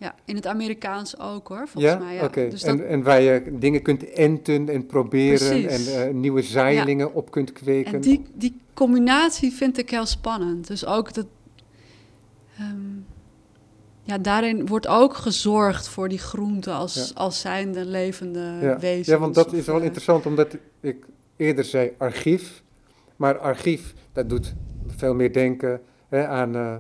ja, 0.01 0.15
in 0.25 0.37
het 0.37 0.47
Amerikaans 0.47 1.19
ook 1.21 1.49
hoor, 1.49 1.69
volgens 1.69 1.93
ja? 1.93 1.99
mij. 1.99 2.15
Ja. 2.15 2.29
Dus 2.29 2.61
dat, 2.61 2.79
En, 2.79 2.89
en 2.89 3.03
waar 3.03 3.21
je 3.21 3.57
dingen 3.59 3.83
kunt 3.83 4.13
enten 4.13 4.69
en 4.69 4.87
proberen 4.87 5.63
Precies. 5.63 5.93
en 5.93 6.07
eh, 6.09 6.15
nieuwe 6.15 6.43
zaailingen 6.43 7.15
op 7.15 7.31
kunt 7.31 7.53
kweken. 7.53 7.95
en 7.95 8.01
die, 8.01 8.23
die 8.35 8.61
combinatie 8.75 9.53
vind 9.53 9.79
ik 9.79 9.91
heel 9.91 10.07
spannend. 10.07 10.67
Dus 10.67 10.87
ook 10.87 11.15
dat... 11.15 11.27
ehm, 12.59 12.77
ja, 14.03 14.19
daarin 14.19 14.67
wordt 14.67 14.87
ook 14.87 15.15
gezorgd 15.15 15.89
voor 15.89 16.09
die 16.09 16.19
groenten 16.19 16.73
als, 16.75 16.95
Ja. 16.95 17.21
als 17.21 17.41
zijnde 17.41 17.85
levende 17.85 18.59
ja. 18.61 18.79
wezens. 18.79 19.07
ja, 19.07 19.19
want 19.19 19.35
dat 19.35 19.53
is 19.53 19.67
wel 19.67 19.79
eh, 19.79 19.85
interessant, 19.85 20.27
omdat 20.27 20.57
ik 20.81 21.07
eerder 21.37 21.65
zei 21.65 21.93
archief. 21.99 22.63
Maar 23.17 23.39
archief, 23.39 23.95
dat 24.13 24.29
doet 24.29 24.55
veel 24.87 25.15
meer 25.15 25.33
denken 25.33 25.81
hè, 26.09 26.27
aan 26.27 26.57
eh, 26.57 26.75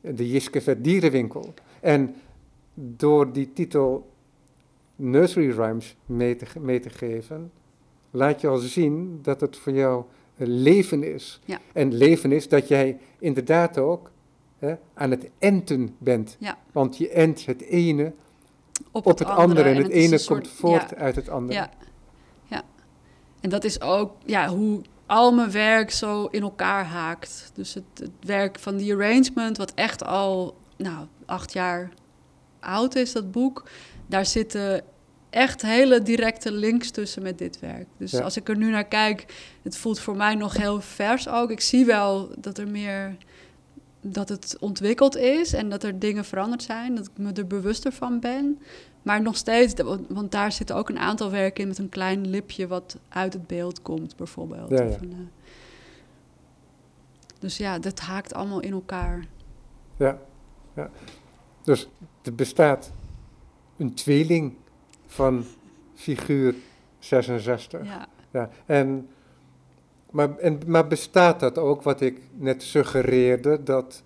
de 0.00 0.28
Jiske 0.30 0.60
Vet 0.60 0.84
Dierenwinkel. 0.84 1.54
En 1.80 2.14
door 2.74 3.32
die 3.32 3.52
titel 3.52 4.10
Nursery 4.96 5.50
Rhymes 5.50 5.96
mee 6.06 6.36
te, 6.36 6.46
mee 6.60 6.80
te 6.80 6.90
geven, 6.90 7.52
laat 8.10 8.40
je 8.40 8.48
al 8.48 8.56
zien 8.58 9.18
dat 9.22 9.40
het 9.40 9.56
voor 9.56 9.72
jou 9.72 10.04
leven 10.36 11.02
is. 11.02 11.40
Ja. 11.44 11.58
En 11.72 11.94
leven 11.94 12.32
is 12.32 12.48
dat 12.48 12.68
jij 12.68 12.98
inderdaad 13.18 13.78
ook 13.78 14.10
hè, 14.58 14.74
aan 14.94 15.10
het 15.10 15.28
enten 15.38 15.96
bent. 15.98 16.36
Ja. 16.38 16.58
Want 16.72 16.96
je 16.96 17.08
ent 17.08 17.46
het 17.46 17.62
ene 17.62 18.12
op, 18.90 19.06
op 19.06 19.18
het 19.18 19.28
andere 19.28 19.68
en 19.68 19.76
het 19.76 19.88
ene 19.88 20.18
soort- 20.18 20.40
komt 20.40 20.54
voort 20.54 20.90
ja, 20.90 20.96
uit 20.96 21.16
het 21.16 21.28
andere. 21.28 21.58
Ja, 21.58 21.70
ja. 22.44 22.62
En 23.40 23.50
dat 23.50 23.64
is 23.64 23.80
ook 23.80 24.12
ja, 24.24 24.48
hoe 24.48 24.80
al 25.06 25.32
mijn 25.32 25.50
werk 25.50 25.90
zo 25.90 26.24
in 26.24 26.42
elkaar 26.42 26.84
haakt. 26.84 27.50
Dus 27.54 27.74
het, 27.74 27.84
het 27.94 28.10
werk 28.20 28.58
van 28.58 28.76
die 28.76 28.94
arrangement, 28.94 29.56
wat 29.56 29.74
echt 29.74 30.04
al 30.04 30.56
nou, 30.76 31.06
acht 31.26 31.52
jaar 31.52 31.92
oud 32.64 32.94
is, 32.94 33.12
dat 33.12 33.30
boek. 33.32 33.68
Daar 34.06 34.26
zitten 34.26 34.82
echt 35.30 35.62
hele 35.62 36.02
directe 36.02 36.52
links 36.52 36.90
tussen 36.90 37.22
met 37.22 37.38
dit 37.38 37.60
werk. 37.60 37.86
Dus 37.96 38.10
Ja. 38.10 38.20
als 38.22 38.36
ik 38.36 38.48
er 38.48 38.56
nu 38.56 38.70
naar 38.70 38.84
kijk, 38.84 39.34
het 39.62 39.76
voelt 39.76 39.98
voor 40.00 40.16
mij 40.16 40.34
nog 40.34 40.56
heel 40.56 40.80
vers 40.80 41.28
ook. 41.28 41.50
Ik 41.50 41.60
zie 41.60 41.84
wel 41.84 42.30
dat 42.38 42.58
er 42.58 42.68
meer 42.68 43.16
dat 44.00 44.28
het 44.28 44.56
ontwikkeld 44.60 45.16
is 45.16 45.52
en 45.52 45.68
dat 45.68 45.82
er 45.82 45.98
dingen 45.98 46.24
veranderd 46.24 46.62
zijn, 46.62 46.94
dat 46.94 47.04
ik 47.06 47.10
me 47.18 47.32
er 47.32 47.46
bewuster 47.46 47.92
van 47.92 48.20
ben. 48.20 48.58
Maar 49.02 49.22
nog 49.22 49.36
steeds, 49.36 49.74
want- 50.08 50.32
daar 50.32 50.52
zitten 50.52 50.76
ook 50.76 50.88
een 50.88 50.98
aantal 50.98 51.30
werken 51.30 51.62
in 51.62 51.68
met 51.68 51.78
een 51.78 51.88
klein 51.88 52.28
lipje 52.28 52.66
wat 52.66 52.96
uit 53.08 53.32
het 53.32 53.46
beeld 53.46 53.82
komt, 53.82 54.16
bijvoorbeeld. 54.16 54.70
Ja, 54.70 54.82
ja. 54.82 54.88
Of 54.88 55.00
een, 55.00 55.10
eh, 55.12 55.18
dus 57.38 57.56
ja, 57.56 57.78
dat 57.78 58.00
haakt 58.00 58.34
allemaal 58.34 58.60
in 58.60 58.72
elkaar. 58.72 59.24
Ja, 59.98 60.18
ja. 60.76 60.90
Dus 61.62 61.88
er 62.26 62.34
bestaat 62.34 62.92
een 63.76 63.94
tweeling 63.94 64.54
van 65.06 65.44
figuur 65.94 66.54
66. 66.98 67.84
Ja, 67.84 68.08
Ja. 68.32 68.50
En, 68.66 69.08
maar, 70.10 70.36
en, 70.38 70.60
maar 70.66 70.86
bestaat 70.86 71.40
dat 71.40 71.58
ook, 71.58 71.82
wat 71.82 72.00
ik 72.00 72.20
net 72.34 72.62
suggereerde, 72.62 73.62
dat, 73.62 74.02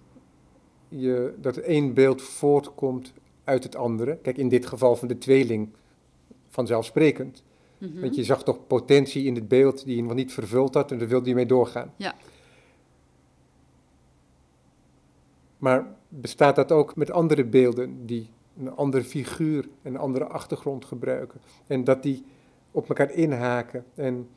je, 0.89 1.35
dat 1.37 1.57
één 1.57 1.95
beeld 1.95 2.23
voortkomt 2.23 3.13
uit 3.45 3.63
het 3.63 3.77
andere? 3.77 4.17
Kijk, 4.17 4.37
in 4.37 4.49
dit 4.49 4.67
geval 4.67 4.97
van 4.97 5.09
de 5.09 5.19
tweeling 5.19 5.69
vanzelfsprekend. 6.49 7.43
Mhm. 7.79 8.01
Want 8.01 8.15
je 8.15 8.25
zag 8.25 8.43
toch 8.43 8.67
potentie 8.67 9.25
in 9.25 9.35
het 9.35 9.49
beeld 9.49 9.85
die 9.85 9.97
je 9.97 10.03
nog 10.03 10.15
niet 10.15 10.33
vervuld 10.33 10.75
had 10.75 10.91
en 10.91 10.99
daar 10.99 11.09
wilde 11.09 11.29
je 11.29 11.35
mee 11.35 11.47
doorgaan. 11.47 11.93
Ja. 11.97 12.15
Maar 15.59 15.87
bestaat 16.09 16.57
dat 16.57 16.73
ook 16.73 16.97
met 16.97 17.11
andere 17.11 17.45
beelden 17.45 18.07
die 18.07 18.31
een 18.59 18.77
andere 18.77 19.05
figuur, 19.05 19.69
een 19.83 19.97
andere 19.97 20.25
achtergrond 20.25 20.85
gebruiken? 20.85 21.41
En 21.67 21.85
dat 21.85 22.03
die 22.03 22.25
op 22.71 22.89
elkaar 22.89 23.13
inhaken? 23.13 23.85
En, 23.95 24.29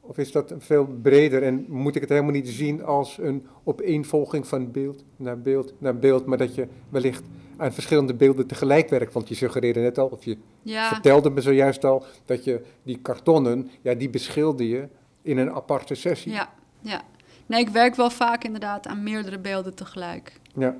of 0.00 0.18
is 0.18 0.32
dat 0.32 0.54
veel 0.58 0.86
breder 1.02 1.42
en 1.42 1.64
moet 1.68 1.94
ik 1.94 2.00
het 2.00 2.10
helemaal 2.10 2.30
niet 2.30 2.48
zien 2.48 2.84
als 2.84 3.18
een 3.18 3.46
opeenvolging 3.64 4.46
van 4.46 4.70
beeld 4.70 5.04
naar 5.16 5.40
beeld 5.40 5.72
naar 5.78 5.98
beeld, 5.98 6.26
maar 6.26 6.38
dat 6.38 6.54
je 6.54 6.68
wellicht 6.88 7.22
aan 7.56 7.72
verschillende 7.72 8.14
beelden 8.14 8.46
tegelijk 8.46 8.88
werkt? 8.88 9.12
Want 9.12 9.28
je 9.28 9.34
suggereerde 9.34 9.80
net 9.80 9.98
al, 9.98 10.06
of 10.06 10.24
je 10.24 10.36
ja, 10.62 10.88
vertelde 10.88 11.30
me 11.30 11.40
zojuist 11.40 11.84
al 11.84 12.04
dat 12.24 12.44
je 12.44 12.62
die 12.82 12.98
kartonnen, 12.98 13.70
ja, 13.82 13.94
die 13.94 14.10
beschilder 14.10 14.66
je 14.66 14.88
in 15.22 15.38
een 15.38 15.52
aparte 15.52 15.94
sessie. 15.94 16.32
ja, 16.32 16.54
ja. 16.80 17.02
Nee, 17.46 17.60
ik 17.60 17.68
werk 17.68 17.94
wel 17.94 18.10
vaak 18.10 18.44
inderdaad 18.44 18.86
aan 18.86 19.02
meerdere 19.02 19.38
beelden 19.38 19.74
tegelijk. 19.74 20.40
Ja, 20.54 20.74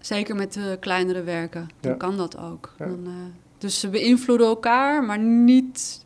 Zeker 0.00 0.36
met 0.36 0.52
de 0.52 0.76
kleinere 0.80 1.22
werken. 1.22 1.68
Dan 1.80 1.90
Ja. 1.92 1.96
kan 1.96 2.16
dat 2.16 2.38
ook. 2.38 2.74
Ja. 2.78 2.86
Dan, 2.86 3.06
eh, 3.06 3.12
dus 3.58 3.80
ze 3.80 3.88
beïnvloeden 3.88 4.46
elkaar, 4.46 5.04
maar 5.04 5.18
niet 5.18 6.04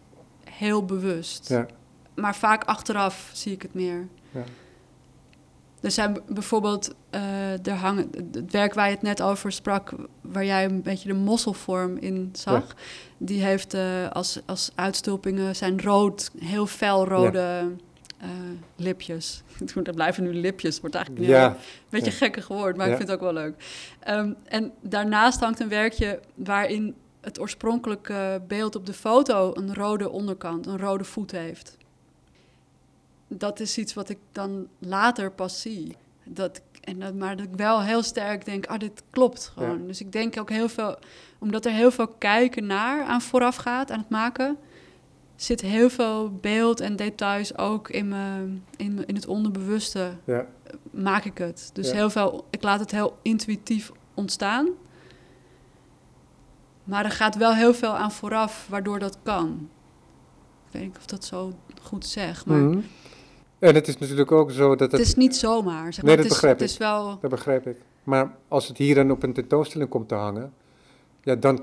heel 0.50 0.84
bewust. 0.84 1.48
ja, 1.48 1.66
Maar 2.14 2.36
vaak 2.36 2.64
achteraf 2.64 3.30
zie 3.32 3.53
ik 3.53 3.62
het 3.62 3.74
meer. 3.74 4.09
ja. 4.30 4.42
Er 5.80 5.90
zijn 5.90 6.18
bijvoorbeeld, 6.28 6.94
eh, 7.11 7.66
er 7.66 7.72
hangen, 7.74 8.11
het 8.32 8.50
werk 8.53 8.74
waar 8.74 8.86
je 8.88 8.92
het 8.94 9.03
net 9.03 9.22
over 9.22 9.53
sprak, 9.53 9.92
waar 10.20 10.44
jij 10.44 10.64
een 10.64 10.82
beetje 10.82 11.09
de 11.09 11.14
mosselvorm 11.14 11.96
in 11.96 12.28
zag, 12.32 12.76
die 13.18 13.42
heeft 13.44 13.74
eh, 13.74 14.09
als, 14.11 14.40
als 14.46 14.70
uitstulpingen 14.74 15.57
zijn 15.57 15.80
rood, 15.82 16.30
heel 16.38 16.66
fel 16.66 17.07
rode 17.09 17.70
eh, 18.22 18.28
lipjes. 18.76 19.42
Dat 19.82 19.94
blijven 19.94 20.22
nu 20.22 20.34
lipjes, 20.34 20.80
wordt 20.80 20.94
eigenlijk 20.94 21.26
een 21.26 21.32
ja, 21.32 21.56
beetje 21.88 22.10
Ja. 22.10 22.16
gekkig 22.16 22.48
woord, 22.48 22.76
maar 22.76 22.86
Ja. 22.86 22.92
ik 22.92 22.98
vind 22.98 23.08
het 23.10 23.18
ook 23.18 23.24
wel 23.24 23.42
leuk. 23.42 23.54
Ehm, 24.00 24.32
en 24.44 24.72
daarnaast 24.80 25.40
hangt 25.40 25.60
een 25.60 25.68
werkje 25.68 26.20
waarin 26.34 26.94
het 27.20 27.40
oorspronkelijke 27.40 28.42
beeld 28.48 28.76
op 28.76 28.86
de 28.86 28.92
foto 28.92 29.50
een 29.54 29.74
rode 29.74 30.10
onderkant, 30.10 30.66
een 30.66 30.78
rode 30.78 31.04
voet 31.04 31.30
heeft. 31.30 31.76
Dat 33.28 33.60
is 33.60 33.78
iets 33.78 33.94
wat 33.94 34.08
ik 34.08 34.18
dan 34.32 34.68
later 34.78 35.30
pas 35.30 35.60
zie. 35.60 35.96
dat, 36.24 36.60
en 36.80 36.98
dat, 37.00 37.14
maar 37.14 37.36
dat 37.36 37.46
ik 37.46 37.54
wel 37.56 37.82
heel 37.82 38.02
sterk 38.02 38.44
denk, 38.44 38.66
ah, 38.66 38.78
dit 38.78 39.02
klopt 39.10 39.50
gewoon. 39.54 39.86
Dus 39.86 40.00
ik 40.00 40.12
denk 40.12 40.40
ook 40.40 40.50
heel 40.50 40.68
veel, 40.68 40.96
omdat 41.38 41.64
er 41.66 41.72
heel 41.72 41.90
veel 41.90 42.08
kijken 42.08 42.66
naar 42.66 43.04
aan 43.04 43.20
vooraf 43.22 43.56
gaat, 43.56 43.90
aan 43.90 43.98
het 43.98 44.08
maken, 44.08 44.56
zit 45.45 45.61
heel 45.61 45.90
veel 45.90 46.30
beeld 46.40 46.80
en 46.80 46.97
details 46.97 47.59
ook 47.59 47.88
in, 47.90 48.09
me, 48.09 48.55
in, 48.76 49.07
in 49.07 49.14
het 49.14 49.26
onderbewuste, 49.26 50.11
Ja, 50.24 50.47
maak 50.90 51.24
ik 51.24 51.38
het. 51.38 51.70
Dus 51.72 51.88
Ja. 51.88 51.95
heel 51.95 52.11
veel, 52.11 52.45
ik 52.51 52.62
laat 52.62 52.80
het 52.80 52.90
heel 52.90 53.18
intuïtief 53.22 53.93
ontstaan. 54.14 54.68
Maar 56.84 57.05
er 57.05 57.11
gaat 57.11 57.36
wel 57.36 57.55
heel 57.55 57.74
veel 57.74 57.97
aan 57.97 58.12
vooraf, 58.12 58.66
waardoor 58.70 58.99
dat 58.99 59.18
kan. 59.22 59.68
Ik 60.66 60.72
weet 60.72 60.82
niet 60.82 60.97
of 60.99 61.07
dat 61.07 61.24
zo 61.24 61.53
goed 61.82 62.07
zeg, 62.07 62.47
maar 62.47 62.59
Mhm. 62.59 62.80
En 63.59 63.74
het 63.74 63.88
is 63.88 63.99
natuurlijk 63.99 64.32
ook 64.32 64.51
zo 64.51 64.68
dat 64.68 64.80
het 64.80 64.93
het, 64.93 65.01
is 65.01 65.14
niet 65.14 65.36
zomaar. 65.36 65.93
Zeg 65.93 66.05
Nee, 66.05 66.16
dat 66.16 66.24
het, 66.24 66.32
is, 66.34 66.40
begrijp 66.40 66.59
het 66.61 66.70
is 66.70 66.76
wel... 66.76 67.18
dat 67.20 67.30
begrijp 67.30 67.66
ik. 67.66 67.76
Maar 68.05 68.34
als 68.49 68.68
het 68.68 68.78
hier 68.78 68.95
dan 68.95 69.11
op 69.11 69.22
een 69.22 69.32
tentoonstelling 69.32 69.90
komt 69.90 70.09
te 70.09 70.14
hangen, 70.14 70.53
ja, 71.22 71.34
dan 71.34 71.62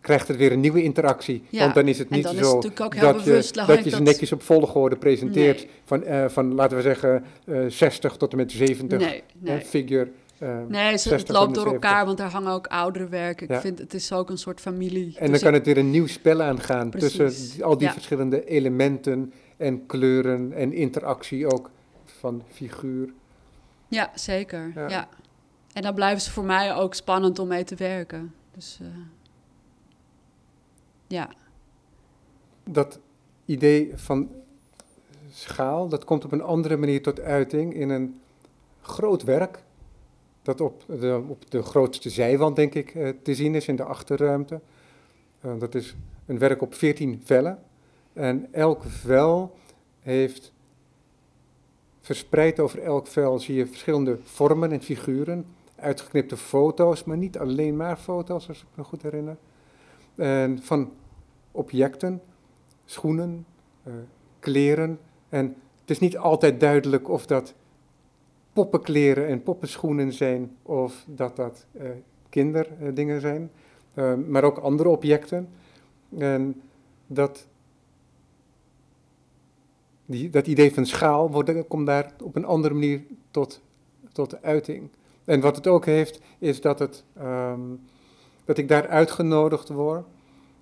krijgt 0.00 0.28
het 0.28 0.36
weer 0.36 0.52
een 0.52 0.60
nieuwe 0.60 0.82
interactie. 0.82 1.42
Ja, 1.48 1.60
Want 1.62 1.74
dan 1.74 1.88
is 1.88 1.98
het 1.98 2.10
niet 2.10 2.22
dan 2.22 2.34
zo 2.34 2.56
het 2.56 2.76
dat 2.76 2.94
je, 2.94 3.52
dat 3.66 3.84
je 3.84 3.90
ze 3.90 4.02
netjes 4.02 4.32
op 4.32 4.42
volgorde 4.42 4.96
presenteert 4.96 5.56
Nee. 5.58 5.70
van, 5.84 6.04
eh, 6.04 6.28
van, 6.28 6.54
laten 6.54 6.76
we 6.76 6.82
zeggen, 6.82 7.24
eh 7.44 7.60
60 7.68 8.16
tot 8.16 8.30
en 8.32 8.36
met 8.36 8.52
70 8.52 8.98
Nee, 8.98 9.08
hè, 9.08 9.22
nee. 9.52 9.60
figure. 9.60 10.10
eh, 10.38 10.48
Nee, 10.68 10.90
ze- 10.96 11.08
60 11.08 11.18
het 11.18 11.28
loopt 11.36 11.54
door 11.54 11.66
elkaar, 11.72 12.06
want 12.06 12.18
daar 12.18 12.30
hangen 12.30 12.52
ook 12.52 12.66
oudere 12.66 13.08
werken. 13.08 13.48
Ik 13.48 13.60
vind 13.60 13.78
het 13.78 13.94
is 13.94 14.12
ook 14.12 14.30
een 14.30 14.38
soort 14.38 14.60
familie. 14.60 15.06
En 15.16 15.22
dan 15.22 15.30
Dus 15.32 15.42
kan 15.42 15.52
het 15.52 15.66
weer 15.66 15.78
een 15.78 15.90
nieuw 15.90 16.06
spel 16.06 16.42
aangaan 16.42 16.90
Precies. 16.90 17.16
tussen 17.16 17.62
al 17.64 17.78
die 17.78 17.86
Ja. 17.86 17.92
verschillende 17.92 18.44
elementen 18.44 19.32
en 19.56 19.86
kleuren 19.86 20.52
en 20.52 20.72
interactie 20.72 21.46
ook 21.52 21.70
van 22.04 22.42
figuur. 22.52 23.08
Ja, 23.88 24.10
zeker. 24.14 24.72
Ja. 24.74 24.88
Ja. 24.88 25.08
En 25.72 25.82
dan 25.82 25.94
blijven 25.94 26.20
ze 26.20 26.30
voor 26.30 26.44
mij 26.44 26.74
ook 26.74 26.94
spannend 26.94 27.38
om 27.38 27.48
mee 27.48 27.64
te 27.64 27.74
werken. 27.74 28.34
Dus 28.54 28.78
eh, 28.82 28.86
ja. 31.10 31.30
Dat 32.64 32.98
idee 33.44 33.92
van 33.94 34.28
schaal, 35.30 35.88
dat 35.88 36.04
komt 36.04 36.24
op 36.24 36.32
een 36.32 36.42
andere 36.42 36.76
manier 36.76 37.02
tot 37.02 37.20
uiting 37.20 37.74
in 37.74 37.88
een 37.88 38.20
groot 38.80 39.22
werk. 39.22 39.62
Dat 40.42 40.60
op 40.60 40.82
de, 40.86 41.22
op 41.28 41.50
de 41.50 41.62
grootste 41.62 42.10
zijwand, 42.10 42.56
denk 42.56 42.74
ik, 42.74 42.94
eh, 42.94 43.08
te 43.22 43.34
zien 43.34 43.54
is 43.54 43.68
in 43.68 43.76
de 43.76 43.84
achterruimte. 43.84 44.60
Eh, 45.40 45.58
dat 45.58 45.74
is 45.74 45.96
een 46.26 46.38
werk 46.38 46.62
op 46.62 46.74
14 46.74 47.20
vellen. 47.24 47.58
En 48.12 48.48
elk 48.52 48.82
vel 48.84 49.56
heeft 50.00 50.52
verspreid 52.00 52.60
over 52.60 52.82
elk 52.82 53.06
vel 53.06 53.38
zie 53.38 53.54
je 53.54 53.66
verschillende 53.66 54.18
vormen 54.22 54.72
en 54.72 54.82
figuren. 54.82 55.46
Uitgeknipte 55.76 56.36
foto's, 56.36 57.04
maar 57.04 57.16
niet 57.16 57.38
alleen 57.38 57.76
maar 57.76 57.96
foto's, 57.96 58.48
als 58.48 58.60
ik 58.60 58.66
me 58.74 58.84
goed 58.84 59.02
herinner. 59.02 59.36
En 60.14 60.62
van 60.62 60.92
objecten, 61.52 62.22
schoenen, 62.84 63.46
eh, 63.82 63.92
kleren. 64.38 64.98
En 65.28 65.56
het 65.80 65.90
is 65.90 65.98
niet 65.98 66.18
altijd 66.18 66.60
duidelijk 66.60 67.08
of 67.08 67.26
dat 67.26 67.54
poppenkleren 68.52 69.26
en 69.26 69.42
poppenschoenen 69.42 70.12
zijn 70.12 70.56
of 70.62 71.04
dat 71.06 71.36
dat 71.36 71.66
eh, 71.72 71.90
kinderdingen 72.28 73.20
zijn, 73.20 73.50
Eh, 73.94 74.14
maar 74.14 74.44
ook 74.44 74.58
andere 74.58 74.88
objecten. 74.88 75.48
En 76.18 76.62
dat, 77.06 77.46
die, 80.06 80.30
dat 80.30 80.46
idee 80.46 80.74
van 80.74 80.86
schaal 80.86 81.30
wordt, 81.30 81.68
komt 81.68 81.86
daar 81.86 82.12
op 82.22 82.36
een 82.36 82.44
andere 82.44 82.74
manier 82.74 83.02
tot, 83.30 83.60
tot 84.12 84.42
uiting. 84.42 84.88
En 85.24 85.40
wat 85.40 85.56
het 85.56 85.66
ook 85.66 85.84
heeft, 85.84 86.20
is 86.38 86.60
dat, 86.60 86.78
het, 86.78 87.04
ehm, 87.16 87.60
dat 88.44 88.58
ik 88.58 88.68
daar 88.68 88.88
uitgenodigd 88.88 89.68
word 89.68 90.06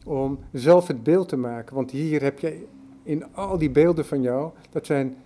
om 0.08 0.38
zelf 0.52 0.86
het 0.86 1.02
beeld 1.02 1.28
te 1.28 1.36
maken. 1.36 1.74
Want 1.74 1.90
hier 1.90 2.22
heb 2.22 2.38
je 2.38 2.64
in 3.02 3.34
al 3.34 3.58
die 3.58 3.70
beelden 3.70 4.04
van 4.04 4.22
jou, 4.22 4.50
dat 4.70 4.86
zijn 4.86 5.16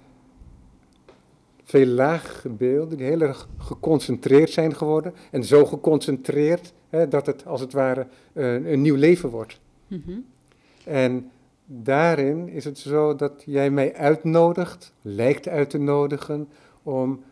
veel 1.64 1.86
lagere 1.86 2.48
beelden 2.48 2.98
die 2.98 3.06
heel 3.06 3.20
erg 3.20 3.48
geconcentreerd 3.58 4.50
zijn 4.50 4.74
geworden. 4.74 5.14
En 5.30 5.44
zo 5.44 5.64
geconcentreerd 5.64 6.72
hè, 6.88 7.08
dat 7.08 7.26
het 7.26 7.46
als 7.46 7.60
het 7.60 7.72
ware 7.72 8.06
een, 8.32 8.72
een 8.72 8.82
nieuw 8.82 8.96
leven 8.96 9.28
wordt. 9.28 9.60
Mhm. 9.86 10.18
En 10.84 11.30
daarin 11.66 12.48
is 12.48 12.64
het 12.64 12.78
zo 12.78 13.16
dat 13.16 13.42
jij 13.46 13.70
mij 13.70 13.94
uitnodigt, 13.94 14.92
lijkt 15.02 15.48
uit 15.48 15.70
te 15.70 15.78
nodigen, 15.78 16.48
om 16.82 17.22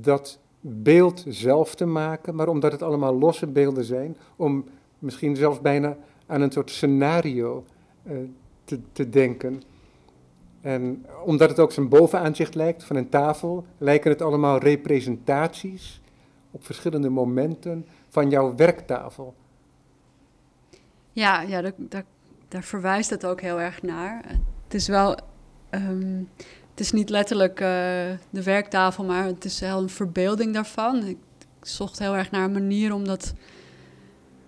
dat 0.00 0.38
beeld 0.60 1.24
zelf 1.28 1.74
te 1.74 1.86
maken, 1.86 2.34
maar 2.34 2.48
omdat 2.48 2.72
het 2.72 2.82
allemaal 2.82 3.18
losse 3.18 3.46
beelden 3.46 3.84
zijn, 3.84 4.16
om 4.36 4.64
misschien 4.98 5.36
zelfs 5.36 5.60
bijna 5.60 5.96
aan 6.26 6.40
een 6.40 6.52
soort 6.52 6.70
scenario 6.70 7.64
eh, 8.02 8.16
te, 8.64 8.80
te 8.92 9.08
denken. 9.08 9.62
En 10.60 11.06
omdat 11.24 11.48
het 11.48 11.58
ook 11.58 11.72
zijn 11.72 11.88
bovenaanzicht 11.88 12.54
lijkt 12.54 12.84
van 12.84 12.96
een 12.96 13.08
tafel, 13.08 13.64
lijken 13.78 14.10
het 14.10 14.22
allemaal 14.22 14.58
representaties 14.58 16.00
op 16.50 16.64
verschillende 16.64 17.08
momenten 17.08 17.86
van 18.08 18.30
jouw 18.30 18.54
werktafel. 18.54 19.34
Ja, 21.12 21.40
ja 21.40 21.60
daar, 21.60 22.04
daar, 22.48 22.62
verwijst 22.62 23.10
het 23.10 23.26
ook 23.26 23.40
heel 23.40 23.60
erg 23.60 23.82
naar. 23.82 24.24
Het 24.64 24.74
is 24.74 24.88
wel... 24.88 25.18
ehm, 25.70 26.22
het 26.70 26.80
is 26.80 26.92
niet 26.92 27.08
letterlijk 27.08 27.60
eh, 27.60 27.66
de 28.30 28.42
werktafel, 28.42 29.04
maar 29.04 29.24
het 29.24 29.44
is 29.44 29.60
wel 29.60 29.82
een 29.82 29.88
verbeelding 29.88 30.54
daarvan. 30.54 30.96
Ik, 30.96 31.18
ik 31.38 31.66
zocht 31.66 31.98
heel 31.98 32.16
erg 32.16 32.30
naar 32.30 32.44
een 32.44 32.52
manier 32.52 32.94
om 32.94 33.04
dat... 33.04 33.34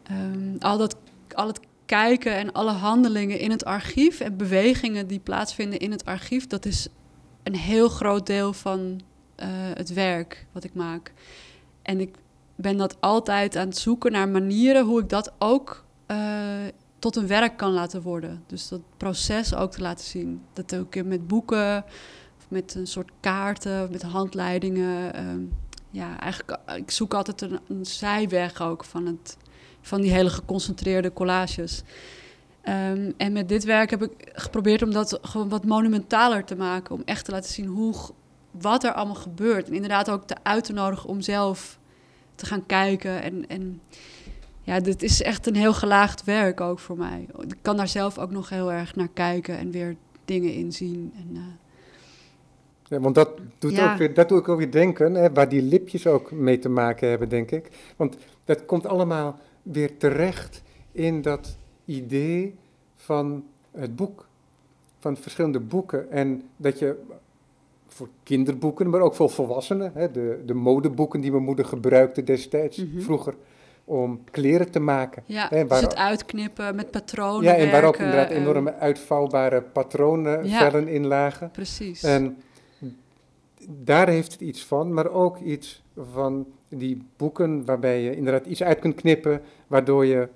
ehm, 0.03 0.57
al, 0.59 0.79
dat 0.79 0.97
al 1.37 1.47
het 1.47 1.61
kijken 1.87 2.35
en 2.35 2.53
alle 2.53 2.71
handelingen 2.71 3.39
in 3.39 3.51
het 3.51 3.65
archief... 3.65 4.21
en 4.21 4.37
bewegingen 4.37 5.07
die 5.07 5.19
plaatsvinden 5.19 5.79
in 5.79 5.91
het 5.91 6.05
archief... 6.05 6.47
dat 6.47 6.65
is 6.65 6.89
een 7.43 7.57
heel 7.57 7.89
groot 7.89 8.27
deel 8.27 8.53
van 8.53 9.01
eh, 9.35 9.49
het 9.75 9.93
werk 9.93 10.47
wat 10.53 10.65
ik 10.65 10.75
maak. 10.75 11.13
En 11.83 12.01
ik 12.01 12.17
ben 12.55 12.77
dat 12.77 13.01
altijd 13.01 13.57
aan 13.57 13.69
het 13.69 13.79
zoeken 13.79 14.13
naar 14.13 14.29
manieren... 14.29 14.85
hoe 14.85 15.01
ik 15.01 15.09
dat 15.09 15.33
ook 15.39 15.85
eh, 16.07 16.19
tot 16.99 17.17
een 17.17 17.27
werk 17.27 17.57
kan 17.57 17.73
laten 17.73 18.03
worden. 18.03 18.43
Dus 18.47 18.69
dat 18.69 18.81
proces 18.97 19.55
ook 19.55 19.71
te 19.71 19.81
laten 19.81 20.05
zien. 20.05 20.43
Dat 20.53 20.77
ook 20.77 21.05
met 21.05 21.27
boeken, 21.27 21.85
of 22.39 22.47
met 22.49 22.75
een 22.75 22.87
soort 22.87 23.11
kaarten, 23.21 23.83
of 23.83 23.91
met 23.91 24.03
handleidingen. 24.03 25.15
ehm, 25.15 25.41
ja, 25.91 26.19
eigenlijk, 26.21 26.59
ik 26.77 26.91
zoek 26.91 27.15
altijd 27.15 27.43
een 27.43 27.87
zijweg 27.87 28.63
ook 28.63 28.85
van, 28.85 29.07
het, 29.07 29.37
van 29.87 30.01
die 30.01 30.13
hele 30.13 30.31
geconcentreerde 30.31 31.13
collages. 31.13 31.83
Ehm, 32.63 33.11
en 33.17 33.33
met 33.33 33.49
dit 33.49 33.65
werk 33.65 33.91
heb 33.91 34.03
ik 34.03 34.11
geprobeerd 34.33 34.83
om 34.83 34.93
dat 34.93 35.19
gewoon 35.23 35.49
wat 35.49 35.65
monumentaler 35.65 36.45
te 36.45 36.57
maken. 36.57 36.95
Om 36.95 37.03
echt 37.05 37.25
te 37.25 37.31
laten 37.31 37.53
zien 37.53 37.67
hoe, 37.67 37.95
wat 38.51 38.85
er 38.85 38.93
allemaal 38.93 39.15
gebeurt. 39.15 39.69
En 39.69 39.75
inderdaad 39.75 40.11
ook 40.11 40.27
te 40.27 40.37
uit 40.43 40.65
te 40.65 40.73
nodigen 40.73 41.09
om 41.09 41.21
zelf 41.21 41.79
te 42.35 42.47
gaan 42.47 42.67
kijken. 42.67 43.23
En, 43.23 43.49
en 43.49 43.81
ja, 44.63 44.81
dit 44.81 45.03
is 45.03 45.23
echt 45.23 45.47
een 45.47 45.57
heel 45.57 45.75
gelaagd 45.75 46.25
werk 46.25 46.61
ook 46.61 46.79
voor 46.79 46.97
mij. 46.99 47.27
Ik 47.41 47.57
kan 47.63 47.77
daar 47.77 47.89
zelf 47.89 48.19
ook 48.19 48.31
nog 48.31 48.49
heel 48.49 48.73
erg 48.73 48.95
naar 48.95 49.09
kijken 49.15 49.59
en 49.59 49.71
weer 49.71 49.97
dingen 50.25 50.53
in 50.53 50.73
zien. 50.73 51.13
En, 51.17 51.37
eh, 51.37 51.43
Ja, 52.89 53.01
want 53.01 53.15
dat 53.15 53.31
doet, 53.59 53.73
Ja. 53.77 53.93
ook 53.93 53.99
weer, 53.99 54.15
dat 54.15 54.29
doet 54.29 54.49
ook 54.49 54.59
weer 54.59 54.71
denken, 54.71 55.15
hè, 55.15 55.33
waar 55.33 55.49
die 55.49 55.63
lipjes 55.63 56.07
ook 56.07 56.31
mee 56.31 56.59
te 56.59 56.69
maken 56.69 57.09
hebben, 57.09 57.29
denk 57.29 57.51
ik. 57.51 57.71
Want 57.97 58.17
dat 58.45 58.65
komt 58.65 58.87
allemaal 58.87 59.39
weer 59.73 59.97
terecht 59.97 60.63
in 60.93 61.23
dat 61.23 61.57
idee 61.85 62.55
van 62.97 63.45
het 63.71 63.97
boek. 63.97 64.27
Van 64.99 65.17
verschillende 65.17 65.61
boeken. 65.61 66.11
En 66.11 66.43
dat 66.57 66.79
je 66.79 67.03
voor 67.89 68.09
kinderboeken, 68.23 68.91
maar 68.91 69.01
ook 69.01 69.15
voor 69.15 69.31
volwassenen, 69.31 69.91
hè, 69.95 70.11
de, 70.11 70.43
de 70.47 70.55
modeboeken 70.55 71.21
die 71.21 71.31
mijn 71.31 71.43
moeder 71.43 71.65
gebruikte 71.65 72.23
destijds, 72.25 72.77
Mhm. 72.77 73.01
vroeger, 73.01 73.35
om 73.85 74.21
kleren 74.31 74.71
te 74.71 74.81
maken. 74.81 75.23
ja, 75.27 75.47
Hè, 75.51 75.67
dus 75.67 75.81
het 75.81 75.97
uitknippen 75.97 76.75
met 76.77 76.91
patronen. 76.91 77.43
ja, 77.43 77.55
en 77.55 77.71
waar 77.71 77.85
ook 77.85 77.97
inderdaad 77.97 78.31
eh, 78.31 78.37
enorme 78.37 78.75
uitvouwbare 78.75 79.63
patronen, 79.63 80.49
Ja. 80.49 80.59
vellen 80.59 80.89
in 80.89 81.07
lagen. 81.07 81.51
Precies. 81.51 82.03
En 82.03 82.37
daar 83.69 84.09
heeft 84.09 84.33
het 84.33 84.41
iets 84.41 84.65
van, 84.65 84.95
maar 84.95 85.11
ook 85.11 85.39
iets 85.41 85.83
van 85.97 86.47
die 86.79 87.03
boeken 87.17 87.65
waarbij 87.65 88.03
je 88.03 88.17
inderdaad 88.17 88.47
iets 88.47 88.63
uit 88.63 88.79
kunt 88.79 88.95
knippen, 88.95 89.43
waardoor 89.67 90.07
je 90.07 90.29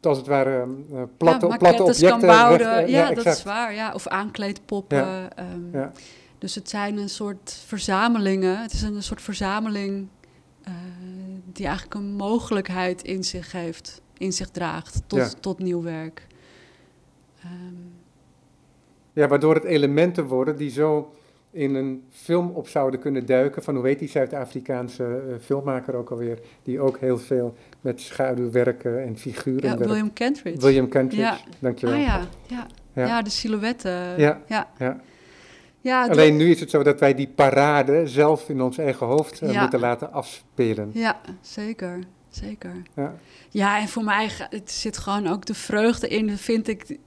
als 0.00 0.18
het 0.18 0.26
ware 0.26 0.66
eh, 0.92 1.02
platte, 1.16 1.46
ja, 1.46 1.56
platte 1.56 1.82
objecten... 1.82 2.08
kan 2.08 2.20
bouwen. 2.20 2.60
eh, 2.76 2.88
ja, 2.88 3.10
dat 3.12 3.26
is 3.26 3.42
waar. 3.42 3.74
Ja. 3.74 3.92
Of 3.92 4.06
aankleedpoppen. 4.06 4.98
Ja. 4.98 5.30
ehm, 5.36 5.72
Ja. 5.76 5.92
Dus 6.38 6.54
het 6.54 6.68
zijn 6.68 6.96
een 6.98 7.08
soort 7.08 7.62
verzamelingen. 7.66 8.62
Het 8.62 8.72
is 8.72 8.82
een 8.82 9.02
soort 9.02 9.22
verzameling 9.22 10.08
eh, 10.62 10.72
die 11.52 11.66
eigenlijk 11.66 11.94
een 11.94 12.12
mogelijkheid 12.12 13.02
in 13.02 13.24
zich 13.24 13.52
heeft, 13.52 14.00
in 14.18 14.32
zich 14.32 14.48
draagt 14.48 15.02
tot, 15.06 15.42
tot 15.42 15.58
nieuw 15.58 15.82
werk. 15.82 16.26
Ehm, 17.42 17.52
Ja, 19.12 19.28
waardoor 19.28 19.54
het 19.54 19.64
elementen 19.64 20.26
worden 20.26 20.56
die 20.56 20.70
zo 20.70 21.12
in 21.50 21.74
een 21.74 22.04
film 22.10 22.50
op 22.50 22.68
zouden 22.68 23.00
kunnen 23.00 23.26
duiken. 23.26 23.62
Van 23.62 23.74
hoe 23.74 23.86
heet 23.86 23.98
die 23.98 24.08
Zuid-Afrikaanse 24.08 25.22
uh, 25.28 25.34
filmmaker 25.40 25.94
ook 25.94 26.10
alweer? 26.10 26.38
Die 26.62 26.80
ook 26.80 26.98
heel 26.98 27.18
veel 27.18 27.54
met 27.80 28.00
schaduwwerken 28.00 29.02
en 29.02 29.18
figuren. 29.18 29.70
Ja, 29.70 29.76
William 29.76 30.12
Kentridge. 30.12 30.60
William 30.60 30.88
Kentridge, 30.88 31.24
ja. 31.24 31.38
dankjewel. 31.58 31.94
Ah 31.94 32.02
ja, 32.02 32.20
ja. 32.46 32.66
ja. 32.92 33.06
ja 33.06 33.22
de 33.22 33.30
silhouetten. 33.30 33.92
Ja, 34.18 34.40
ja. 34.46 34.68
ja. 34.78 35.00
ja 35.80 36.06
Alleen 36.06 36.36
nu 36.36 36.50
is 36.50 36.60
het 36.60 36.70
zo 36.70 36.82
dat 36.82 37.00
wij 37.00 37.14
die 37.14 37.28
parade 37.28 38.06
zelf 38.06 38.48
in 38.48 38.60
ons 38.60 38.78
eigen 38.78 39.06
hoofd 39.06 39.42
uh, 39.42 39.60
moeten 39.60 39.80
laten 39.80 40.12
afspelen. 40.12 40.90
Ja, 40.92 41.20
zeker. 41.40 41.98
Zeker. 42.30 42.82
Ja. 42.94 43.14
ja, 43.50 43.80
en 43.80 43.88
voor 43.88 44.04
mij 44.04 44.30
het 44.50 44.70
zit 44.70 44.98
gewoon 44.98 45.26
ook 45.26 45.46
de 45.46 45.54
vreugde 45.54 46.08
in, 46.08 46.36
vind 46.36 46.68
ik, 46.68 46.98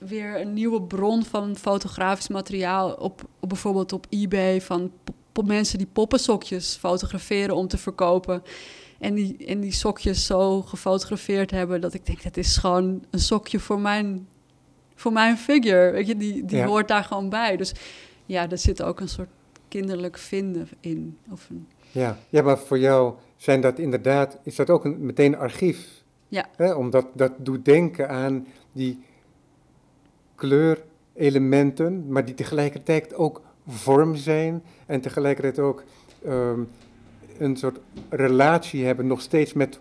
weer 0.00 0.40
een 0.40 0.52
nieuwe 0.52 0.82
bron 0.82 1.24
van 1.24 1.56
fotografisch 1.56 2.28
materiaal 2.28 2.92
op, 2.92 3.22
op 3.40 3.48
bijvoorbeeld 3.48 3.92
op 3.92 4.06
eBay 4.08 4.60
van 4.60 4.92
mensen 5.44 5.78
die 5.78 5.86
poppensokjes 5.92 6.76
fotograferen 6.80 7.54
om 7.56 7.68
te 7.68 7.78
verkopen. 7.78 8.42
En 8.98 9.14
die, 9.14 9.46
en 9.46 9.60
die 9.60 9.72
sokjes 9.72 10.26
zo 10.26 10.62
gefotografeerd 10.62 11.50
hebben 11.50 11.80
dat 11.80 11.94
ik 11.94 12.06
denk, 12.06 12.22
dat 12.22 12.36
is 12.36 12.56
gewoon 12.56 13.04
een 13.10 13.18
sokje 13.18 13.60
voor 13.60 13.80
mijn, 13.80 14.28
voor 14.94 15.12
mijn 15.12 15.36
figure. 15.36 15.90
Weet 15.90 16.06
je, 16.06 16.16
die, 16.16 16.44
die 16.44 16.62
hoort 16.62 16.88
daar 16.88 17.04
gewoon 17.04 17.28
bij. 17.28 17.56
Dus 17.56 17.72
ja, 18.26 18.46
daar 18.46 18.58
zit 18.58 18.82
ook 18.82 19.00
een 19.00 19.08
soort 19.08 19.28
kinderlijk 19.68 20.18
vinden 20.18 20.68
in. 20.80 21.18
Of 21.30 21.48
een... 21.50 21.66
ja. 21.90 22.18
ja, 22.28 22.42
maar 22.42 22.58
voor 22.58 22.78
jou 22.78 23.14
zijn 23.36 23.60
dat 23.60 23.78
inderdaad, 23.78 24.38
is 24.42 24.56
dat 24.56 24.70
ook 24.70 24.84
een, 24.84 24.96
meteen 25.06 25.36
archief? 25.36 26.02
Ja. 26.28 26.46
Hè? 26.56 26.72
Omdat 26.72 27.06
dat 27.14 27.32
doet 27.38 27.64
denken 27.64 28.08
aan 28.08 28.46
die 28.72 28.98
kleurelementen, 30.40 32.12
maar 32.12 32.24
die 32.24 32.34
tegelijkertijd 32.34 33.14
ook 33.14 33.42
vorm 33.68 34.16
zijn 34.16 34.62
en 34.86 35.00
tegelijkertijd 35.00 35.58
ook 35.58 35.84
um, 36.26 36.68
een 37.38 37.56
soort 37.56 37.78
relatie 38.08 38.84
hebben 38.84 39.06
nog 39.06 39.20
steeds 39.20 39.52
met 39.52 39.80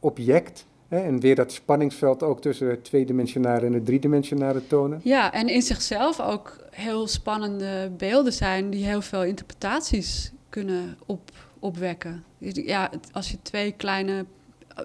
object. 0.00 0.66
Hè, 0.88 0.98
en 0.98 1.20
weer 1.20 1.34
dat 1.34 1.52
spanningsveld 1.52 2.22
ook 2.22 2.40
tussen 2.40 2.68
het 2.68 2.84
tweedimensionale 2.84 3.66
en 3.66 3.72
het 3.72 3.86
driedimensionale 3.86 4.66
tonen. 4.66 5.00
Ja, 5.02 5.32
en 5.32 5.48
in 5.48 5.62
zichzelf 5.62 6.20
ook 6.20 6.56
heel 6.70 7.06
spannende 7.06 7.90
beelden 7.96 8.32
zijn 8.32 8.70
die 8.70 8.84
heel 8.84 9.02
veel 9.02 9.24
interpretaties 9.24 10.32
kunnen 10.48 10.96
op, 11.06 11.30
opwekken. 11.58 12.24
Ja, 12.38 12.90
als 13.12 13.30
je 13.30 13.36
twee 13.42 13.72
kleine. 13.72 14.24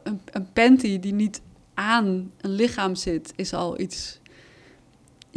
Een, 0.04 0.22
een 0.32 0.48
panty 0.54 1.00
die 1.00 1.14
niet 1.14 1.42
aan 1.74 2.32
een 2.42 2.50
lichaam 2.50 2.96
zit, 2.96 3.34
is 3.36 3.54
al 3.54 3.80
iets 3.80 4.20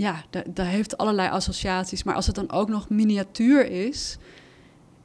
ja, 0.01 0.24
dat, 0.30 0.66
heeft 0.66 0.99
allerlei 0.99 1.28
associaties. 1.28 2.03
Maar 2.03 2.14
als 2.14 2.26
het 2.26 2.34
dan 2.34 2.51
ook 2.51 2.68
nog 2.68 2.88
miniatuur 2.88 3.70
is 3.70 4.18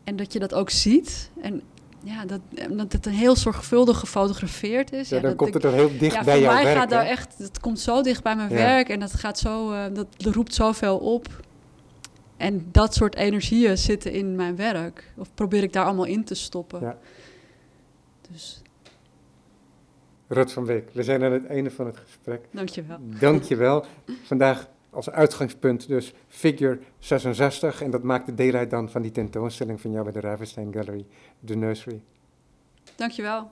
en 0.03 0.15
dat 0.15 0.33
je 0.33 0.39
dat 0.39 0.53
ook 0.53 0.69
ziet 0.69 1.29
en 1.41 1.61
ja, 2.03 2.25
dat, 2.25 2.39
dat 2.69 2.91
het 2.91 3.05
een 3.05 3.13
heel 3.13 3.35
zorgvuldig 3.35 3.99
gefotografeerd 3.99 4.91
is. 4.91 5.09
Ja, 5.09 5.15
ja 5.15 5.21
dan 5.21 5.35
komt 5.35 5.53
het 5.53 5.63
er 5.63 5.73
heel 5.73 5.97
dicht 5.97 6.25
bij 6.25 6.41
jouw 6.41 6.51
werk. 6.51 6.61
Voor 6.61 6.63
mij 6.63 6.75
gaat 6.75 6.89
daar 6.89 7.05
echt, 7.05 7.37
het 7.37 7.59
komt 7.59 7.79
zo 7.79 8.01
dicht 8.01 8.23
bij 8.23 8.35
mijn 8.35 8.49
werk 8.49 8.89
en 8.89 8.99
dat 8.99 9.13
gaat 9.13 9.39
zo, 9.39 9.71
uh, 9.71 9.85
dat 9.93 10.07
roept 10.17 10.53
zoveel 10.53 10.97
op. 10.97 11.27
En 12.37 12.67
dat 12.71 12.93
soort 12.93 13.15
energieën 13.15 13.77
zitten 13.77 14.11
in 14.11 14.35
mijn 14.35 14.55
werk. 14.55 15.13
Of 15.17 15.33
probeer 15.33 15.63
ik 15.63 15.73
daar 15.73 15.85
allemaal 15.85 16.05
in 16.05 16.23
te 16.23 16.35
stoppen. 16.35 16.79
Ja. 16.81 16.97
Dus. 18.31 18.61
Rut 20.27 20.51
van 20.51 20.65
Beek, 20.65 20.89
we 20.93 21.03
zijn 21.03 21.23
aan 21.23 21.31
het 21.31 21.45
einde 21.45 21.71
van 21.71 21.85
het 21.85 21.97
gesprek. 21.97 22.45
Dankjewel. 22.51 22.97
Dankjewel. 23.19 23.85
Vandaag 24.23 24.71
als 24.93 25.09
uitgangspunt 25.09 25.87
dus 25.87 26.13
figure 26.27 26.79
66. 26.99 27.81
En 27.81 27.91
dat 27.91 28.03
maakt 28.03 28.25
de 28.25 28.33
deel 28.33 28.67
dan 28.67 28.89
van 28.89 29.01
die 29.01 29.11
tentoonstelling 29.11 29.81
van 29.81 29.91
jou 29.91 30.03
bij 30.03 30.13
de 30.13 30.19
Ravenstein 30.19 30.73
Gallery, 30.73 31.05
de 31.39 31.55
Nursery. 31.55 32.01
Dankjewel. 32.95 33.49